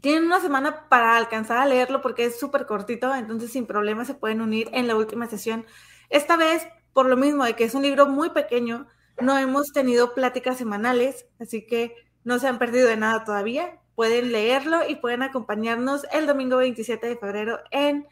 Tienen 0.00 0.24
una 0.24 0.40
semana 0.40 0.88
para 0.88 1.16
alcanzar 1.16 1.58
a 1.58 1.66
leerlo 1.66 2.00
porque 2.00 2.24
es 2.24 2.40
súper 2.40 2.66
cortito, 2.66 3.14
entonces 3.14 3.52
sin 3.52 3.66
problema 3.66 4.04
se 4.04 4.14
pueden 4.14 4.40
unir 4.40 4.68
en 4.72 4.88
la 4.88 4.96
última 4.96 5.26
sesión. 5.26 5.66
Esta 6.08 6.36
vez, 6.36 6.66
por 6.92 7.06
lo 7.06 7.16
mismo 7.16 7.44
de 7.44 7.54
que 7.54 7.64
es 7.64 7.74
un 7.74 7.82
libro 7.82 8.06
muy 8.06 8.30
pequeño, 8.30 8.88
no 9.20 9.38
hemos 9.38 9.72
tenido 9.72 10.14
pláticas 10.14 10.56
semanales, 10.56 11.26
así 11.38 11.66
que 11.66 11.94
no 12.24 12.38
se 12.38 12.48
han 12.48 12.58
perdido 12.58 12.88
de 12.88 12.96
nada 12.96 13.24
todavía 13.24 13.78
pueden 13.94 14.32
leerlo 14.32 14.88
y 14.88 14.96
pueden 14.96 15.22
acompañarnos 15.22 16.06
el 16.12 16.26
domingo 16.26 16.56
27 16.58 17.06
de 17.06 17.16
febrero 17.16 17.60
en, 17.70 18.06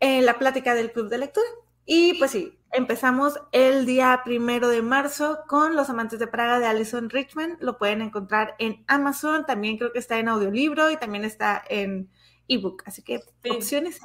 la 0.00 0.38
plática 0.38 0.74
del 0.74 0.92
Club 0.92 1.08
de 1.08 1.18
Lectura. 1.18 1.46
Y 1.86 2.14
pues 2.14 2.32
sí, 2.32 2.58
empezamos 2.72 3.40
el 3.52 3.86
día 3.86 4.20
primero 4.24 4.68
de 4.68 4.82
marzo 4.82 5.38
con 5.48 5.76
Los 5.76 5.88
Amantes 5.88 6.18
de 6.18 6.26
Praga 6.26 6.58
de 6.58 6.66
Alison 6.66 7.08
Richmond. 7.08 7.62
Lo 7.62 7.78
pueden 7.78 8.02
encontrar 8.02 8.54
en 8.58 8.84
Amazon, 8.88 9.46
también 9.46 9.78
creo 9.78 9.92
que 9.92 9.98
está 9.98 10.18
en 10.18 10.28
audiolibro 10.28 10.90
y 10.90 10.96
también 10.96 11.24
está 11.24 11.62
en 11.68 12.10
ebook. 12.48 12.82
Así 12.86 13.02
que 13.02 13.20
opciones. 13.48 14.00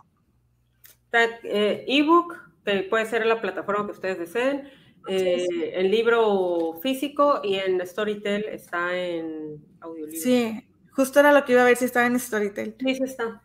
Eh, 1.12 1.84
ebook, 1.88 2.36
que 2.64 2.84
puede 2.84 3.05
ser 3.05 3.26
la 3.26 3.41
plataforma 3.41 3.86
que 3.86 3.91
ustedes 3.91 4.20
deseen. 4.20 4.70
Eh, 5.07 5.74
el 5.74 5.89
libro 5.89 6.80
físico 6.82 7.41
y 7.43 7.55
en 7.55 7.86
Storytel 7.86 8.45
está 8.45 8.95
en 8.95 9.66
audiolibro. 9.82 10.22
Sí, 10.22 10.64
justo 10.91 11.19
era 11.19 11.31
lo 11.31 11.45
que 11.45 11.53
iba 11.53 11.61
a 11.61 11.65
ver 11.65 11.77
si 11.77 11.85
estaba 11.85 12.05
en 12.05 12.19
Storytel. 12.19 12.75
Sí, 12.79 12.95
sí 12.95 13.03
está. 13.03 13.41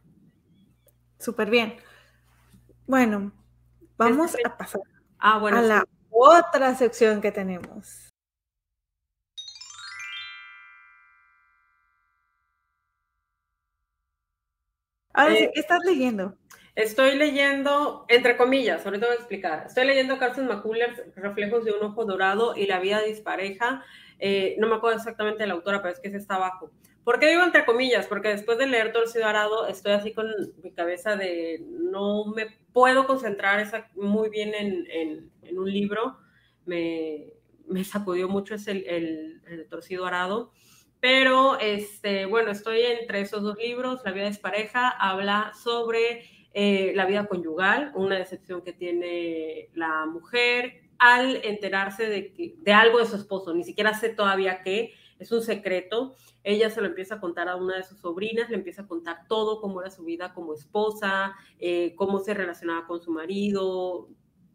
Súper 1.19 1.51
bien. 1.51 1.77
Bueno, 2.87 3.33
vamos 3.97 4.35
Este- 4.35 4.47
a 4.47 4.57
pasar 4.57 4.81
Ah, 5.19 5.39
bueno. 5.39 5.59
a 5.59 5.63
sí. 5.63 5.69
la 5.69 5.85
otra 6.11 6.75
sección 6.75 7.21
que 7.21 7.33
tenemos. 7.33 8.11
Ahora 15.13 15.35
sí, 15.37 15.45
Eh, 15.45 15.51
¿qué 15.55 15.61
estás 15.61 15.81
leyendo? 15.85 16.37
Estoy 16.75 17.17
leyendo, 17.17 18.05
entre 18.09 18.37
comillas, 18.37 18.85
ahorita 18.85 19.07
voy 19.07 19.15
a 19.17 19.19
explicar. 19.19 19.65
Estoy 19.67 19.87
leyendo 19.87 20.19
Carson 20.19 20.47
McCullers, 20.47 21.03
Reflejos 21.17 21.65
de 21.65 21.73
un 21.73 21.83
Ojo 21.85 22.05
Dorado 22.05 22.55
y 22.55 22.67
La 22.67 22.81
Vida 22.81 23.01
Dispareja. 23.01 23.83
Eh, 24.19 24.57
no 24.59 24.69
me 24.69 24.77
acuerdo 24.77 24.99
exactamente 24.99 25.43
de 25.43 25.47
la 25.47 25.55
autora, 25.55 25.81
pero 25.81 25.95
es 25.95 26.01
que 26.01 26.09
ese 26.09 26.19
está 26.19 26.35
abajo. 26.35 26.71
¿Por 27.07 27.21
qué 27.21 27.29
digo 27.31 27.45
entre 27.45 27.65
comillas? 27.65 28.09
Porque 28.09 28.31
después 28.31 28.59
de 28.59 28.67
leer 28.67 28.93
Torcido 28.93 29.27
Arado, 29.27 29.69
estoy 29.69 29.93
así 29.93 30.13
con 30.13 30.27
mi 30.65 30.73
cabeza 30.73 31.15
de 31.15 31.65
no 31.71 32.25
me 32.27 32.47
puedo 32.73 33.07
concentrar 33.07 33.61
esa- 33.61 33.89
muy 33.95 34.29
bien 34.29 34.53
en, 34.55 34.87
en- 34.91 35.31
en 35.43 35.59
un 35.61 35.71
libro. 35.73 36.19
Me, 36.65 37.33
me 37.69 37.85
sacudió 37.85 38.29
mucho 38.29 38.57
ese, 38.57 38.73
el, 38.73 39.41
el, 39.47 39.69
Torcido 39.69 40.05
Arado. 40.05 40.51
Pero, 40.99 41.61
este, 41.61 42.27
bueno, 42.27 42.51
estoy 42.51 42.81
entre 42.83 43.21
esos 43.21 43.41
dos 43.45 43.57
libros. 43.57 44.01
La 44.05 44.11
vida 44.11 44.27
dispareja 44.27 44.89
habla 44.89 45.53
sobre 45.63 46.25
eh, 46.55 46.93
la 46.97 47.07
vida 47.07 47.29
conyugal, 47.29 47.93
una 47.95 48.19
decepción 48.19 48.63
que 48.63 48.73
tiene 48.73 49.69
la 49.75 50.07
mujer 50.07 50.83
al 50.99 51.37
enterarse 51.45 52.09
de, 52.09 52.33
que, 52.33 52.55
de 52.59 52.73
algo 52.73 52.99
de 52.99 53.07
su 53.07 53.15
esposo, 53.15 53.55
ni 53.55 53.63
siquiera 53.63 53.95
sé 53.95 54.09
todavía 54.09 54.63
qué, 54.65 54.93
es 55.19 55.33
un 55.33 55.43
secreto. 55.43 56.15
Ella 56.43 56.71
se 56.71 56.81
lo 56.81 56.87
empieza 56.87 57.17
a 57.17 57.21
contar 57.21 57.49
a 57.49 57.57
una 57.57 57.77
de 57.77 57.83
sus 57.83 57.99
sobrinas, 57.99 58.51
le 58.51 58.57
empieza 58.57 58.83
a 58.83 58.87
contar 58.87 59.27
todo, 59.29 59.61
cómo 59.61 59.81
era 59.81 59.91
su 59.91 60.05
vida 60.05 60.35
como 60.35 60.55
esposa, 60.55 61.35
eh, 61.59 61.95
cómo 61.97 62.19
se 62.21 62.35
relacionaba 62.35 62.87
con 62.87 63.01
su 63.01 63.11
marido, 63.11 64.09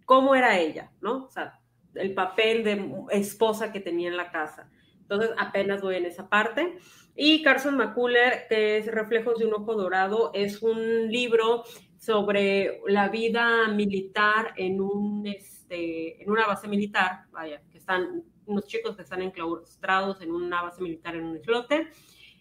cómo 0.06 0.36
era 0.36 0.60
ella, 0.60 0.92
¿no? 1.02 1.26
O 1.26 1.30
sea, 1.30 1.60
el 1.96 2.14
papel 2.14 2.64
de 2.64 2.92
esposa 3.12 3.72
que 3.72 3.80
tenía 3.80 4.10
en 4.10 4.18
la 4.18 4.32
casa. 4.32 4.70
Entonces, 5.02 5.32
apenas 5.38 5.82
voy 5.82 5.96
en 5.96 6.06
esa 6.06 6.30
parte. 6.30 6.78
Y 7.16 7.42
Carson 7.44 7.76
McCuller, 7.76 8.48
que 8.48 8.78
es 8.78 8.88
Reflejos 8.88 9.40
de 9.40 9.46
un 9.46 9.54
Ojo 9.54 9.76
Dorado, 9.76 10.32
es 10.34 10.62
un 10.62 11.12
libro 11.12 11.64
sobre 11.98 12.82
la 12.88 13.10
vida 13.10 13.68
militar 13.68 14.54
en, 14.56 14.80
un, 14.82 15.28
este, 15.28 16.24
en 16.24 16.32
una 16.32 16.48
base 16.48 16.68
militar, 16.68 17.26
vaya, 17.32 17.62
que 17.70 17.78
están 17.78 18.24
unos 18.46 18.66
chicos 18.66 18.96
que 18.96 19.04
están 19.04 19.22
enclaustrados 19.22 20.22
en 20.22 20.32
una 20.32 20.62
base 20.62 20.82
militar 20.82 21.16
en 21.16 21.26
un 21.26 21.38
islote, 21.38 21.90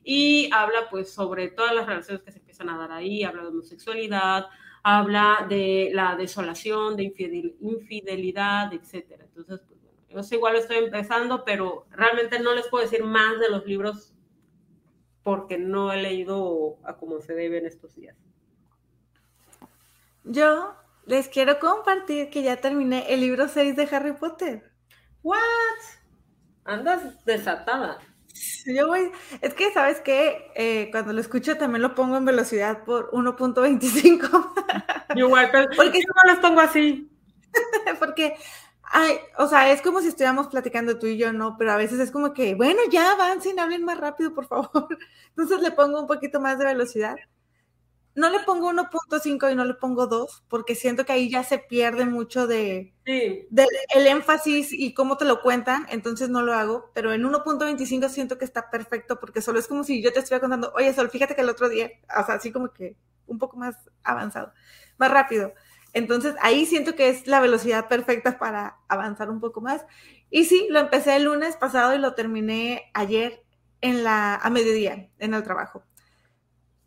y 0.03 0.51
habla 0.53 0.89
pues 0.91 1.13
sobre 1.13 1.49
todas 1.49 1.75
las 1.75 1.87
relaciones 1.87 2.23
que 2.23 2.33
se 2.33 2.39
empiezan 2.39 2.71
a 2.71 2.79
dar 2.79 2.93
ahí, 2.93 3.23
habla 3.23 3.43
de 3.43 3.49
homosexualidad, 3.49 4.47
habla 4.83 5.47
de 5.49 5.91
la 5.93 6.17
desolación, 6.17 6.97
de 6.97 7.05
infidel, 7.05 7.57
infidelidad, 7.61 8.73
etcétera. 8.73 9.25
Entonces, 9.25 9.61
pues 9.69 9.81
bueno, 9.83 9.99
yo 10.09 10.23
sé, 10.23 10.37
igual 10.37 10.57
estoy 10.57 10.79
empezando, 10.79 11.45
pero 11.45 11.87
realmente 11.91 12.39
no 12.41 12.55
les 12.55 12.67
puedo 12.69 12.85
decir 12.85 13.05
más 13.05 13.39
de 13.41 13.51
los 13.51 13.67
libros 13.67 14.15
porque 15.23 15.59
no 15.59 15.93
he 15.93 16.01
leído 16.01 16.79
a 16.85 16.97
como 16.97 17.21
se 17.21 17.35
debe 17.35 17.59
en 17.59 17.67
estos 17.67 17.95
días. 17.95 18.17
Yo 20.25 20.75
les 21.07 21.29
quiero 21.29 21.59
compartir 21.59 22.31
que 22.31 22.43
ya 22.43 22.57
terminé 22.57 23.13
el 23.13 23.21
libro 23.21 23.49
6 23.49 23.77
de 23.77 23.89
Harry 23.91 24.13
Potter. 24.13 24.70
¿What? 25.23 25.39
Andas 26.65 27.25
desatada. 27.25 27.99
Yo 28.67 28.87
voy, 28.87 29.11
es 29.41 29.55
que, 29.55 29.73
¿sabes 29.73 30.01
qué? 30.01 30.51
Eh, 30.55 30.89
cuando 30.93 31.13
lo 31.13 31.21
escucho 31.21 31.57
también 31.59 31.83
lo 31.83 31.95
pongo 31.95 32.17
en 32.17 32.25
velocidad 32.25 32.85
por 32.85 33.11
1.25. 33.13 34.31
Yo 35.17 35.27
igual, 35.27 35.49
pero 35.51 35.67
Porque- 35.77 36.01
yo 36.01 36.09
no 36.15 36.33
los 36.33 36.41
pongo 36.41 36.61
así. 36.61 37.11
Porque, 37.99 38.37
ay, 38.85 39.19
o 39.39 39.49
sea, 39.49 39.73
es 39.73 39.83
como 39.83 40.01
si 40.01 40.09
estuviéramos 40.09 40.47
platicando 40.49 40.99
tú 40.99 41.07
y 41.07 41.19
yo, 41.19 41.33
¿no? 41.33 41.57
Pero 41.59 41.73
a 41.73 41.77
veces 41.77 41.99
es 41.99 42.11
como 42.13 42.33
que, 42.33 42.55
bueno, 42.55 42.81
ya 42.91 43.13
avancen, 43.13 43.59
hablen 43.59 43.85
más 43.85 43.99
rápido, 43.99 44.33
por 44.35 44.47
favor. 44.47 44.87
Entonces 45.31 45.61
le 45.61 45.73
pongo 45.73 46.01
un 46.01 46.07
poquito 46.07 46.41
más 46.41 46.59
de 46.59 46.67
velocidad. 46.67 47.17
No 48.15 48.29
le 48.29 48.41
pongo 48.41 48.71
1.5 48.71 49.53
y 49.53 49.55
no 49.55 49.65
le 49.65 49.75
pongo 49.75 50.07
2, 50.07 50.45
porque 50.49 50.75
siento 50.75 51.07
que 51.07 51.13
ahí 51.13 51.31
ya 51.31 51.45
se 51.45 51.59
pierde 51.59 52.05
mucho 52.07 52.47
de, 52.47 52.93
Sí, 53.07 53.49
el 53.95 54.07
énfasis 54.07 54.73
y 54.73 54.95
cómo 54.95 55.17
te 55.17 55.25
lo 55.25 55.41
cuentan, 55.43 55.87
entonces 55.91 56.29
no 56.29 56.43
lo 56.43 56.55
hago, 56.55 56.91
pero 56.93 57.13
en 57.13 57.23
1.25 57.23 58.09
siento 58.09 58.37
que 58.37 58.45
está 58.45 58.71
perfecto 58.71 59.21
porque 59.21 59.41
solo 59.41 59.59
es 59.59 59.69
como 59.69 59.85
si 59.85 60.03
yo 60.03 60.13
te 60.13 60.19
estuviera 60.19 60.41
contando, 60.41 60.73
oye 60.75 60.93
Sol, 60.93 61.11
fíjate 61.11 61.35
que 61.35 61.43
el 61.43 61.49
otro 61.49 61.69
día, 61.69 61.91
o 62.19 62.27
sea, 62.27 62.37
así 62.37 62.51
como 62.53 62.73
que 62.73 62.97
un 63.27 63.39
poco 63.39 63.57
más 63.57 63.77
avanzado, 64.03 64.53
más 64.99 65.11
rápido. 65.11 65.55
Entonces 65.93 66.35
ahí 66.41 66.67
siento 66.67 66.95
que 66.95 67.09
es 67.09 67.27
la 67.27 67.41
velocidad 67.41 67.89
perfecta 67.89 68.39
para 68.39 68.79
avanzar 68.89 69.31
un 69.31 69.41
poco 69.41 69.61
más. 69.61 69.85
Y 70.31 70.45
sí, 70.45 70.67
lo 70.71 70.79
empecé 70.81 71.17
el 71.17 71.25
lunes 71.25 71.57
pasado 71.57 71.95
y 71.95 71.99
lo 71.99 72.15
terminé 72.15 72.91
ayer 72.95 73.43
en 73.81 74.05
la, 74.05 74.37
a 74.37 74.51
mediodía 74.51 75.09
en 75.19 75.35
el 75.35 75.43
trabajo. 75.43 75.83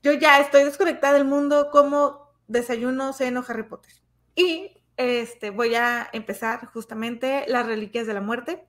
Yo 0.04 0.12
ya 0.12 0.40
estoy 0.40 0.66
desconectada 0.66 1.14
del 1.14 1.26
mundo 1.26 1.70
como 1.72 2.30
desayuno, 2.48 3.14
ceno, 3.14 3.44
Harry 3.48 3.64
Potter. 3.64 3.94
Y 4.36 4.84
este, 4.98 5.50
voy 5.50 5.76
a 5.76 6.10
empezar 6.12 6.66
justamente 6.68 7.46
las 7.48 7.66
reliquias 7.66 8.06
de 8.06 8.14
la 8.14 8.20
muerte, 8.20 8.68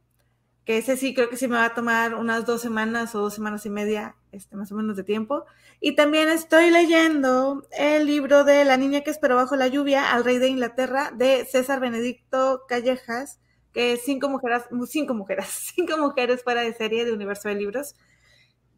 que 0.64 0.78
ese 0.78 0.96
sí 0.96 1.12
creo 1.12 1.28
que 1.28 1.36
sí 1.36 1.48
me 1.48 1.56
va 1.56 1.66
a 1.66 1.74
tomar 1.74 2.14
unas 2.14 2.46
dos 2.46 2.62
semanas 2.62 3.16
o 3.16 3.20
dos 3.20 3.34
semanas 3.34 3.66
y 3.66 3.70
media, 3.70 4.14
este, 4.30 4.56
más 4.56 4.70
o 4.70 4.76
menos 4.76 4.96
de 4.96 5.02
tiempo. 5.02 5.44
Y 5.80 5.96
también 5.96 6.28
estoy 6.28 6.70
leyendo 6.70 7.66
el 7.76 8.06
libro 8.06 8.44
de 8.44 8.64
La 8.64 8.76
niña 8.76 9.00
que 9.00 9.10
esperó 9.10 9.34
bajo 9.34 9.56
la 9.56 9.66
lluvia 9.66 10.12
al 10.12 10.24
rey 10.24 10.38
de 10.38 10.48
Inglaterra 10.48 11.10
de 11.12 11.44
César 11.46 11.80
Benedicto 11.80 12.62
Callejas, 12.68 13.40
que 13.72 13.94
es 13.94 14.02
cinco 14.04 14.28
mujeres, 14.28 14.62
cinco 14.88 15.14
mujeres, 15.14 15.46
cinco 15.74 15.98
mujeres 15.98 16.44
fuera 16.44 16.62
de 16.62 16.72
serie 16.74 17.04
de 17.04 17.12
Universo 17.12 17.48
de 17.48 17.56
Libros. 17.56 17.96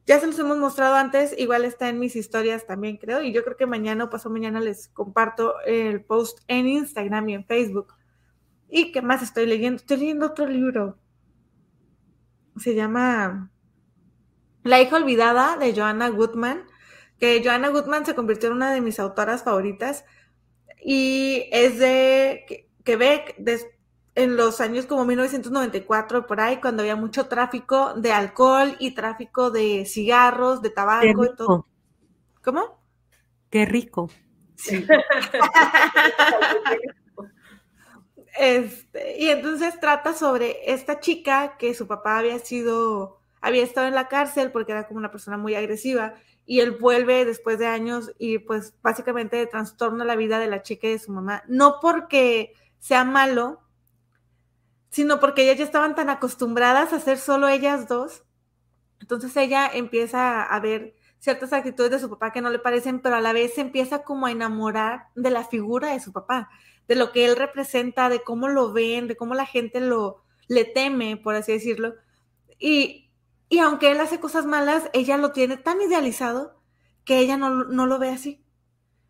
Ya 0.07 0.21
se 0.21 0.27
los 0.29 0.39
hemos 0.39 0.57
mostrado 0.59 0.95
antes, 0.95 1.35
igual 1.37 1.65
está 1.65 1.89
en 1.89 1.99
mis 1.99 2.15
historias 2.15 2.65
también, 2.65 2.97
creo, 2.97 3.23
y 3.23 3.33
yo 3.33 3.43
creo 3.43 3.57
que 3.57 3.67
mañana 3.67 4.05
o 4.05 4.11
pasado 4.11 4.31
mañana 4.31 4.61
les 4.61 4.87
comparto 4.89 5.61
el 5.67 6.05
post 6.05 6.39
en 6.47 6.69
Instagram 6.69 7.29
y 7.29 7.35
en 7.35 7.45
Facebook. 7.45 7.93
¿Y 8.69 8.93
qué 8.93 9.03
más 9.03 9.23
estoy 9.23 9.47
leyendo? 9.47 9.77
Estoy 9.77 9.97
leyendo 9.97 10.27
otro 10.27 10.47
libro. 10.47 10.97
Se 12.57 12.77
llama 12.77 13.51
La 14.63 14.81
hija 14.81 14.97
olvidada 14.97 15.57
de 15.57 15.75
Joanna 15.75 16.09
Goodman, 16.09 16.65
que 17.19 17.43
Joanna 17.45 17.71
Goodman 17.71 18.07
se 18.07 18.15
convirtió 18.15 18.49
en 18.49 18.57
una 18.57 18.73
de 18.73 18.81
mis 18.81 19.01
autoras 19.01 19.43
favoritas 19.43 20.05
y 20.85 21.49
es 21.51 21.81
de 21.81 22.69
Quebec, 22.85 23.37
de, 23.39 23.76
en 24.17 24.37
los 24.37 24.61
años 24.63 24.87
como 24.87 25.05
1994, 25.05 26.27
por 26.27 26.41
ahí, 26.41 26.57
cuando 26.57 26.83
había 26.83 26.97
mucho 26.97 27.27
tráfico 27.27 27.93
de 27.95 28.13
alcohol 28.13 28.75
y 28.79 28.93
tráfico 28.93 29.51
de 29.51 29.85
cigarros, 29.85 30.63
de 30.63 30.71
tabaco 30.71 31.25
y 31.25 31.37
todo. 31.37 31.67
¿Cómo? 32.43 32.81
Qué 33.51 33.67
rico. 33.67 34.11
Sí. 34.55 34.87
este, 38.39 39.21
y 39.21 39.29
entonces 39.29 39.79
trata 39.79 40.15
sobre 40.15 40.73
esta 40.73 40.99
chica 40.99 41.59
que 41.59 41.75
su 41.75 41.87
papá 41.87 42.19
había 42.19 42.39
sido, 42.39 43.21
había 43.43 43.65
estado 43.65 43.87
en 43.87 43.95
la 43.95 44.09
cárcel 44.09 44.51
porque 44.51 44.73
era 44.73 44.87
como 44.87 44.97
una 44.97 45.11
persona 45.11 45.37
muy 45.37 45.55
agresiva 45.55 46.15
y 46.47 46.61
él 46.61 46.71
vuelve 46.71 47.27
después 47.27 47.59
de 47.59 47.67
años 47.67 48.13
y 48.19 48.39
pues 48.39 48.73
básicamente 48.83 49.45
trastorna 49.47 50.07
la 50.07 50.17
vida 50.17 50.39
de 50.39 50.47
la 50.47 50.63
chica 50.63 50.87
y 50.87 50.93
de 50.93 50.99
su 51.01 51.13
mamá, 51.13 51.43
no 51.49 51.81
porque 51.83 52.55
sea 52.79 53.05
malo, 53.05 53.66
sino 54.91 55.21
porque 55.21 55.43
ellas 55.43 55.59
ya 55.59 55.65
estaban 55.65 55.95
tan 55.95 56.11
acostumbradas 56.11 56.93
a 56.93 57.01
ser 57.01 57.19
solo 57.19 57.49
ellas 57.49 57.89
dos. 57.89 58.25
Entonces 59.01 59.37
ella 59.37 59.71
empieza 59.73 60.43
a 60.43 60.61
ver 60.61 60.95
ciertas 61.19 61.53
actitudes 61.53 61.91
de 61.91 61.99
su 61.99 62.11
papá 62.11 62.33
que 62.33 62.41
no 62.41 62.51
le 62.51 62.59
parecen, 62.59 63.01
pero 63.01 63.17
a 63.17 63.21
la 63.21 63.33
vez 63.33 63.55
se 63.55 63.61
empieza 63.61 64.03
como 64.03 64.27
a 64.27 64.31
enamorar 64.31 65.09
de 65.15 65.31
la 65.31 65.45
figura 65.45 65.93
de 65.93 66.01
su 66.01 66.13
papá, 66.13 66.51
de 66.89 66.95
lo 66.95 67.13
que 67.13 67.25
él 67.27 67.37
representa, 67.37 68.09
de 68.09 68.23
cómo 68.23 68.49
lo 68.49 68.73
ven, 68.73 69.09
de 69.09 69.17
cómo 69.17 69.35
la 69.35 69.47
gente 69.47 69.81
lo 69.81 70.23
le 70.49 70.65
teme, 70.65 71.17
por 71.17 71.35
así 71.35 71.53
decirlo. 71.53 71.95
Y, 72.59 73.11
y 73.49 73.59
aunque 73.59 73.91
él 73.91 74.01
hace 74.01 74.21
cosas 74.21 74.47
malas, 74.47 74.89
ella 74.93 75.17
lo 75.17 75.33
tiene 75.33 75.57
tan 75.57 75.81
idealizado 75.81 76.61
que 77.05 77.19
ella 77.19 77.37
no, 77.37 77.65
no 77.65 77.87
lo 77.87 77.99
ve 77.99 78.11
así. 78.11 78.45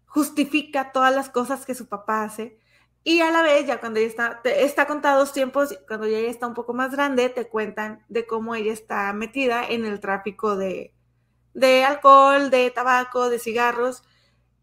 Justifica 0.06 0.92
todas 0.92 1.14
las 1.14 1.28
cosas 1.28 1.66
que 1.66 1.74
su 1.74 1.88
papá 1.88 2.24
hace 2.24 2.58
Y 3.08 3.20
a 3.20 3.30
la 3.30 3.42
vez, 3.42 3.64
ya 3.68 3.78
cuando 3.78 4.00
ella 4.00 4.08
está, 4.08 4.40
está 4.42 4.88
contados 4.88 5.32
tiempos, 5.32 5.78
cuando 5.86 6.06
ella 6.06 6.28
está 6.28 6.48
un 6.48 6.54
poco 6.54 6.74
más 6.74 6.90
grande, 6.90 7.28
te 7.28 7.46
cuentan 7.46 8.04
de 8.08 8.26
cómo 8.26 8.56
ella 8.56 8.72
está 8.72 9.12
metida 9.12 9.64
en 9.64 9.86
el 9.86 10.00
tráfico 10.00 10.56
de, 10.56 10.92
de 11.54 11.84
alcohol, 11.84 12.50
de 12.50 12.68
tabaco, 12.72 13.30
de 13.30 13.38
cigarros, 13.38 14.02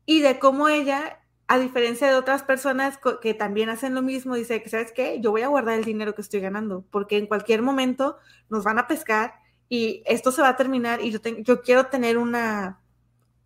y 0.05 0.19
de 0.19 0.39
cómo 0.39 0.67
ella, 0.67 1.21
a 1.47 1.57
diferencia 1.57 2.09
de 2.09 2.15
otras 2.15 2.43
personas 2.43 2.99
que 3.21 3.33
también 3.33 3.69
hacen 3.69 3.95
lo 3.95 4.01
mismo, 4.01 4.35
dice 4.35 4.61
que, 4.61 4.67
¿sabes 4.67 4.91
qué? 4.91 5.21
Yo 5.21 5.31
voy 5.31 5.43
a 5.43 5.47
guardar 5.47 5.79
el 5.79 5.85
dinero 5.85 6.13
que 6.13 6.21
estoy 6.21 6.41
ganando, 6.41 6.83
porque 6.91 7.15
en 7.17 7.27
cualquier 7.27 7.61
momento 7.61 8.17
nos 8.49 8.65
van 8.65 8.77
a 8.77 8.89
pescar 8.89 9.35
y 9.69 10.03
esto 10.05 10.33
se 10.33 10.41
va 10.41 10.49
a 10.49 10.57
terminar 10.57 10.99
y 10.99 11.11
yo, 11.11 11.19
yo 11.39 11.61
quiero 11.61 11.85
tener 11.85 12.17
una, 12.17 12.82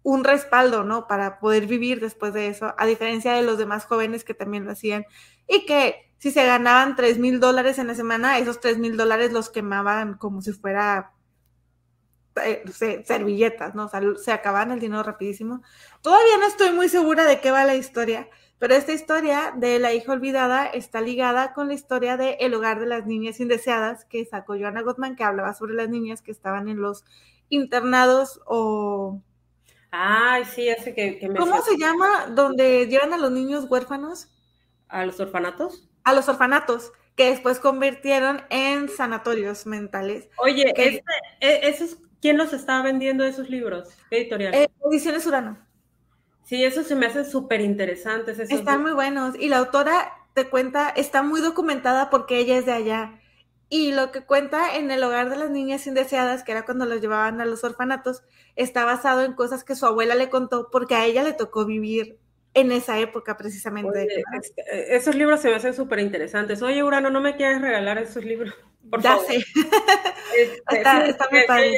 un 0.08 0.24
respaldo, 0.24 0.86
¿no? 0.86 1.06
Para 1.06 1.38
poder 1.38 1.66
vivir 1.66 2.00
después 2.00 2.34
de 2.34 2.48
eso, 2.48 2.74
a 2.78 2.86
diferencia 2.86 3.34
de 3.34 3.42
los 3.42 3.58
demás 3.58 3.84
jóvenes 3.84 4.24
que 4.24 4.34
también 4.34 4.64
lo 4.64 4.72
hacían 4.72 5.06
y 5.50 5.66
que 5.66 6.14
si 6.18 6.32
se 6.32 6.46
ganaban 6.46 6.96
tres 6.96 7.20
mil 7.20 7.42
dólares 7.42 7.78
en 7.78 7.88
la 7.88 7.94
semana, 7.94 8.40
esos 8.40 8.62
tres 8.62 8.78
mil 8.78 8.96
dólares 8.96 9.34
los 9.34 9.50
quemaban 9.50 10.14
como 10.14 10.42
si 10.42 10.54
fuera 10.54 11.12
eh, 12.42 12.64
servilletas, 13.06 13.76
¿no? 13.76 13.90
Se 14.16 14.32
acababan 14.32 14.72
el 14.72 14.80
dinero 14.80 15.04
rapidísimo. 15.04 15.62
Todavía 16.02 16.38
no 16.40 16.48
estoy 16.48 16.72
muy 16.72 16.88
segura 16.88 17.26
de 17.26 17.42
qué 17.42 17.52
va 17.52 17.66
la 17.66 17.76
historia, 17.76 18.30
pero 18.60 18.76
esta 18.76 18.94
historia 18.94 19.54
de 19.58 19.78
la 19.78 19.92
hija 19.92 20.14
olvidada 20.14 20.68
está 20.68 21.02
ligada 21.02 21.52
con 21.52 21.68
la 21.68 21.74
historia 21.74 22.16
de 22.16 22.38
El 22.40 22.54
hogar 22.54 22.80
de 22.80 22.86
las 22.86 23.06
niñas 23.06 23.42
indeseadas 23.42 24.06
que 24.06 24.24
sacó 24.24 24.54
Joanna 24.58 24.84
Gottman, 24.84 25.18
que 25.18 25.26
hablaba 25.26 25.54
sobre 25.54 25.74
las 25.74 25.90
niñas 25.90 26.22
que 26.22 26.32
estaban 26.32 26.70
en 26.70 26.80
los 26.80 27.04
internados 27.50 28.40
o 28.46 29.22
Ay, 30.00 30.46
sí, 30.46 30.70
ese 30.70 30.94
que, 30.94 31.28
me... 31.28 31.40
¿Cómo 31.40 31.60
se 31.64 31.76
llama 31.76 32.28
donde 32.30 32.86
llevan 32.86 33.14
a 33.14 33.18
los 33.18 33.32
niños 33.32 33.66
huérfanos? 33.68 34.28
¿A 34.90 35.04
los 35.04 35.20
orfanatos? 35.20 35.90
A 36.04 36.14
los 36.14 36.30
orfanatos, 36.30 36.92
que 37.16 37.32
después 37.32 37.60
convirtieron 37.60 38.44
en 38.52 38.90
sanatorios 38.90 39.66
mentales. 39.66 40.30
Oye, 40.38 40.72
este, 40.76 41.04
e, 41.42 41.76
¿quién 42.22 42.38
los 42.38 42.54
está 42.54 42.84
vendiendo 42.84 43.24
esos 43.24 43.50
libros? 43.50 43.90
¿Qué 44.12 44.18
editorial? 44.18 44.54
Eh, 44.54 44.70
Ediciones 44.92 45.26
Urano. 45.26 45.58
Sí, 46.44 46.64
eso 46.64 46.84
se 46.84 46.96
me 46.96 47.08
hace 47.08 47.26
súper 47.26 47.62
interesante. 47.62 48.32
Están 48.32 48.84
muy 48.84 48.92
buenos. 48.92 49.36
Y 49.36 49.50
la 49.50 49.58
autora 49.58 50.14
te 50.34 50.48
cuenta, 50.48 50.90
está 50.90 51.24
muy 51.24 51.42
documentada 51.42 52.12
porque 52.12 52.38
ella 52.38 52.58
es 52.58 52.68
de 52.68 52.74
allá. 52.74 53.20
Y 53.70 53.92
lo 53.92 54.12
que 54.12 54.22
cuenta 54.22 54.78
en 54.78 54.92
el 54.92 55.04
hogar 55.04 55.30
de 55.30 55.36
las 55.36 55.50
niñas 55.50 55.88
indeseadas, 55.88 56.44
que 56.44 56.54
era 56.54 56.64
cuando 56.64 56.86
los 56.86 57.02
llevaban 57.02 57.42
a 57.42 57.46
los 57.46 57.64
orfanatos, 57.64 58.24
está 58.56 58.86
basado 58.86 59.24
en 59.24 59.34
cosas 59.34 59.64
que 59.64 59.76
su 59.76 59.86
abuela 59.86 60.16
le 60.16 60.30
contó 60.30 60.70
porque 60.72 60.96
a 60.96 61.06
ella 61.06 61.24
le 61.24 61.34
tocó 61.34 61.66
vivir 61.66 62.18
en 62.54 62.72
esa 62.72 63.00
época 63.00 63.38
precisamente. 63.38 64.04
Eh, 64.04 64.86
esos 64.90 65.16
libros 65.16 65.42
se 65.42 65.50
me 65.50 65.56
hacen 65.56 65.74
súper 65.74 66.00
interesantes. 66.00 66.62
Oye, 66.62 66.84
Urano, 66.84 67.10
¿no 67.10 67.22
me 67.22 67.36
quieres 67.36 67.62
regalar 67.62 67.98
esos 67.98 68.24
libros? 68.24 68.54
Por 68.90 69.02
ya 69.02 69.18
sé. 69.20 69.36
Este, 69.36 70.62
está, 71.10 71.28
muy 71.30 71.46
padre. 71.46 71.78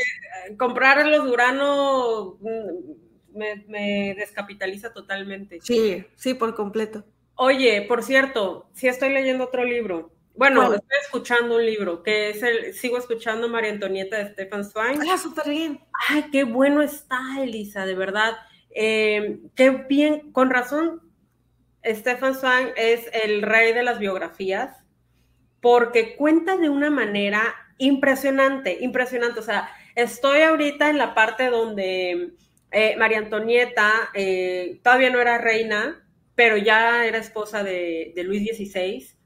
comprar 0.57 1.05
los 1.07 1.27
Urano 1.27 2.37
mm, 2.39 3.37
me, 3.37 3.65
me 3.67 4.13
descapitaliza 4.15 4.93
totalmente. 4.93 5.59
Sí, 5.61 6.05
sí, 6.15 6.35
por 6.35 6.53
completo. 6.53 7.03
Oye, 7.33 7.81
por 7.87 8.03
cierto, 8.03 8.69
sí 8.73 8.87
estoy 8.87 9.09
leyendo 9.09 9.45
otro 9.45 9.63
libro. 9.63 10.11
Bueno, 10.39 10.73
estoy 10.73 10.97
escuchando 11.01 11.57
un 11.57 11.65
libro 11.65 12.01
que 12.01 12.29
es 12.29 12.41
el, 12.43 12.73
sigo 12.73 12.97
escuchando 12.97 13.49
María 13.49 13.71
Antonieta 13.71 14.17
de 14.17 14.31
Stefan 14.31 14.63
Zweig. 14.63 14.97
Ah, 15.11 15.17
súper 15.17 15.49
bien. 15.49 15.81
Ay, 16.07 16.27
qué 16.31 16.45
bueno 16.45 16.81
está, 16.81 17.19
Elisa, 17.43 17.85
de 17.85 17.93
verdad. 17.93 18.37
Eh, 18.73 19.41
qué 19.53 19.69
bien, 19.89 20.31
con 20.31 20.49
razón, 20.49 21.01
Stefan 21.85 22.35
Zweig 22.35 22.73
es 22.77 23.09
el 23.11 23.41
rey 23.41 23.73
de 23.73 23.83
las 23.83 23.99
biografías, 23.99 24.77
porque 25.59 26.15
cuenta 26.15 26.55
de 26.55 26.69
una 26.69 26.89
manera 26.89 27.43
impresionante, 27.77 28.77
impresionante. 28.79 29.41
O 29.41 29.43
sea, 29.43 29.69
estoy 29.93 30.43
ahorita 30.43 30.89
en 30.89 30.99
la 30.99 31.13
parte 31.13 31.49
donde 31.49 32.35
eh, 32.71 32.95
María 32.95 33.17
Antonieta 33.17 33.91
eh, 34.13 34.79
todavía 34.83 35.09
no 35.09 35.19
era 35.19 35.37
reina, 35.37 36.01
pero 36.33 36.55
ya 36.55 37.05
era 37.05 37.17
esposa 37.17 37.61
de, 37.61 38.13
de 38.15 38.23
Luis 38.23 38.55
XVI 38.55 39.18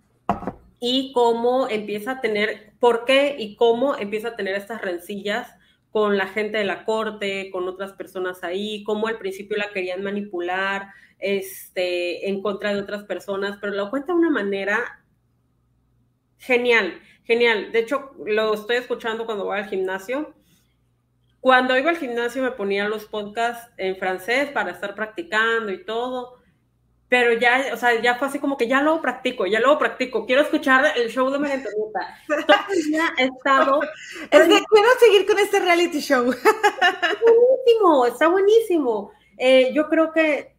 y 0.85 1.13
cómo 1.13 1.69
empieza 1.69 2.11
a 2.11 2.19
tener, 2.19 2.73
por 2.77 3.05
qué 3.05 3.37
y 3.39 3.55
cómo 3.55 3.95
empieza 3.95 4.27
a 4.27 4.35
tener 4.35 4.55
estas 4.55 4.81
rencillas 4.81 5.55
con 5.91 6.17
la 6.17 6.27
gente 6.27 6.57
de 6.57 6.65
la 6.65 6.83
corte, 6.83 7.49
con 7.51 7.69
otras 7.69 7.93
personas 7.93 8.43
ahí, 8.43 8.83
cómo 8.83 9.07
al 9.07 9.17
principio 9.17 9.55
la 9.55 9.69
querían 9.69 10.03
manipular 10.03 10.89
este, 11.19 12.27
en 12.27 12.41
contra 12.41 12.73
de 12.73 12.81
otras 12.81 13.05
personas, 13.05 13.57
pero 13.61 13.71
lo 13.71 13.89
cuenta 13.89 14.11
de 14.11 14.19
una 14.19 14.29
manera 14.29 15.05
genial, 16.37 16.99
genial. 17.23 17.71
De 17.71 17.79
hecho, 17.79 18.11
lo 18.25 18.53
estoy 18.53 18.75
escuchando 18.75 19.25
cuando 19.25 19.45
voy 19.45 19.59
al 19.59 19.69
gimnasio. 19.69 20.33
Cuando 21.39 21.77
iba 21.77 21.91
al 21.91 21.97
gimnasio 21.97 22.43
me 22.43 22.51
ponía 22.51 22.89
los 22.89 23.05
podcasts 23.05 23.71
en 23.77 23.95
francés 23.95 24.51
para 24.51 24.71
estar 24.71 24.95
practicando 24.95 25.71
y 25.71 25.85
todo 25.85 26.42
pero 27.13 27.31
ya, 27.33 27.69
o 27.71 27.77
sea, 27.77 28.01
ya 28.01 28.15
fue 28.15 28.27
así 28.27 28.39
como 28.39 28.57
que 28.57 28.67
ya 28.67 28.81
lo 28.81 28.99
practico, 28.99 29.45
ya 29.45 29.59
lo 29.59 29.77
practico, 29.77 30.25
quiero 30.25 30.41
escuchar 30.41 30.97
el 30.97 31.11
show 31.11 31.29
de 31.29 31.37
María 31.37 31.57
Antonieta. 31.57 32.17
Todavía 32.27 33.13
he 33.19 33.25
estado... 33.25 33.81
Es 34.31 34.41
que 34.41 34.63
quiero 34.67 34.89
seguir 34.99 35.27
con 35.27 35.37
este 35.37 35.59
reality 35.59 35.99
show. 35.99 36.31
Está 36.31 36.49
buenísimo, 37.21 38.05
está 38.07 38.27
buenísimo. 38.29 39.11
Eh, 39.37 39.71
yo 39.75 39.89
creo 39.89 40.11
que, 40.11 40.55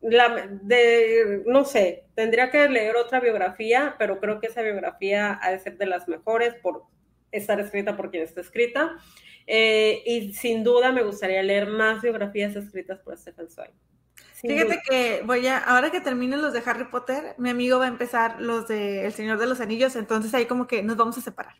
la, 0.00 0.48
de, 0.62 1.42
no 1.44 1.66
sé, 1.66 2.06
tendría 2.14 2.50
que 2.50 2.66
leer 2.66 2.96
otra 2.96 3.20
biografía, 3.20 3.94
pero 3.98 4.20
creo 4.20 4.40
que 4.40 4.46
esa 4.46 4.62
biografía 4.62 5.38
ha 5.42 5.50
de 5.50 5.58
ser 5.58 5.76
de 5.76 5.84
las 5.84 6.08
mejores 6.08 6.54
por 6.62 6.84
estar 7.30 7.60
escrita 7.60 7.94
por 7.94 8.10
quien 8.10 8.22
está 8.22 8.40
escrita. 8.40 8.96
Eh, 9.46 10.02
y 10.06 10.32
sin 10.32 10.64
duda 10.64 10.92
me 10.92 11.02
gustaría 11.02 11.42
leer 11.42 11.66
más 11.66 12.00
biografías 12.00 12.56
escritas 12.56 13.00
por 13.00 13.18
Stephen 13.18 13.50
Zweig. 13.50 13.74
Fíjate 14.40 14.82
que 14.88 15.22
voy 15.24 15.46
a, 15.46 15.58
ahora 15.58 15.90
que 15.90 16.00
termine 16.00 16.36
los 16.36 16.52
de 16.52 16.62
Harry 16.66 16.84
Potter, 16.84 17.34
mi 17.38 17.50
amigo 17.50 17.78
va 17.78 17.84
a 17.84 17.88
empezar 17.88 18.40
los 18.40 18.66
de 18.66 19.06
El 19.06 19.12
Señor 19.12 19.38
de 19.38 19.46
los 19.46 19.60
Anillos, 19.60 19.94
entonces 19.96 20.34
ahí 20.34 20.46
como 20.46 20.66
que 20.66 20.82
nos 20.82 20.96
vamos 20.96 21.16
a 21.18 21.20
separar. 21.20 21.54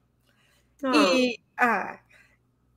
Y, 0.93 1.41
ah, 1.57 2.01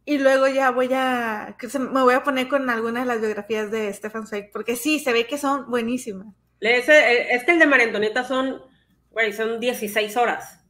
y 0.06 0.20
luego 0.20 0.48
ya 0.48 0.72
voy 0.72 0.89
a, 0.93 1.58
me 1.91 2.02
voy 2.02 2.14
a 2.14 2.24
poner 2.24 2.48
con 2.48 2.70
algunas 2.70 3.04
de 3.04 3.08
las 3.08 3.20
biografías 3.20 3.72
de 3.72 3.91
Stefan 3.91 4.28
Zweig, 4.28 4.52
porque 4.52 4.76
sí, 4.76 5.00
se 5.00 5.12
ve 5.12 5.26
que 5.26 5.38
son 5.38 5.70
buenísimas. 5.70 6.28
Ese, 6.62 7.34
es 7.36 7.43
que 7.43 7.52
el 7.52 7.60
de 7.60 7.68
María 7.68 7.88
Antonieta 7.88 8.24
son, 8.24 8.62
güey, 9.12 9.34
son 9.34 9.60
16 9.60 10.16
horas 10.16 10.64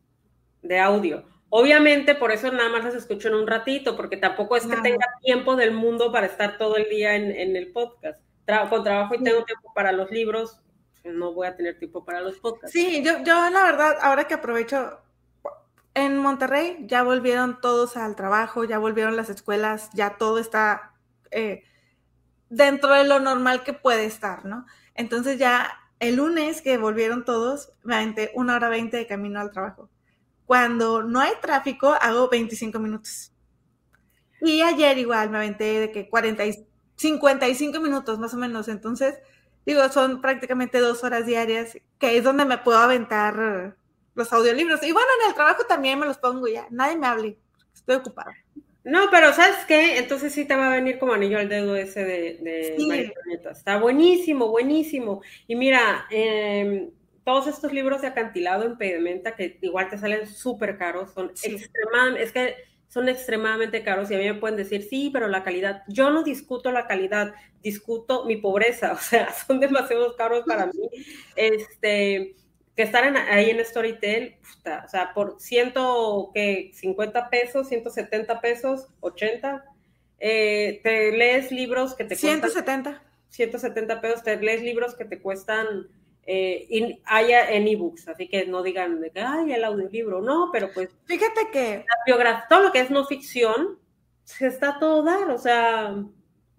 de 0.62 0.80
audio. 0.80 1.26
Obviamente, 1.50 2.16
por 2.16 2.32
eso 2.32 2.52
nada 2.52 2.70
más 2.70 2.84
las 2.84 2.96
escucho 2.96 3.28
en 3.28 3.36
un 3.36 3.48
ratito, 3.48 3.96
porque 3.96 4.18
tampoco 4.18 4.58
es 4.58 4.66
que 4.66 4.76
tenga 4.78 5.06
tiempo 5.22 5.56
del 5.56 5.74
mundo 5.74 6.12
para 6.12 6.26
estar 6.26 6.58
todo 6.58 6.78
el 6.78 6.90
día 6.90 7.16
en, 7.16 7.32
en 7.32 7.56
el 7.56 7.72
podcast 7.72 8.20
con 8.70 8.84
trabajo 8.84 9.16
y 9.16 9.24
tengo 9.24 9.44
tiempo 9.44 9.74
para 9.74 9.92
los 9.92 10.10
libros, 10.10 10.62
no 11.04 11.34
voy 11.34 11.48
a 11.48 11.56
tener 11.56 11.78
tiempo 11.78 12.04
para 12.06 12.22
los 12.22 12.38
podcasts. 12.40 12.72
Sí, 12.72 13.04
yo, 13.04 13.24
yo 13.24 13.50
la 13.50 13.64
verdad, 13.64 13.98
ahora 14.02 14.26
que 14.26 14.34
aprovecho, 14.34 15.00
en 15.94 16.18
Monterrey 16.18 16.78
ya 16.88 17.04
volvieron 17.04 17.60
todos 17.60 17.98
al 17.98 18.16
trabajo, 18.16 18.64
ya 18.64 18.78
volvieron 18.78 19.16
las 19.16 19.30
escuelas, 19.30 19.90
ya 19.94 20.18
todo 20.18 20.40
está 20.40 20.94
eh, 21.32 21.64
dentro 22.50 22.94
de 22.94 23.04
lo 23.04 23.20
normal 23.20 23.64
que 23.64 23.74
puede 23.74 24.06
estar, 24.06 24.46
¿no? 24.46 24.66
Entonces 24.94 25.38
ya 25.38 25.70
el 26.00 26.16
lunes 26.16 26.62
que 26.62 26.78
volvieron 26.78 27.26
todos, 27.26 27.74
me 27.84 27.96
aventé 27.96 28.32
una 28.36 28.56
hora 28.56 28.70
veinte 28.70 28.98
de 28.98 29.08
camino 29.08 29.40
al 29.40 29.52
trabajo. 29.52 29.90
Cuando 30.46 31.04
no 31.04 31.20
hay 31.20 31.34
tráfico, 31.42 31.96
hago 32.00 32.30
25 32.30 32.80
minutos. 32.80 33.34
Y 34.42 34.62
ayer 34.62 34.98
igual 35.00 35.30
me 35.30 35.38
aventé 35.38 35.80
de 35.80 35.92
que 35.92 36.08
45 36.08 36.77
55 36.98 37.80
minutos 37.80 38.20
más 38.20 38.34
o 38.34 38.38
menos. 38.38 38.68
Entonces, 38.68 39.16
digo, 39.66 39.88
son 39.90 40.22
prácticamente 40.22 40.80
dos 40.80 41.04
horas 41.04 41.26
diarias, 41.26 41.78
que 42.00 42.18
es 42.18 42.24
donde 42.24 42.46
me 42.46 42.58
puedo 42.58 42.78
aventar 42.78 43.76
los 44.14 44.34
audiolibros. 44.34 44.84
Y 44.84 44.92
bueno, 44.92 45.08
en 45.22 45.30
el 45.30 45.36
trabajo 45.36 45.64
también 45.66 46.00
me 46.00 46.06
los 46.06 46.18
pongo 46.18 46.48
ya. 46.48 46.68
Nadie 46.70 46.98
me 46.98 47.08
hable, 47.08 47.38
estoy 47.74 47.96
ocupada. 47.96 48.34
No, 48.84 49.10
pero 49.12 49.34
¿sabes 49.34 49.66
qué? 49.68 49.98
Entonces 49.98 50.32
sí 50.32 50.46
te 50.46 50.56
va 50.56 50.68
a 50.68 50.76
venir 50.76 50.98
como 50.98 51.14
anillo 51.14 51.38
al 51.38 51.50
dedo 51.50 51.76
ese 51.76 52.06
de, 52.06 52.38
de 52.42 53.14
Está 53.52 53.80
buenísimo, 53.80 54.48
buenísimo. 54.48 55.22
Y 55.46 55.58
mira, 55.58 56.06
em, 56.10 56.90
todos 57.26 57.48
estos 57.48 57.74
libros 57.74 58.02
de 58.02 58.08
acantilado 58.08 58.64
en 58.64 58.78
pedimenta 58.78 59.36
que 59.36 59.60
igual 59.62 59.90
te 59.90 59.98
salen 59.98 60.26
súper 60.26 60.78
caros, 60.78 61.12
son 61.12 61.32
extremadamente, 61.44 62.24
es 62.24 62.32
que 62.32 62.56
son 62.88 63.10
extremadamente 63.10 63.84
caros 63.84 64.10
y 64.10 64.16
a 64.16 64.18
mí 64.18 64.26
me 64.26 64.36
pueden 64.36 64.58
decir, 64.58 64.88
sí, 64.90 65.10
pero 65.12 65.28
la 65.28 65.44
calidad, 65.44 65.84
yo 65.88 66.10
no 66.10 66.24
discuto 66.24 66.72
la 66.72 66.88
calidad, 66.88 67.34
discuto 67.62 68.26
mi 68.26 68.38
pobreza, 68.38 68.94
o 68.98 68.98
sea, 68.98 69.34
son 69.34 69.60
demasiado 69.60 70.16
caros 70.16 70.44
para 70.48 70.68
mí. 70.68 70.74
Este, 71.36 72.36
que 72.76 72.84
estar 72.84 73.04
ahí 73.04 73.50
en 73.50 73.64
Storytel, 73.66 74.38
o 74.86 74.88
sea, 74.88 75.14
por 75.14 75.40
ciento, 75.40 76.32
que 76.34 76.72
50 76.74 77.30
pesos, 77.30 77.68
170 77.68 78.40
pesos, 78.40 78.88
80, 79.00 79.66
eh, 80.20 80.80
te 80.84 81.12
lees 81.12 81.52
libros 81.52 81.96
que 81.96 82.04
te 82.04 82.16
cuestan... 82.16 82.42
170. 82.52 83.04
170 83.30 84.02
pesos, 84.02 84.24
te 84.24 84.38
lees 84.38 84.62
libros 84.62 84.96
que 84.96 85.06
te 85.06 85.20
cuestan 85.20 85.88
eh, 86.30 86.68
y 86.70 87.02
haya 87.06 87.50
en 87.52 87.70
ebooks, 87.70 88.10
así 88.10 88.28
que 88.28 88.46
no 88.46 88.62
digan 88.62 89.00
de 89.00 89.12
que, 89.12 89.22
ay, 89.22 89.54
el 89.54 89.64
audiolibro, 89.64 90.22
no, 90.22 90.50
pero 90.52 90.70
pues... 90.74 90.90
Fíjate 91.06 91.50
que... 91.54 91.86
La 91.88 91.96
biografía, 92.06 92.46
todo 92.50 92.64
lo 92.64 92.72
que 92.74 92.82
es 92.82 92.92
no 92.92 93.06
ficción, 93.06 93.80
se 94.26 94.48
está 94.48 94.78
todo 94.78 95.04
dar, 95.04 95.32
o 95.32 95.38
sea, 95.38 95.96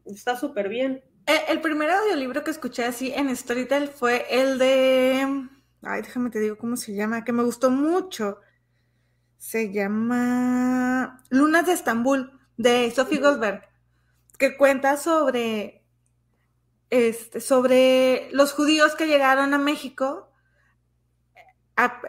está 0.07 0.37
súper 0.37 0.71
bien. 0.71 1.05
Eh, 1.27 1.45
el, 1.49 1.61
primer 1.61 1.91
audiolibro 1.91 2.43
que 2.43 2.51
escuché 2.51 2.87
así 2.87 3.13
en 3.13 3.35
Storytel 3.37 3.89
fue 3.89 4.25
el 4.31 4.59
de... 4.59 5.49
Ay, 5.83 6.01
déjame 6.01 6.31
te 6.31 6.41
digo 6.41 6.57
cómo 6.57 6.79
se 6.79 6.95
llama, 6.95 7.23
que 7.23 7.33
me 7.33 7.43
gustó 7.43 7.69
mucho. 7.69 8.39
Se 9.37 9.71
llama 9.71 11.23
Lunas 11.29 11.67
de 11.67 11.73
Estambul, 11.75 12.33
de 12.57 12.91
Sophie 12.91 13.19
Goldberg, 13.19 13.69
que 14.39 14.57
cuenta 14.57 14.97
sobre, 14.97 15.78
este, 16.91 17.41
sobre 17.41 18.29
los 18.33 18.53
judíos 18.53 18.95
que 18.95 19.07
llegaron 19.07 19.55
a 19.55 19.59
México 19.59 20.31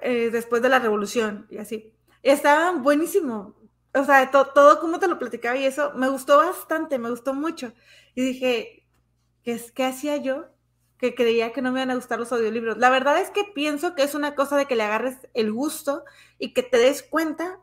eh, 0.01 0.29
después 0.31 0.61
de 0.61 0.69
la 0.69 0.79
revolución 0.79 1.47
y 1.49 1.57
así. 1.57 1.93
Estaba 2.23 2.71
buenísimo. 2.73 3.55
O 3.93 4.03
sea, 4.03 4.29
todo 4.31 4.79
como 4.79 4.99
te 4.99 5.07
lo 5.07 5.19
platicaba 5.19 5.57
y 5.57 5.65
eso 5.65 5.93
me 5.95 6.09
gustó 6.09 6.37
bastante, 6.37 6.99
me 6.99 7.09
gustó 7.09 7.33
mucho. 7.33 7.73
Y 8.15 8.21
dije, 8.21 8.87
¿qué, 9.43 9.59
qué 9.73 9.85
hacía 9.85 10.17
yo? 10.17 10.47
que 10.99 11.15
creía 11.15 11.53
que 11.53 11.61
no 11.61 11.71
me 11.71 11.79
iban 11.79 11.91
a 11.91 11.95
gustar 11.95 12.19
los 12.19 12.31
audiolibros. 12.33 12.77
La 12.77 12.89
verdad 12.89 13.19
es 13.19 13.31
que 13.31 13.45
pienso 13.45 13.95
que 13.95 14.03
es 14.03 14.15
una 14.15 14.35
cosa 14.35 14.57
de 14.57 14.65
que 14.65 14.75
le 14.75 14.83
agarres 14.83 15.15
el 15.33 15.51
gusto 15.51 16.03
y 16.37 16.53
que 16.53 16.61
te 16.61 16.77
des 16.77 17.03
cuenta 17.03 17.59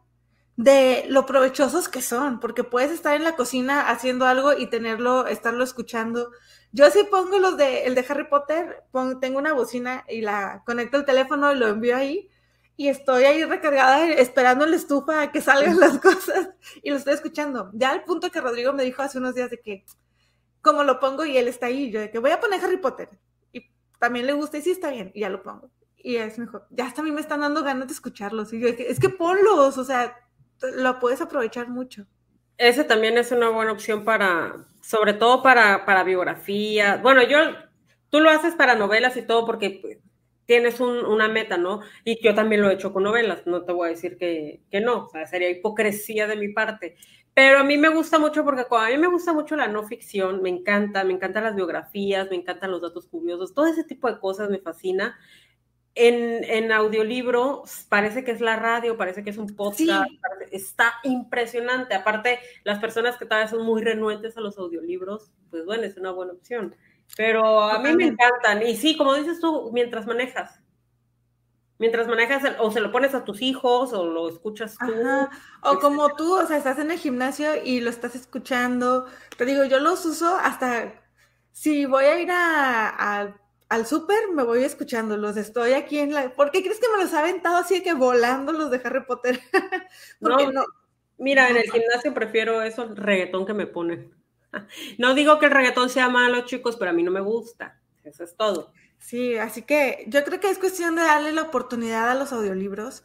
de 0.57 1.05
lo 1.09 1.27
provechosos 1.27 1.89
que 1.89 2.01
son, 2.01 2.41
porque 2.41 2.65
puedes 2.65 2.91
estar 2.91 3.15
en 3.15 3.25
la 3.25 3.37
cocina 3.37 3.91
haciendo 3.91 4.27
algo 4.27 4.57
y 4.57 4.69
tenerlo, 4.69 5.27
estarlo 5.27 5.63
escuchando. 5.63 6.31
Yo 6.73 6.91
sí 6.91 7.07
pongo 7.11 7.39
los 7.39 7.57
de 7.57 7.85
el 7.85 7.95
de 7.95 8.05
Harry 8.09 8.29
Potter, 8.29 8.85
tengo 9.21 9.39
una 9.39 9.53
bocina 9.53 10.05
y 10.09 10.23
la 10.23 10.63
conecto 10.65 10.97
al 10.97 11.05
teléfono 11.05 11.53
y 11.53 11.57
lo 11.57 11.69
envío 11.69 11.97
ahí 11.97 12.31
y 12.77 12.89
estoy 12.89 13.25
ahí 13.25 13.45
recargada 13.45 14.07
esperando 14.07 14.65
en 14.65 14.71
la 14.71 14.77
estufa 14.77 15.23
a 15.23 15.33
que 15.33 15.41
salgan 15.41 15.79
las 15.79 15.99
cosas 16.01 16.51
y 16.83 16.91
lo 16.91 16.97
estoy 16.97 17.15
escuchando. 17.15 17.71
Ya 17.75 17.91
al 17.91 18.05
punto 18.05 18.31
que 18.31 18.41
Rodrigo 18.41 18.73
me 18.73 18.85
dijo 18.85 19.03
hace 19.03 19.19
unos 19.19 19.35
días 19.35 19.51
de 19.51 19.61
que 19.61 19.85
como 20.63 20.85
lo 20.85 20.99
pongo 20.99 21.25
y 21.25 21.37
él 21.37 21.49
está 21.49 21.67
ahí, 21.67 21.91
yo 21.91 22.01
de 22.01 22.11
que 22.11 22.19
voy 22.19 22.33
a 22.33 22.41
poner 22.41 22.63
Harry 22.65 22.79
Potter 22.79 23.09
y 23.53 23.63
también 23.99 24.27
le 24.27 24.33
gusta 24.33 24.59
y 24.59 24.63
sí 24.63 24.71
está 24.71 24.91
bien 24.91 25.13
y 25.15 25.21
ya 25.21 25.29
lo 25.29 25.43
pongo. 25.43 25.71
Y 25.97 26.17
es 26.17 26.39
mejor, 26.39 26.67
ya 26.71 26.87
hasta 26.87 27.01
a 27.01 27.05
mí 27.05 27.11
me 27.11 27.21
están 27.21 27.41
dando 27.41 27.63
ganas 27.63 27.89
de 27.89 27.95
escucharlos 27.95 28.53
y 28.53 28.61
yo 28.61 28.69
de 28.69 28.77
que, 28.77 28.89
es 28.89 29.01
que 29.01 29.09
ponlos, 29.09 29.79
o 29.79 29.85
sea, 29.85 30.17
lo 30.61 30.99
puedes 30.99 31.21
aprovechar 31.21 31.69
mucho. 31.69 32.07
Ese 32.59 32.85
también 32.85 33.19
es 33.19 33.33
una 33.33 33.51
buena 33.51 33.73
opción 33.73 34.05
para, 34.05 34.55
sobre 34.81 35.13
todo 35.13 35.43
para, 35.43 35.85
para 35.85 36.05
biografía. 36.05 36.99
Bueno, 37.03 37.23
yo, 37.23 37.39
tú 38.09 38.21
lo 38.21 38.31
haces 38.31 38.55
para 38.55 38.75
novelas 38.75 39.17
y 39.17 39.23
todo 39.23 39.45
porque 39.45 40.01
tienes 40.47 40.81
una 40.81 41.29
meta, 41.29 41.59
¿no? 41.59 41.81
Y 42.05 42.23
yo 42.23 42.35
también 42.35 42.63
lo 42.63 42.71
he 42.71 42.75
hecho 42.75 42.93
con 42.93 43.03
novelas, 43.03 43.47
no 43.47 43.65
te 43.65 43.73
voy 43.73 43.89
a 43.89 43.91
decir 43.91 44.17
que, 44.17 44.63
que 44.71 44.81
no, 44.81 45.05
o 45.05 45.09
sea, 45.09 45.27
sería 45.27 45.51
hipocresía 45.51 46.27
de 46.27 46.37
mi 46.37 46.53
parte. 46.53 46.97
Pero 47.35 47.59
a 47.59 47.65
mí 47.65 47.77
me 47.77 47.91
gusta 47.91 48.19
mucho 48.19 48.45
porque 48.45 48.65
a 48.71 48.89
mí 48.89 48.97
me 48.97 49.09
gusta 49.09 49.35
mucho 49.35 49.57
la 49.57 49.69
no 49.69 49.83
ficción, 49.83 50.41
me 50.41 50.49
encanta, 50.49 51.05
me 51.05 51.13
encantan 51.13 51.45
las 51.45 51.55
biografías, 51.55 52.31
me 52.31 52.37
encantan 52.37 52.71
los 52.71 52.81
datos 52.81 53.07
curiosos, 53.09 53.53
todo 53.53 53.67
ese 53.67 53.85
tipo 53.85 54.11
de 54.11 54.19
cosas 54.19 54.49
me 54.49 54.59
fascina. 54.59 55.19
En, 55.99 56.45
en 56.45 56.73
audiolibro 56.73 57.65
parece 57.89 58.23
que 58.23 58.31
es 58.31 58.43
la 58.43 58.57
radio, 58.57 58.99
parece 58.99 59.25
que 59.25 59.31
es 59.31 59.39
un 59.39 59.57
podcast, 59.57 60.11
está 60.53 60.93
impresionante. 61.05 61.95
Aparte, 61.95 62.39
las 62.65 62.79
personas 62.79 63.17
que 63.17 63.25
tal 63.25 63.43
vez 63.43 63.51
son 63.51 63.65
muy 63.65 63.83
renuentes 63.83 64.37
a 64.37 64.43
los 64.43 64.59
audiolibros, 64.59 65.33
pues 65.51 65.65
bueno, 65.65 65.85
es 65.85 65.97
una 65.97 66.11
buena 66.11 66.35
opción. 66.35 66.77
Pero 67.17 67.63
a 67.63 67.79
mí 67.79 67.97
me 67.97 68.09
encantan. 68.09 68.67
Y 68.67 68.77
sí, 68.77 68.97
como 68.97 69.15
dices 69.15 69.41
tú, 69.41 69.71
mientras 69.73 70.07
manejas, 70.07 70.61
Mientras 71.79 72.09
manejas, 72.09 72.43
o 72.59 72.71
se 72.71 72.81
lo 72.81 72.91
pones 72.91 73.15
a 73.15 73.25
tus 73.25 73.43
hijos, 73.43 73.93
o 73.93 74.07
lo 74.07 74.31
escuchas 74.31 74.77
tú. 74.79 74.95
O 75.63 75.79
como 75.79 76.15
tú, 76.17 76.35
o 76.35 76.47
sea, 76.47 76.57
estás 76.57 76.79
en 76.79 76.91
el 76.91 76.99
gimnasio 76.99 77.63
y 77.63 77.81
lo 77.81 77.91
estás 77.91 78.15
escuchando. 78.15 79.07
Te 79.37 79.45
digo, 79.45 79.63
yo 79.65 79.79
los 79.79 80.07
uso 80.07 80.37
hasta 80.37 80.95
si 81.53 81.85
voy 81.85 82.05
a 82.05 82.19
ir 82.19 82.31
a, 82.33 83.37
al 83.69 83.87
súper, 83.87 84.31
me 84.33 84.45
voy 84.45 84.65
escuchándolos. 84.65 85.37
Estoy 85.37 85.73
aquí 85.73 85.99
en 85.99 86.13
la. 86.13 86.31
¿Por 86.31 86.51
qué 86.51 86.63
crees 86.63 86.81
que 86.81 86.89
me 86.89 87.03
los 87.03 87.13
ha 87.15 87.21
aventado 87.21 87.57
así 87.57 87.83
que 87.83 87.95
volando 87.95 88.53
los 88.53 88.71
de 88.71 88.81
Harry 88.85 89.05
Potter? 89.05 89.41
no, 90.21 90.53
no. 90.53 90.65
Mira, 91.19 91.49
en 91.49 91.57
el 91.57 91.71
gimnasio 91.71 92.13
prefiero 92.13 92.63
eso, 92.63 92.85
el 92.85 92.97
reggaetón 92.97 93.47
que 93.47 93.55
me 93.55 93.67
ponen. 93.67 94.13
No 94.97 95.15
digo 95.15 95.39
que 95.39 95.47
el 95.47 95.53
reggaetón 95.53 95.91
sea 95.91 96.09
malo, 96.09 96.47
chicos, 96.47 96.77
pero 96.77 96.91
a 96.91 96.95
mí 96.95 97.03
no 97.03 97.11
me 97.11 97.21
gusta. 97.21 97.79
Eso 98.05 98.25
es 98.25 98.37
todo. 98.37 98.73
Sí, 98.99 99.37
así 99.37 99.63
que 99.63 100.05
yo 100.09 100.25
creo 100.25 100.41
que 100.41 100.49
es 100.49 100.59
cuestión 100.59 100.97
de 100.97 101.03
darle 101.03 101.33
la 101.33 101.43
oportunidad 101.43 102.09
a 102.11 102.15
los 102.15 102.33
audiolibros, 102.33 103.03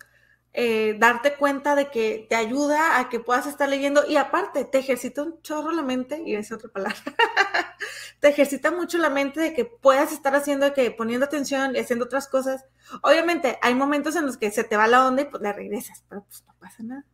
eh, 0.53 0.97
darte 0.99 1.35
cuenta 1.35 1.75
de 1.75 1.89
que 1.89 2.25
te 2.29 2.35
ayuda 2.35 2.99
a 2.99 3.07
que 3.07 3.21
puedas 3.21 3.45
estar 3.45 3.69
leyendo 3.69 4.03
y 4.07 4.17
aparte 4.17 4.65
te 4.65 4.79
ejercita 4.79 5.23
un 5.23 5.41
chorro 5.41 5.71
la 5.71 5.81
mente, 5.81 6.21
y 6.25 6.35
es 6.35 6.51
otra 6.51 6.69
palabra, 6.69 6.97
te 8.19 8.27
ejercita 8.27 8.69
mucho 8.69 8.97
la 8.97 9.09
mente 9.09 9.39
de 9.39 9.53
que 9.53 9.63
puedas 9.63 10.11
estar 10.11 10.35
haciendo, 10.35 10.73
que 10.73 10.91
poniendo 10.91 11.25
atención 11.25 11.75
y 11.75 11.79
haciendo 11.79 12.05
otras 12.05 12.27
cosas. 12.27 12.65
Obviamente 13.01 13.59
hay 13.61 13.75
momentos 13.75 14.15
en 14.17 14.25
los 14.25 14.37
que 14.37 14.51
se 14.51 14.65
te 14.65 14.75
va 14.75 14.87
la 14.87 15.07
onda 15.07 15.21
y 15.21 15.25
pues 15.25 15.41
la 15.41 15.53
regresas, 15.53 16.03
pero 16.09 16.23
pues 16.23 16.43
no 16.45 16.53
pasa 16.59 16.83
nada. 16.83 17.05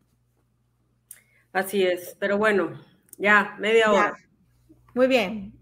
Así 1.54 1.84
es, 1.84 2.16
pero 2.20 2.38
bueno, 2.38 2.80
ya, 3.18 3.56
media 3.60 3.92
hora. 3.92 4.18
Muy 4.94 5.08
bien, 5.08 5.57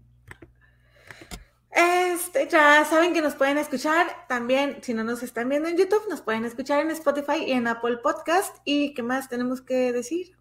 este, 1.76 2.48
ya 2.48 2.86
saben 2.86 3.12
que 3.12 3.20
nos 3.20 3.34
pueden 3.34 3.58
escuchar 3.58 4.06
también, 4.28 4.78
si 4.80 4.94
no 4.94 5.04
nos 5.04 5.22
están 5.22 5.50
viendo 5.50 5.68
en 5.68 5.76
YouTube, 5.76 6.08
nos 6.08 6.22
pueden 6.22 6.46
escuchar 6.46 6.80
en 6.80 6.90
Spotify 6.90 7.44
y 7.46 7.52
en 7.52 7.66
Apple 7.66 7.98
Podcast. 7.98 8.56
¿Y 8.64 8.94
qué 8.94 9.02
más 9.02 9.28
tenemos 9.28 9.60
que 9.60 9.92
decir? 9.92 10.36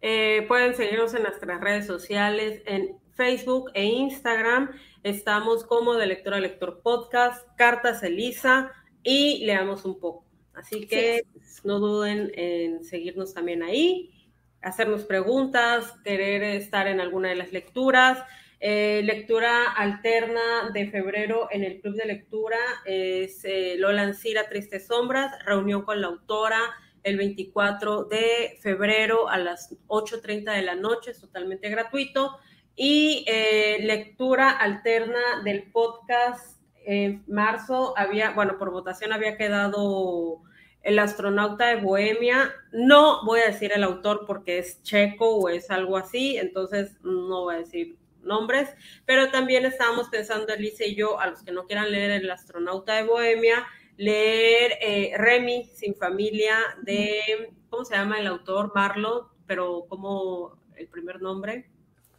Eh, 0.00 0.46
pueden 0.48 0.74
seguirnos 0.74 1.12
en 1.12 1.24
nuestras 1.24 1.60
redes 1.60 1.86
sociales, 1.86 2.62
en 2.64 2.96
Facebook 3.12 3.70
e 3.74 3.84
Instagram. 3.84 4.70
Estamos 5.02 5.64
como 5.64 5.94
de 5.94 6.06
lector 6.06 6.32
a 6.32 6.40
lector 6.40 6.80
podcast, 6.82 7.46
cartas 7.58 8.02
Elisa 8.02 8.72
y 9.02 9.44
leamos 9.44 9.84
un 9.84 10.00
poco. 10.00 10.24
Así 10.54 10.86
que 10.86 11.26
no 11.64 11.80
duden 11.80 12.32
en 12.34 12.82
seguirnos 12.82 13.34
también 13.34 13.62
ahí, 13.62 14.30
hacernos 14.62 15.04
preguntas, 15.04 15.92
querer 16.02 16.42
estar 16.42 16.86
en 16.86 16.98
alguna 16.98 17.28
de 17.28 17.34
las 17.34 17.52
lecturas. 17.52 18.24
Eh, 18.64 19.02
lectura 19.02 19.72
alterna 19.72 20.70
de 20.72 20.88
febrero 20.88 21.48
en 21.50 21.64
el 21.64 21.80
Club 21.80 21.96
de 21.96 22.06
Lectura 22.06 22.60
es 22.84 23.44
eh, 23.44 23.74
Lola 23.76 24.02
Ancira, 24.02 24.48
Tristes 24.48 24.86
Sombras, 24.86 25.36
reunión 25.44 25.82
con 25.82 26.00
la 26.00 26.06
autora 26.06 26.60
el 27.02 27.16
24 27.16 28.04
de 28.04 28.58
febrero 28.60 29.28
a 29.28 29.38
las 29.38 29.76
8.30 29.88 30.54
de 30.54 30.62
la 30.62 30.76
noche, 30.76 31.10
es 31.10 31.20
totalmente 31.20 31.70
gratuito. 31.70 32.38
Y 32.76 33.24
eh, 33.26 33.78
lectura 33.80 34.50
alterna 34.50 35.42
del 35.42 35.72
podcast 35.72 36.62
en 36.84 37.24
marzo 37.26 37.94
había, 37.98 38.30
bueno, 38.30 38.58
por 38.58 38.70
votación 38.70 39.12
había 39.12 39.36
quedado 39.36 40.40
El 40.82 41.00
astronauta 41.00 41.66
de 41.66 41.82
Bohemia. 41.82 42.52
No 42.70 43.24
voy 43.24 43.40
a 43.40 43.46
decir 43.46 43.72
el 43.74 43.82
autor 43.82 44.24
porque 44.24 44.58
es 44.58 44.84
checo 44.84 45.34
o 45.34 45.48
es 45.48 45.68
algo 45.68 45.96
así, 45.96 46.36
entonces 46.36 46.96
no 47.02 47.42
voy 47.42 47.56
a 47.56 47.58
decir 47.58 48.01
nombres, 48.22 48.68
pero 49.06 49.30
también 49.30 49.64
estábamos 49.64 50.08
pensando, 50.08 50.52
Elise 50.52 50.88
y 50.88 50.94
yo, 50.94 51.20
a 51.20 51.26
los 51.26 51.42
que 51.42 51.52
no 51.52 51.66
quieran 51.66 51.90
leer 51.90 52.10
El 52.10 52.30
astronauta 52.30 52.94
de 52.94 53.04
Bohemia, 53.04 53.66
leer 53.96 54.78
eh, 54.80 55.12
Remy, 55.16 55.70
sin 55.74 55.94
familia, 55.94 56.56
de, 56.82 57.52
¿cómo 57.68 57.84
se 57.84 57.94
llama 57.94 58.18
el 58.18 58.26
autor? 58.26 58.72
Marlo, 58.74 59.32
pero 59.46 59.86
como 59.88 60.58
el 60.76 60.88
primer 60.88 61.20
nombre. 61.20 61.70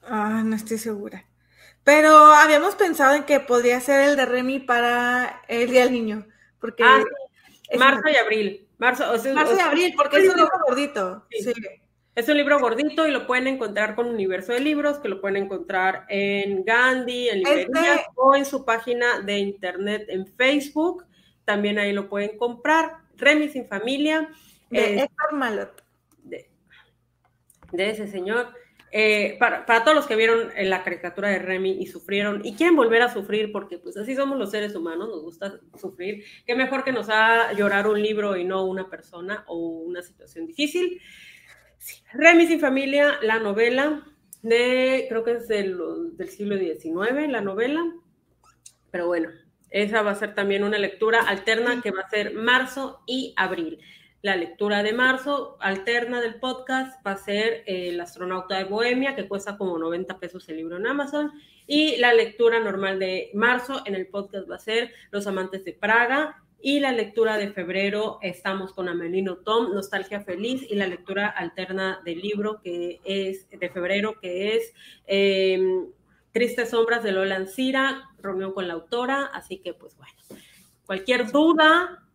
Ah, 0.03 0.41
no 0.45 0.55
estoy 0.55 0.77
segura. 0.77 1.25
Pero 1.83 2.15
habíamos 2.15 2.75
pensado 2.75 3.15
en 3.15 3.23
que 3.23 3.39
podría 3.39 3.79
ser 3.81 4.09
el 4.09 4.15
de 4.15 4.25
Remy 4.25 4.59
para 4.59 5.41
el 5.47 5.69
Día 5.69 5.81
del 5.81 5.91
Niño, 5.91 6.27
porque... 6.59 6.83
Ah, 6.83 7.03
marzo 7.77 8.09
y 8.09 8.15
abril. 8.15 8.67
Marzo, 8.77 9.05
marzo 9.33 9.55
y 9.55 9.59
abril, 9.59 9.93
porque 9.95 10.17
es 10.17 10.33
un 10.33 10.47
gordito. 10.65 11.25
sí. 11.29 11.53
Es 12.15 12.29
un 12.29 12.37
libro 12.37 12.59
gordito 12.59 13.07
y 13.07 13.11
lo 13.11 13.25
pueden 13.25 13.47
encontrar 13.47 13.95
con 13.95 14.07
Universo 14.07 14.53
de 14.53 14.59
Libros, 14.59 14.99
que 14.99 15.09
lo 15.09 15.19
pueden 15.19 15.45
encontrar 15.45 16.05
en 16.09 16.63
Gandhi, 16.63 17.29
en 17.29 17.39
librerías 17.39 18.01
este 18.01 18.11
o 18.15 18.35
en 18.35 18.45
su 18.45 18.63
página 18.65 19.21
de 19.21 19.39
internet 19.39 20.05
en 20.09 20.27
Facebook. 20.27 21.05
También 21.43 21.79
ahí 21.79 21.91
lo 21.91 22.09
pueden 22.09 22.37
comprar. 22.37 22.97
Remy 23.17 23.49
sin 23.49 23.67
familia. 23.67 24.29
De 24.69 24.99
Héctor 24.99 25.33
Malot. 25.33 25.83
De, 26.23 26.49
ese 27.89 28.07
señor. 28.07 28.49
Eh, 28.91 29.35
para, 29.39 29.65
todos 29.65 29.95
los 29.95 30.05
que 30.05 30.15
vieron 30.15 30.51
la 30.55 30.83
caricatura 30.83 31.29
de 31.29 31.39
Remy 31.39 31.81
y 31.81 31.87
sufrieron 31.87 32.45
y 32.45 32.53
quieren 32.53 32.75
volver 32.75 33.01
a 33.01 33.11
sufrir, 33.11 33.51
porque 33.51 33.79
pues 33.79 33.97
así 33.97 34.15
somos 34.15 34.37
los 34.37 34.51
seres 34.51 34.75
humanos, 34.75 35.09
nos 35.09 35.23
gusta 35.23 35.59
sufrir, 35.81 36.23
qué 36.45 36.53
mejor 36.53 36.83
que 36.83 36.91
nos 36.91 37.09
haga 37.09 37.53
llorar 37.53 37.87
un 37.87 37.99
libro 37.99 38.37
y 38.37 38.43
no 38.43 38.65
una 38.65 38.87
persona 38.91 39.45
o 39.47 39.57
una 39.57 40.03
situación 40.03 40.45
difícil. 40.45 41.01
Remy 42.13 42.47
sin 42.47 42.59
familia, 42.59 43.17
la 43.21 43.39
novela 43.39 44.05
de, 44.41 45.05
creo 45.09 45.23
que 45.23 45.33
es 45.33 45.47
del, 45.47 45.77
del 46.15 46.29
siglo 46.29 46.57
XIX, 46.57 47.29
la 47.29 47.41
novela, 47.41 47.83
pero 48.91 49.07
bueno, 49.07 49.29
Esa 49.69 50.03
va 50.03 50.11
a 50.11 50.15
ser 50.15 50.35
también 50.35 50.63
una 50.63 50.77
lectura 50.77 51.21
alterna 51.21 51.81
que 51.81 51.91
va 51.91 52.01
a 52.01 52.09
ser 52.09 52.33
marzo 52.33 53.01
y 53.07 53.33
abril. 53.37 53.79
La 54.21 54.35
lectura 54.37 54.83
de 54.83 54.93
marzo 54.93 55.57
alterna 55.59 56.21
del 56.21 56.35
podcast 56.35 57.05
va 57.05 57.11
a 57.11 57.17
ser 57.17 57.63
eh, 57.65 57.89
El 57.89 57.99
astronauta 57.99 58.57
de 58.57 58.65
Bohemia, 58.65 59.15
que 59.15 59.27
cuesta 59.27 59.57
como 59.57 59.77
90 59.77 60.19
pesos 60.19 60.47
el 60.47 60.57
libro 60.57 60.77
en 60.77 60.87
Amazon. 60.87 61.31
Y 61.65 61.97
la 61.97 62.13
lectura 62.13 62.59
normal 62.59 62.99
de 62.99 63.31
marzo 63.33 63.81
en 63.85 63.95
el 63.95 64.07
podcast 64.07 64.49
va 64.49 64.55
a 64.55 64.59
ser 64.59 64.93
Los 65.11 65.27
amantes 65.27 65.65
de 65.65 65.73
Praga. 65.73 66.42
Y 66.65 66.79
la 66.79 66.93
lectura 66.93 67.37
de 67.37 67.51
febrero 67.51 68.19
estamos 68.21 68.71
con 68.71 68.87
Amelino 68.87 69.35
Tom, 69.35 69.73
Nostalgia 69.73 70.21
Feliz, 70.21 70.65
y 70.69 70.75
la 70.75 70.87
lectura 70.87 71.27
alterna 71.27 71.99
del 72.05 72.21
libro 72.21 72.61
que 72.61 73.01
es 73.03 73.49
de 73.49 73.69
febrero, 73.69 74.17
que 74.21 74.55
es 74.55 74.73
em, 75.05 75.87
Tristes 76.31 76.69
Sombras 76.69 77.03
de 77.03 77.11
Lola 77.11 77.35
Ancira, 77.35 78.09
reunión 78.17 78.53
con 78.53 78.69
la 78.69 78.75
autora. 78.75 79.25
Así 79.33 79.57
que, 79.57 79.73
pues 79.73 79.97
bueno, 79.97 80.13
cualquier 80.85 81.33
duda, 81.33 82.07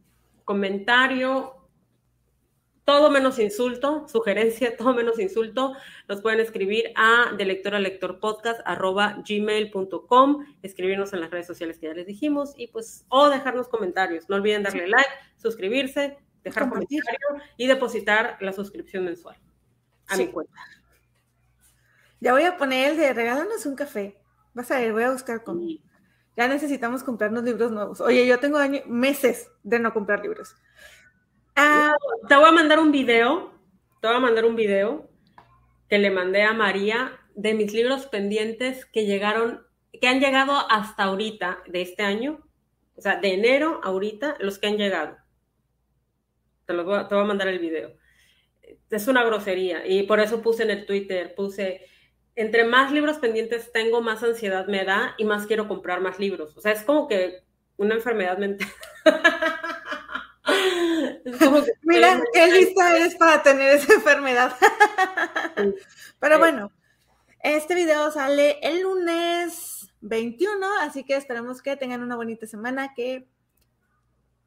comentario, 0.45 1.58
todo 2.89 3.11
menos 3.11 3.39
insulto, 3.39 4.09
sugerencia, 4.09 4.75
todo 4.79 4.95
menos 4.95 5.19
insulto, 5.19 5.75
nos 6.09 6.23
pueden 6.23 6.41
escribir 6.41 6.91
a 6.97 7.35
de 7.37 7.45
lector 7.45 7.75
a 7.75 7.81
lector 7.81 8.19
podcast 8.19 8.63
arroba 8.65 9.23
gmail.com, 9.29 10.47
escribirnos 10.63 11.13
en 11.13 11.21
las 11.21 11.31
redes 11.31 11.47
sociales 11.47 11.79
que 11.79 11.89
ya 11.89 11.93
les 11.93 12.07
dijimos 12.07 12.55
y 12.57 12.69
pues, 12.69 13.05
o 13.11 13.29
dejarnos 13.29 13.69
comentarios. 13.69 14.31
No 14.31 14.37
olviden 14.37 14.63
darle 14.63 14.89
like, 14.89 15.11
suscribirse, 15.37 16.17
dejar 16.43 16.71
comentario 16.71 17.19
y 17.59 17.67
depositar 17.67 18.39
la 18.41 18.55
suscripción 18.55 19.05
mensual 19.05 19.37
a 20.07 20.17
mi 20.17 20.29
cuenta. 20.29 20.59
Ya 22.21 22.33
voy 22.33 22.45
a 22.45 22.57
poner 22.57 22.93
el 22.93 22.97
de 22.97 23.13
regálanos 23.13 23.67
un 23.67 23.77
café. 23.77 24.19
Vas 24.55 24.71
a 24.71 24.81
ver, 24.81 24.95
voy 24.95 25.03
a 25.03 25.13
buscar 25.13 25.45
con. 25.45 25.61
Ya 26.39 26.49
necesitamos 26.49 27.05
comprarnos 27.05 27.45
libros 27.45 27.71
nuevos. 27.71 28.01
Oye, 28.01 28.27
yo 28.27 28.39
tengo 28.39 28.59
meses 28.87 29.51
de 29.63 29.79
no 29.79 29.93
comprar 29.93 30.23
libros. 30.23 30.57
Ah, 31.61 31.97
te 32.29 32.37
voy 32.37 32.47
a 32.47 32.53
mandar 32.53 32.79
un 32.79 32.93
video, 32.93 33.53
te 34.01 34.07
voy 34.07 34.17
a 34.17 34.21
mandar 34.21 34.45
un 34.45 34.55
video 34.55 35.11
que 35.89 35.99
le 35.99 36.09
mandé 36.09 36.43
a 36.43 36.53
María 36.53 37.19
de 37.35 37.55
mis 37.55 37.73
libros 37.73 38.07
pendientes 38.07 38.87
que 38.87 39.07
llegaron, 39.07 39.67
que 40.01 40.07
han 40.07 40.21
llegado 40.21 40.53
hasta 40.71 41.03
ahorita 41.03 41.65
de 41.67 41.83
este 41.83 42.05
año, 42.05 42.47
o 42.95 43.01
sea, 43.01 43.17
de 43.17 43.35
enero 43.35 43.81
ahorita, 43.83 44.37
los 44.39 44.61
que 44.61 44.69
han 44.69 44.77
llegado. 44.77 45.17
Te, 46.65 46.75
lo 46.75 46.85
voy, 46.85 47.09
te 47.09 47.15
voy 47.17 47.25
a 47.25 47.27
mandar 47.27 47.49
el 47.49 47.59
video. 47.59 47.93
Es 48.89 49.09
una 49.09 49.25
grosería 49.25 49.85
y 49.85 50.05
por 50.05 50.21
eso 50.21 50.41
puse 50.43 50.63
en 50.63 50.71
el 50.71 50.87
Twitter, 50.87 51.35
puse, 51.35 51.85
entre 52.37 52.67
más 52.67 52.93
libros 52.93 53.19
pendientes 53.19 53.73
tengo, 53.73 54.01
más 54.01 54.23
ansiedad 54.23 54.69
me 54.69 54.85
da 54.85 55.17
y 55.19 55.25
más 55.25 55.45
quiero 55.47 55.67
comprar 55.67 56.03
más 56.03 56.21
libros. 56.21 56.57
O 56.57 56.61
sea, 56.61 56.71
es 56.71 56.85
como 56.85 57.09
que 57.09 57.43
una 57.77 57.97
enfermedad 57.97 58.39
mental. 58.39 58.69
Mira, 61.83 62.23
qué 62.33 62.47
lista 62.53 62.97
es 62.99 63.15
para 63.17 63.43
tener 63.43 63.77
esa 63.77 63.95
enfermedad. 63.95 64.57
Pero 66.21 66.39
bueno, 66.39 66.73
este 67.43 67.75
video 67.75 68.11
sale 68.11 68.59
el 68.63 68.83
lunes 68.83 69.91
21, 70.01 70.67
así 70.81 71.05
que 71.05 71.17
esperamos 71.17 71.63
que 71.63 71.77
tengan 71.77 72.03
una 72.03 72.17
bonita 72.17 72.47
semana, 72.47 72.95
que 72.95 73.29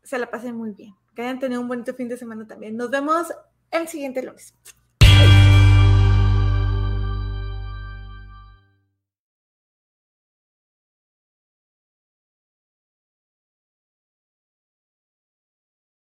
se 0.04 0.18
la 0.18 0.30
pasen 0.30 0.56
muy 0.56 0.72
bien, 0.72 0.96
que 1.16 1.22
hayan 1.22 1.40
tenido 1.40 1.62
un 1.62 1.68
bonito 1.68 1.94
fin 1.94 2.10
de 2.10 2.18
semana 2.18 2.48
también. 2.48 2.76
Nos 2.76 2.90
vemos 2.90 3.28
el 3.72 3.88
siguiente 3.88 4.24
lunes. 4.24 4.54